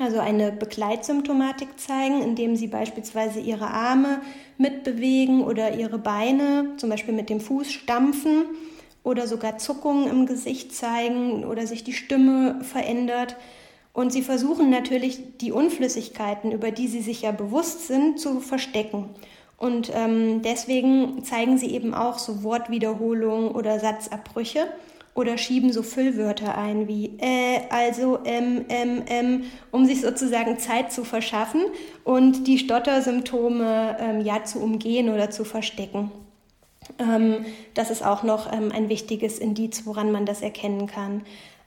also 0.02 0.20
eine 0.20 0.52
Begleitsymptomatik 0.52 1.80
zeigen, 1.80 2.22
indem 2.22 2.56
sie 2.56 2.68
beispielsweise 2.68 3.40
ihre 3.40 3.68
Arme 3.68 4.22
mitbewegen 4.58 5.44
oder 5.44 5.76
ihre 5.76 5.98
Beine, 5.98 6.74
zum 6.78 6.90
Beispiel 6.90 7.14
mit 7.14 7.30
dem 7.30 7.40
Fuß 7.40 7.72
stampfen 7.72 8.46
oder 9.04 9.28
sogar 9.28 9.58
Zuckungen 9.58 10.08
im 10.08 10.26
Gesicht 10.26 10.76
zeigen 10.76 11.46
oder 11.46 11.66
sich 11.66 11.84
die 11.84 11.94
Stimme 11.94 12.64
verändert. 12.64 13.36
Und 13.94 14.14
sie 14.14 14.22
versuchen 14.22 14.70
natürlich, 14.70 15.38
die 15.40 15.52
Unflüssigkeiten, 15.52 16.52
über 16.52 16.72
die 16.72 16.88
sie 16.88 17.02
sich 17.02 17.24
ja 17.24 17.32
bewusst 17.32 17.88
sind, 17.88 18.20
zu 18.20 18.40
verstecken. 18.40 19.10
Und 19.58 19.92
ähm, 19.94 20.42
deswegen 20.42 21.24
zeigen 21.24 21.58
sie 21.58 21.72
eben 21.72 21.94
auch 21.94 22.18
so 22.18 22.44
Wortwiederholungen 22.44 23.52
oder 23.52 23.80
Satzabbrüche 23.80 24.68
oder 25.14 25.38
schieben 25.38 25.74
so 25.74 25.84
Füllwörter 25.84 26.58
ein 26.58 26.88
wie 26.88 27.18
äh, 27.20 27.60
also 27.70 28.20
ähm, 28.26 28.66
ähm, 28.70 29.04
ähm, 29.08 29.44
um 29.72 29.86
sich 29.86 30.02
sozusagen 30.02 30.58
Zeit 30.60 30.92
zu 30.92 31.04
verschaffen 31.04 31.62
und 32.04 32.48
die 32.48 32.58
Stottersymptome 32.58 33.98
ähm, 34.00 34.22
ja 34.22 34.44
zu 34.44 34.60
umgehen 34.60 35.10
oder 35.10 35.30
zu 35.30 35.44
verstecken. 35.44 36.12
Ähm, 37.00 37.46
das 37.74 37.92
ist 37.92 38.06
auch 38.06 38.24
noch 38.24 38.52
ähm, 38.52 38.72
ein 38.74 38.90
wichtiges 38.90 39.40
Indiz, 39.40 39.86
woran 39.86 40.12
man 40.12 40.26
das 40.26 40.42
erkennen 40.42 40.88
kann. 40.88 41.24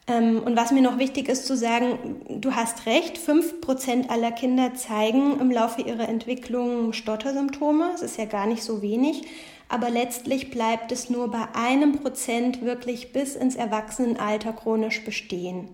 Ähm, 0.07 0.43
und 0.45 0.57
was 0.57 0.71
mir 0.71 0.83
noch 0.83 0.99
wichtig 0.99 1.29
ist 1.29 1.47
zu 1.47 1.57
sagen, 1.57 2.21
du 2.29 2.55
hast 2.55 2.87
recht, 2.87 3.19
5% 3.19 4.11
aller 4.11 4.33
Kinder 4.33 4.75
zeigen 4.75 5.41
im 5.41 5.51
Laufe 5.51 5.83
ihrer 5.83 6.09
Entwicklung 6.09 6.93
Stottersymptome. 6.93 7.91
Das 7.93 8.03
ist 8.03 8.19
ja 8.19 8.27
gar 8.27 8.47
nicht 8.47 8.63
so 8.63 8.83
wenig. 8.83 9.23
Aber 9.69 9.91
letztlich 9.91 10.51
bleibt 10.51 10.93
es 10.93 11.11
nur 11.11 11.31
bei 11.31 11.47
einem 11.55 12.01
Prozent 12.01 12.63
wirklich 12.63 13.13
bis 13.13 13.35
ins 13.37 13.57
Erwachsenenalter 13.57 14.53
chronisch 14.53 15.05
bestehen. 15.05 15.69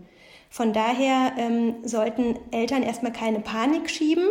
Von 0.49 0.73
daher 0.73 1.33
ähm, 1.37 1.77
sollten 1.85 2.39
Eltern 2.51 2.83
erstmal 2.83 3.13
keine 3.13 3.41
Panik 3.41 3.91
schieben. 3.91 4.27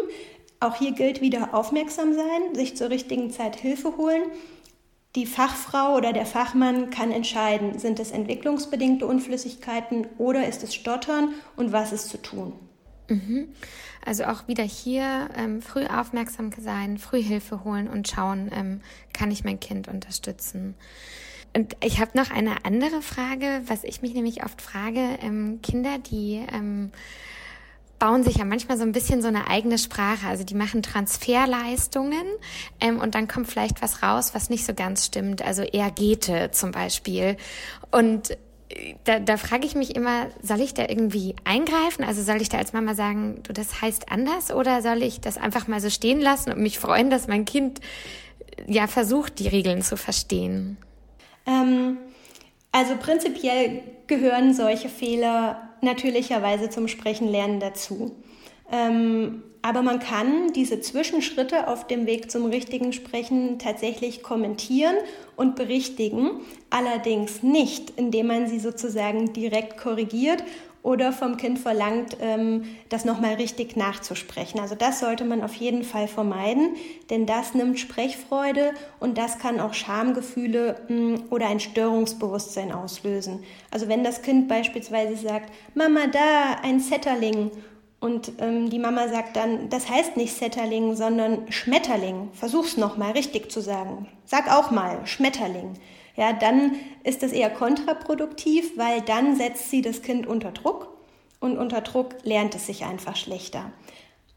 Auch 0.60 0.76
hier 0.76 0.91
gilt 0.91 1.22
wieder 1.22 1.53
aufmerksam 1.53 2.14
sein, 2.14 2.53
sich 2.55 2.76
zur 2.76 2.89
richtigen 2.89 3.32
Zeit 3.32 3.55
Hilfe 3.55 3.95
holen 3.97 4.24
die 5.16 5.26
Fachfrau 5.26 5.95
oder 5.95 6.14
der 6.14 6.26
Fachmann 6.26 6.91
kann 6.91 7.12
entscheiden, 7.12 7.80
sind 7.80 7.99
es 7.99 8.12
entwicklungsbedingte 8.12 9.07
Unflüssigkeiten 9.07 10.07
oder 10.18 10.47
ist 10.47 10.64
es 10.64 10.76
Stottern 10.76 11.34
und 11.55 11.72
was 11.72 11.91
ist 11.91 12.10
zu 12.10 12.22
tun. 12.22 12.53
Mhm. 13.07 13.49
Also 14.06 14.26
auch 14.26 14.47
wieder 14.47 14.64
hier 14.64 15.30
ähm, 15.36 15.62
früh 15.62 15.86
aufmerksam 15.86 16.52
sein, 16.58 16.97
früh 16.97 17.22
Hilfe 17.22 17.64
holen 17.64 17.88
und 17.88 18.08
schauen, 18.08 18.50
ähm, 18.54 18.82
kann 19.14 19.32
ich 19.32 19.43
mein 19.43 19.60
Kind 19.60 19.88
unterstützen. 19.88 20.76
Und 21.56 21.76
ich 21.84 22.00
habe 22.00 22.12
noch 22.18 22.32
eine 22.32 22.66
andere 22.66 23.02
Frage, 23.02 23.62
was 23.66 23.84
ich 23.84 24.02
mich 24.02 24.14
nämlich 24.14 24.43
oft 24.43 24.62
frage. 24.62 25.00
Ähm, 25.22 25.60
Kinder, 25.64 25.97
die 25.97 26.45
ähm, 26.54 26.91
bauen 27.97 28.24
sich 28.24 28.38
ja 28.38 28.45
manchmal 28.45 28.78
so 28.78 28.84
ein 28.84 28.93
bisschen 28.93 29.22
so 29.22 29.28
eine 29.28 29.47
eigene 29.47 29.78
Sprache. 29.78 30.28
Also 30.28 30.43
die 30.43 30.56
machen 30.56 30.82
Transferleistungen 30.82 32.26
ähm, 32.80 33.00
und 33.00 33.14
dann 33.14 33.28
kommt 33.28 33.47
vielleicht 33.47 33.82
was 33.82 34.02
raus, 34.02 34.34
was 34.34 34.50
nicht 34.50 34.66
so 34.66 34.74
ganz 34.74 35.06
stimmt. 35.06 35.41
Also 35.41 35.64
eher 35.64 35.91
Gete 35.91 36.52
zum 36.52 36.72
Beispiel. 36.72 37.36
Und 37.91 38.38
da, 39.03 39.20
da 39.20 39.38
frage 39.38 39.65
ich 39.65 39.76
mich 39.76 39.95
immer, 39.95 40.28
soll 40.41 40.61
ich 40.61 40.74
da 40.74 40.84
irgendwie 40.88 41.36
eingreifen? 41.43 42.03
Also 42.03 42.22
soll 42.22 42.41
ich 42.41 42.49
da 42.49 42.57
als 42.57 42.74
Mama 42.74 42.93
sagen, 42.93 43.41
du, 43.43 43.53
das 43.53 43.82
heißt 43.82 44.11
anders? 44.11 44.51
Oder 44.51 44.82
soll 44.82 45.01
ich 45.01 45.22
das 45.22 45.38
einfach 45.38 45.67
mal 45.67 45.82
so 45.82 45.89
stehen 45.89 46.22
lassen 46.22 46.51
und 46.51 46.59
mich 46.59 46.78
freuen, 46.78 47.09
dass 47.09 47.28
mein 47.28 47.45
Kind 47.45 47.80
äh, 47.80 48.72
ja 48.72 48.88
versucht, 48.88 49.39
die 49.39 49.47
Regeln 49.47 49.82
zu 49.82 49.97
verstehen? 49.97 50.78
Ähm, 51.47 51.97
also 52.72 52.95
prinzipiell 52.97 53.82
gehören 54.07 54.53
solche 54.53 54.89
Fehler 54.89 55.70
natürlicherweise 55.82 56.70
zum 56.70 56.88
Sprechenlernen 56.88 57.59
dazu. 57.59 58.15
Ähm, 58.72 59.43
aber 59.62 59.82
man 59.82 59.99
kann 59.99 60.53
diese 60.53 60.80
Zwischenschritte 60.80 61.68
auf 61.68 61.86
dem 61.88 62.05
Weg 62.05 62.32
zum 62.32 62.45
richtigen 62.45 62.93
Sprechen 62.93 63.60
tatsächlich 63.60 64.24
kommentieren 64.24 64.95
und 65.36 65.55
berichtigen, 65.55 66.41
allerdings 66.70 67.43
nicht, 67.43 67.91
indem 67.97 68.28
man 68.28 68.47
sie 68.47 68.60
sozusagen 68.60 69.34
direkt 69.34 69.78
korrigiert 69.78 70.43
oder 70.82 71.12
vom 71.12 71.36
Kind 71.36 71.60
verlangt, 71.60 72.16
ähm, 72.22 72.64
das 72.88 73.03
nochmal 73.03 73.34
richtig 73.34 73.76
nachzusprechen. 73.76 74.60
Also 74.62 74.76
das 74.76 75.01
sollte 75.01 75.26
man 75.26 75.43
auf 75.43 75.53
jeden 75.55 75.84
Fall 75.84 76.07
vermeiden, 76.07 76.76
denn 77.10 77.26
das 77.26 77.53
nimmt 77.53 77.80
Sprechfreude 77.80 78.72
und 78.99 79.18
das 79.18 79.39
kann 79.39 79.60
auch 79.60 79.74
Schamgefühle 79.74 80.78
mm, 80.88 81.16
oder 81.32 81.47
ein 81.47 81.60
Störungsbewusstsein 81.60 82.72
auslösen. 82.72 83.43
Also 83.72 83.89
wenn 83.89 84.05
das 84.05 84.22
Kind 84.22 84.47
beispielsweise 84.47 85.18
sagt, 85.18 85.51
Mama, 85.76 86.07
da 86.07 86.60
ein 86.64 86.80
Zetterling 86.80 87.51
und 88.00 88.32
ähm, 88.39 88.70
die 88.70 88.80
Mama 88.80 89.08
sagt 89.10 89.36
dann, 89.36 89.70
das 89.70 89.89
heißt 89.89 90.18
nicht 90.18 90.36
Setterling, 90.36 90.95
sondern 90.95 91.52
Schmetterling. 91.52 92.30
Versuch's 92.34 92.78
nochmal 92.78 93.12
richtig 93.12 93.52
zu 93.52 93.62
sagen. 93.62 94.08
Sag 94.26 94.50
auch 94.52 94.72
mal 94.72 95.06
Schmetterling 95.06 95.76
ja, 96.20 96.34
dann 96.34 96.76
ist 97.06 97.24
das 97.24 97.32
eher 97.32 97.50
kontraproduktiv, 97.50 98.78
weil 98.78 99.00
dann 99.00 99.38
setzt 99.38 99.70
sie 99.70 99.82
das 99.82 100.02
Kind 100.02 100.28
unter 100.28 100.52
Druck 100.52 100.89
und 101.39 101.58
unter 101.58 101.80
Druck 101.80 102.16
lernt 102.24 102.54
es 102.56 102.66
sich 102.68 102.84
einfach 102.84 103.16
schlechter. 103.16 103.72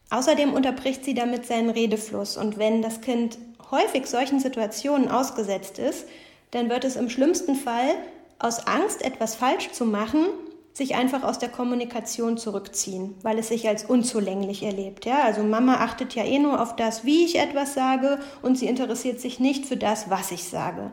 Außerdem 0.08 0.52
unterbricht 0.52 1.04
sie 1.04 1.14
damit 1.14 1.44
seinen 1.44 1.70
Redefluss 1.70 2.36
und 2.36 2.56
wenn 2.56 2.82
das 2.82 3.00
Kind 3.00 3.36
häufig 3.72 4.06
solchen 4.06 4.38
Situationen 4.38 5.08
ausgesetzt 5.08 5.80
ist, 5.80 6.06
dann 6.52 6.70
wird 6.70 6.84
es 6.84 6.94
im 6.94 7.10
schlimmsten 7.10 7.56
Fall 7.56 7.90
aus 8.38 8.64
Angst, 8.68 9.04
etwas 9.04 9.34
falsch 9.34 9.72
zu 9.72 9.84
machen, 9.84 10.26
sich 10.74 10.94
einfach 10.94 11.22
aus 11.22 11.38
der 11.38 11.50
Kommunikation 11.50 12.38
zurückziehen, 12.38 13.14
weil 13.22 13.38
es 13.38 13.48
sich 13.48 13.68
als 13.68 13.84
unzulänglich 13.84 14.62
erlebt. 14.62 15.04
Ja? 15.04 15.22
Also 15.24 15.42
Mama 15.42 15.76
achtet 15.76 16.14
ja 16.14 16.24
eh 16.24 16.38
nur 16.38 16.60
auf 16.60 16.76
das, 16.76 17.04
wie 17.04 17.24
ich 17.24 17.38
etwas 17.38 17.74
sage 17.74 18.18
und 18.40 18.56
sie 18.56 18.66
interessiert 18.66 19.20
sich 19.20 19.38
nicht 19.38 19.66
für 19.66 19.76
das, 19.76 20.08
was 20.08 20.32
ich 20.32 20.44
sage. 20.44 20.90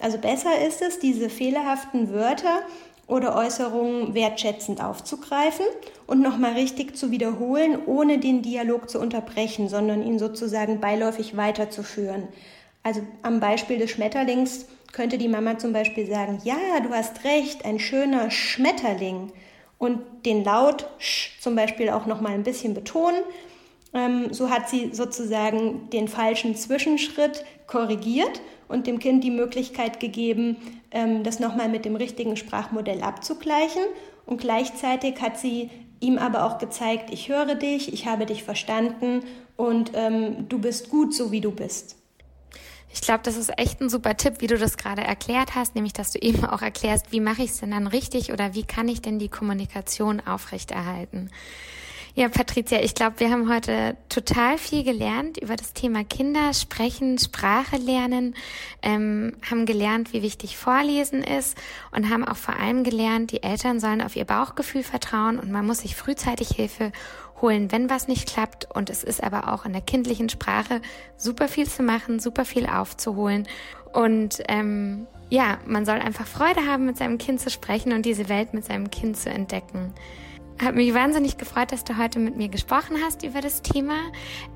Also 0.00 0.18
besser 0.18 0.66
ist 0.66 0.82
es, 0.82 0.98
diese 0.98 1.30
fehlerhaften 1.30 2.12
Wörter 2.12 2.62
oder 3.06 3.36
Äußerungen 3.36 4.14
wertschätzend 4.14 4.82
aufzugreifen 4.82 5.66
und 6.06 6.20
nochmal 6.20 6.52
richtig 6.52 6.96
zu 6.96 7.10
wiederholen, 7.10 7.78
ohne 7.86 8.18
den 8.18 8.42
Dialog 8.42 8.90
zu 8.90 8.98
unterbrechen, 8.98 9.68
sondern 9.68 10.02
ihn 10.02 10.18
sozusagen 10.18 10.80
beiläufig 10.80 11.36
weiterzuführen. 11.36 12.28
Also 12.82 13.00
am 13.22 13.38
Beispiel 13.38 13.78
des 13.78 13.90
Schmetterlings 13.90 14.66
könnte 14.92 15.18
die 15.18 15.28
Mama 15.28 15.58
zum 15.58 15.72
Beispiel 15.72 16.06
sagen, 16.06 16.38
ja, 16.44 16.80
du 16.82 16.90
hast 16.90 17.24
recht, 17.24 17.64
ein 17.64 17.78
schöner 17.78 18.30
Schmetterling. 18.30 19.32
Und 19.78 19.98
den 20.24 20.44
Laut 20.44 20.86
sch 20.98 21.40
zum 21.40 21.56
Beispiel 21.56 21.90
auch 21.90 22.06
nochmal 22.06 22.32
ein 22.32 22.44
bisschen 22.44 22.72
betonen. 22.74 23.20
Ähm, 23.94 24.32
so 24.32 24.48
hat 24.48 24.68
sie 24.68 24.90
sozusagen 24.92 25.90
den 25.90 26.08
falschen 26.08 26.54
Zwischenschritt 26.54 27.44
korrigiert 27.66 28.40
und 28.68 28.86
dem 28.86 28.98
Kind 28.98 29.24
die 29.24 29.30
Möglichkeit 29.30 29.98
gegeben, 29.98 30.56
ähm, 30.92 31.24
das 31.24 31.40
nochmal 31.40 31.68
mit 31.68 31.84
dem 31.84 31.96
richtigen 31.96 32.36
Sprachmodell 32.36 33.02
abzugleichen. 33.02 33.82
Und 34.24 34.40
gleichzeitig 34.40 35.20
hat 35.20 35.38
sie 35.38 35.68
ihm 36.00 36.18
aber 36.18 36.44
auch 36.44 36.58
gezeigt, 36.58 37.10
ich 37.12 37.28
höre 37.28 37.54
dich, 37.54 37.92
ich 37.92 38.06
habe 38.06 38.26
dich 38.26 38.44
verstanden 38.44 39.24
und 39.56 39.92
ähm, 39.94 40.48
du 40.48 40.58
bist 40.58 40.90
gut, 40.90 41.14
so 41.14 41.32
wie 41.32 41.40
du 41.40 41.50
bist. 41.50 42.01
Ich 42.92 43.00
glaube, 43.00 43.20
das 43.22 43.36
ist 43.36 43.50
echt 43.58 43.80
ein 43.80 43.88
super 43.88 44.16
Tipp, 44.16 44.36
wie 44.40 44.46
du 44.46 44.58
das 44.58 44.76
gerade 44.76 45.02
erklärt 45.02 45.54
hast, 45.54 45.74
nämlich 45.74 45.92
dass 45.94 46.12
du 46.12 46.18
eben 46.18 46.44
auch 46.44 46.62
erklärst, 46.62 47.10
wie 47.10 47.20
mache 47.20 47.42
ich 47.42 47.50
es 47.50 47.60
denn 47.60 47.70
dann 47.70 47.86
richtig 47.86 48.32
oder 48.32 48.54
wie 48.54 48.64
kann 48.64 48.88
ich 48.88 49.00
denn 49.00 49.18
die 49.18 49.28
Kommunikation 49.28 50.20
aufrechterhalten. 50.20 51.30
Ja, 52.14 52.28
Patricia, 52.28 52.82
ich 52.82 52.94
glaube, 52.94 53.20
wir 53.20 53.30
haben 53.30 53.50
heute 53.50 53.96
total 54.10 54.58
viel 54.58 54.84
gelernt 54.84 55.38
über 55.38 55.56
das 55.56 55.72
Thema 55.72 56.04
Kinder 56.04 56.52
sprechen, 56.52 57.16
Sprache 57.16 57.78
lernen, 57.78 58.34
ähm, 58.82 59.34
haben 59.50 59.64
gelernt, 59.64 60.12
wie 60.12 60.20
wichtig 60.20 60.58
Vorlesen 60.58 61.22
ist 61.22 61.56
und 61.90 62.10
haben 62.10 62.28
auch 62.28 62.36
vor 62.36 62.56
allem 62.56 62.84
gelernt, 62.84 63.32
die 63.32 63.42
Eltern 63.42 63.80
sollen 63.80 64.02
auf 64.02 64.14
ihr 64.14 64.26
Bauchgefühl 64.26 64.82
vertrauen 64.82 65.38
und 65.38 65.50
man 65.50 65.66
muss 65.66 65.78
sich 65.78 65.96
frühzeitig 65.96 66.48
Hilfe 66.50 66.92
holen, 67.42 67.70
wenn 67.70 67.90
was 67.90 68.08
nicht 68.08 68.28
klappt. 68.28 68.68
Und 68.72 68.88
es 68.88 69.04
ist 69.04 69.22
aber 69.22 69.52
auch 69.52 69.66
in 69.66 69.72
der 69.72 69.82
kindlichen 69.82 70.28
Sprache 70.28 70.80
super 71.16 71.48
viel 71.48 71.68
zu 71.68 71.82
machen, 71.82 72.20
super 72.20 72.44
viel 72.44 72.66
aufzuholen. 72.66 73.46
Und 73.92 74.42
ähm, 74.48 75.06
ja, 75.28 75.58
man 75.66 75.84
soll 75.84 75.96
einfach 75.96 76.26
Freude 76.26 76.66
haben, 76.66 76.86
mit 76.86 76.96
seinem 76.96 77.18
Kind 77.18 77.40
zu 77.40 77.50
sprechen 77.50 77.92
und 77.92 78.06
diese 78.06 78.28
Welt 78.28 78.54
mit 78.54 78.64
seinem 78.64 78.90
Kind 78.90 79.16
zu 79.16 79.30
entdecken. 79.30 79.92
Hat 80.62 80.76
mich 80.76 80.94
wahnsinnig 80.94 81.38
gefreut, 81.38 81.72
dass 81.72 81.82
du 81.82 81.98
heute 81.98 82.20
mit 82.20 82.36
mir 82.36 82.48
gesprochen 82.48 82.98
hast 83.04 83.24
über 83.24 83.40
das 83.40 83.62
Thema. 83.62 83.96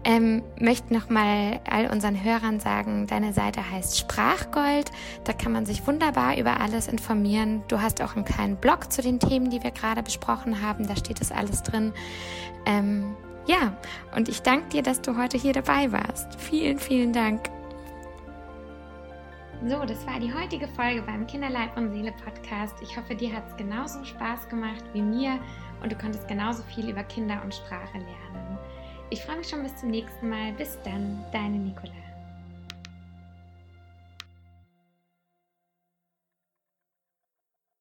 Ähm, 0.05 0.45
möchte 0.61 0.95
nochmal 0.95 1.59
all 1.69 1.91
unseren 1.91 2.23
Hörern 2.23 2.61
sagen, 2.61 3.09
deine 3.09 3.33
Seite 3.33 3.73
heißt 3.73 3.99
Sprachgold. 3.99 4.93
Da 5.25 5.33
kann 5.33 5.51
man 5.51 5.67
sich 5.67 5.85
wunderbar 5.85 6.39
über 6.39 6.61
alles 6.61 6.87
informieren. 6.87 7.65
Du 7.67 7.81
hast 7.81 8.01
auch 8.03 8.15
einen 8.15 8.25
kleinen 8.25 8.57
Blog 8.57 8.93
zu 8.93 9.03
den 9.03 9.19
Themen, 9.19 9.51
die 9.51 9.65
wir 9.65 9.73
gerade 9.73 10.05
besprochen 10.05 10.63
haben. 10.63 10.87
Da 10.87 10.95
steht 10.95 11.21
das 11.21 11.33
alles 11.33 11.65
drin. 11.65 11.93
Ähm, 12.67 13.17
ja, 13.47 13.77
und 14.15 14.29
ich 14.29 14.43
danke 14.43 14.69
dir, 14.69 14.83
dass 14.83 15.01
du 15.01 15.17
heute 15.17 15.37
hier 15.37 15.55
dabei 15.55 15.91
warst. 15.91 16.41
Vielen, 16.41 16.79
vielen 16.79 17.13
Dank. 17.13 17.51
So, 19.65 19.85
das 19.85 20.07
war 20.07 20.21
die 20.21 20.33
heutige 20.33 20.69
Folge 20.69 21.03
beim 21.03 21.27
Kinderleib 21.27 21.77
und 21.77 21.91
Seele 21.91 22.13
Podcast. 22.13 22.75
Ich 22.83 22.97
hoffe, 22.97 23.15
dir 23.15 23.33
hat 23.33 23.49
es 23.49 23.57
genauso 23.57 24.05
Spaß 24.05 24.49
gemacht 24.49 24.85
wie 24.93 25.01
mir 25.01 25.41
und 25.83 25.93
du 25.93 25.97
konntest 25.97 26.27
genauso 26.29 26.63
viel 26.63 26.89
über 26.89 27.03
Kinder 27.05 27.41
und 27.45 27.55
Sprache 27.55 27.99
lernen. 27.99 28.59
Ich 29.11 29.23
freue 29.23 29.39
mich 29.39 29.49
schon 29.49 29.63
bis 29.63 29.77
zum 29.77 29.91
nächsten 29.91 30.29
Mal. 30.29 30.53
Bis 30.53 30.79
dann, 30.83 31.25
deine 31.33 31.59
Nicola. 31.59 31.93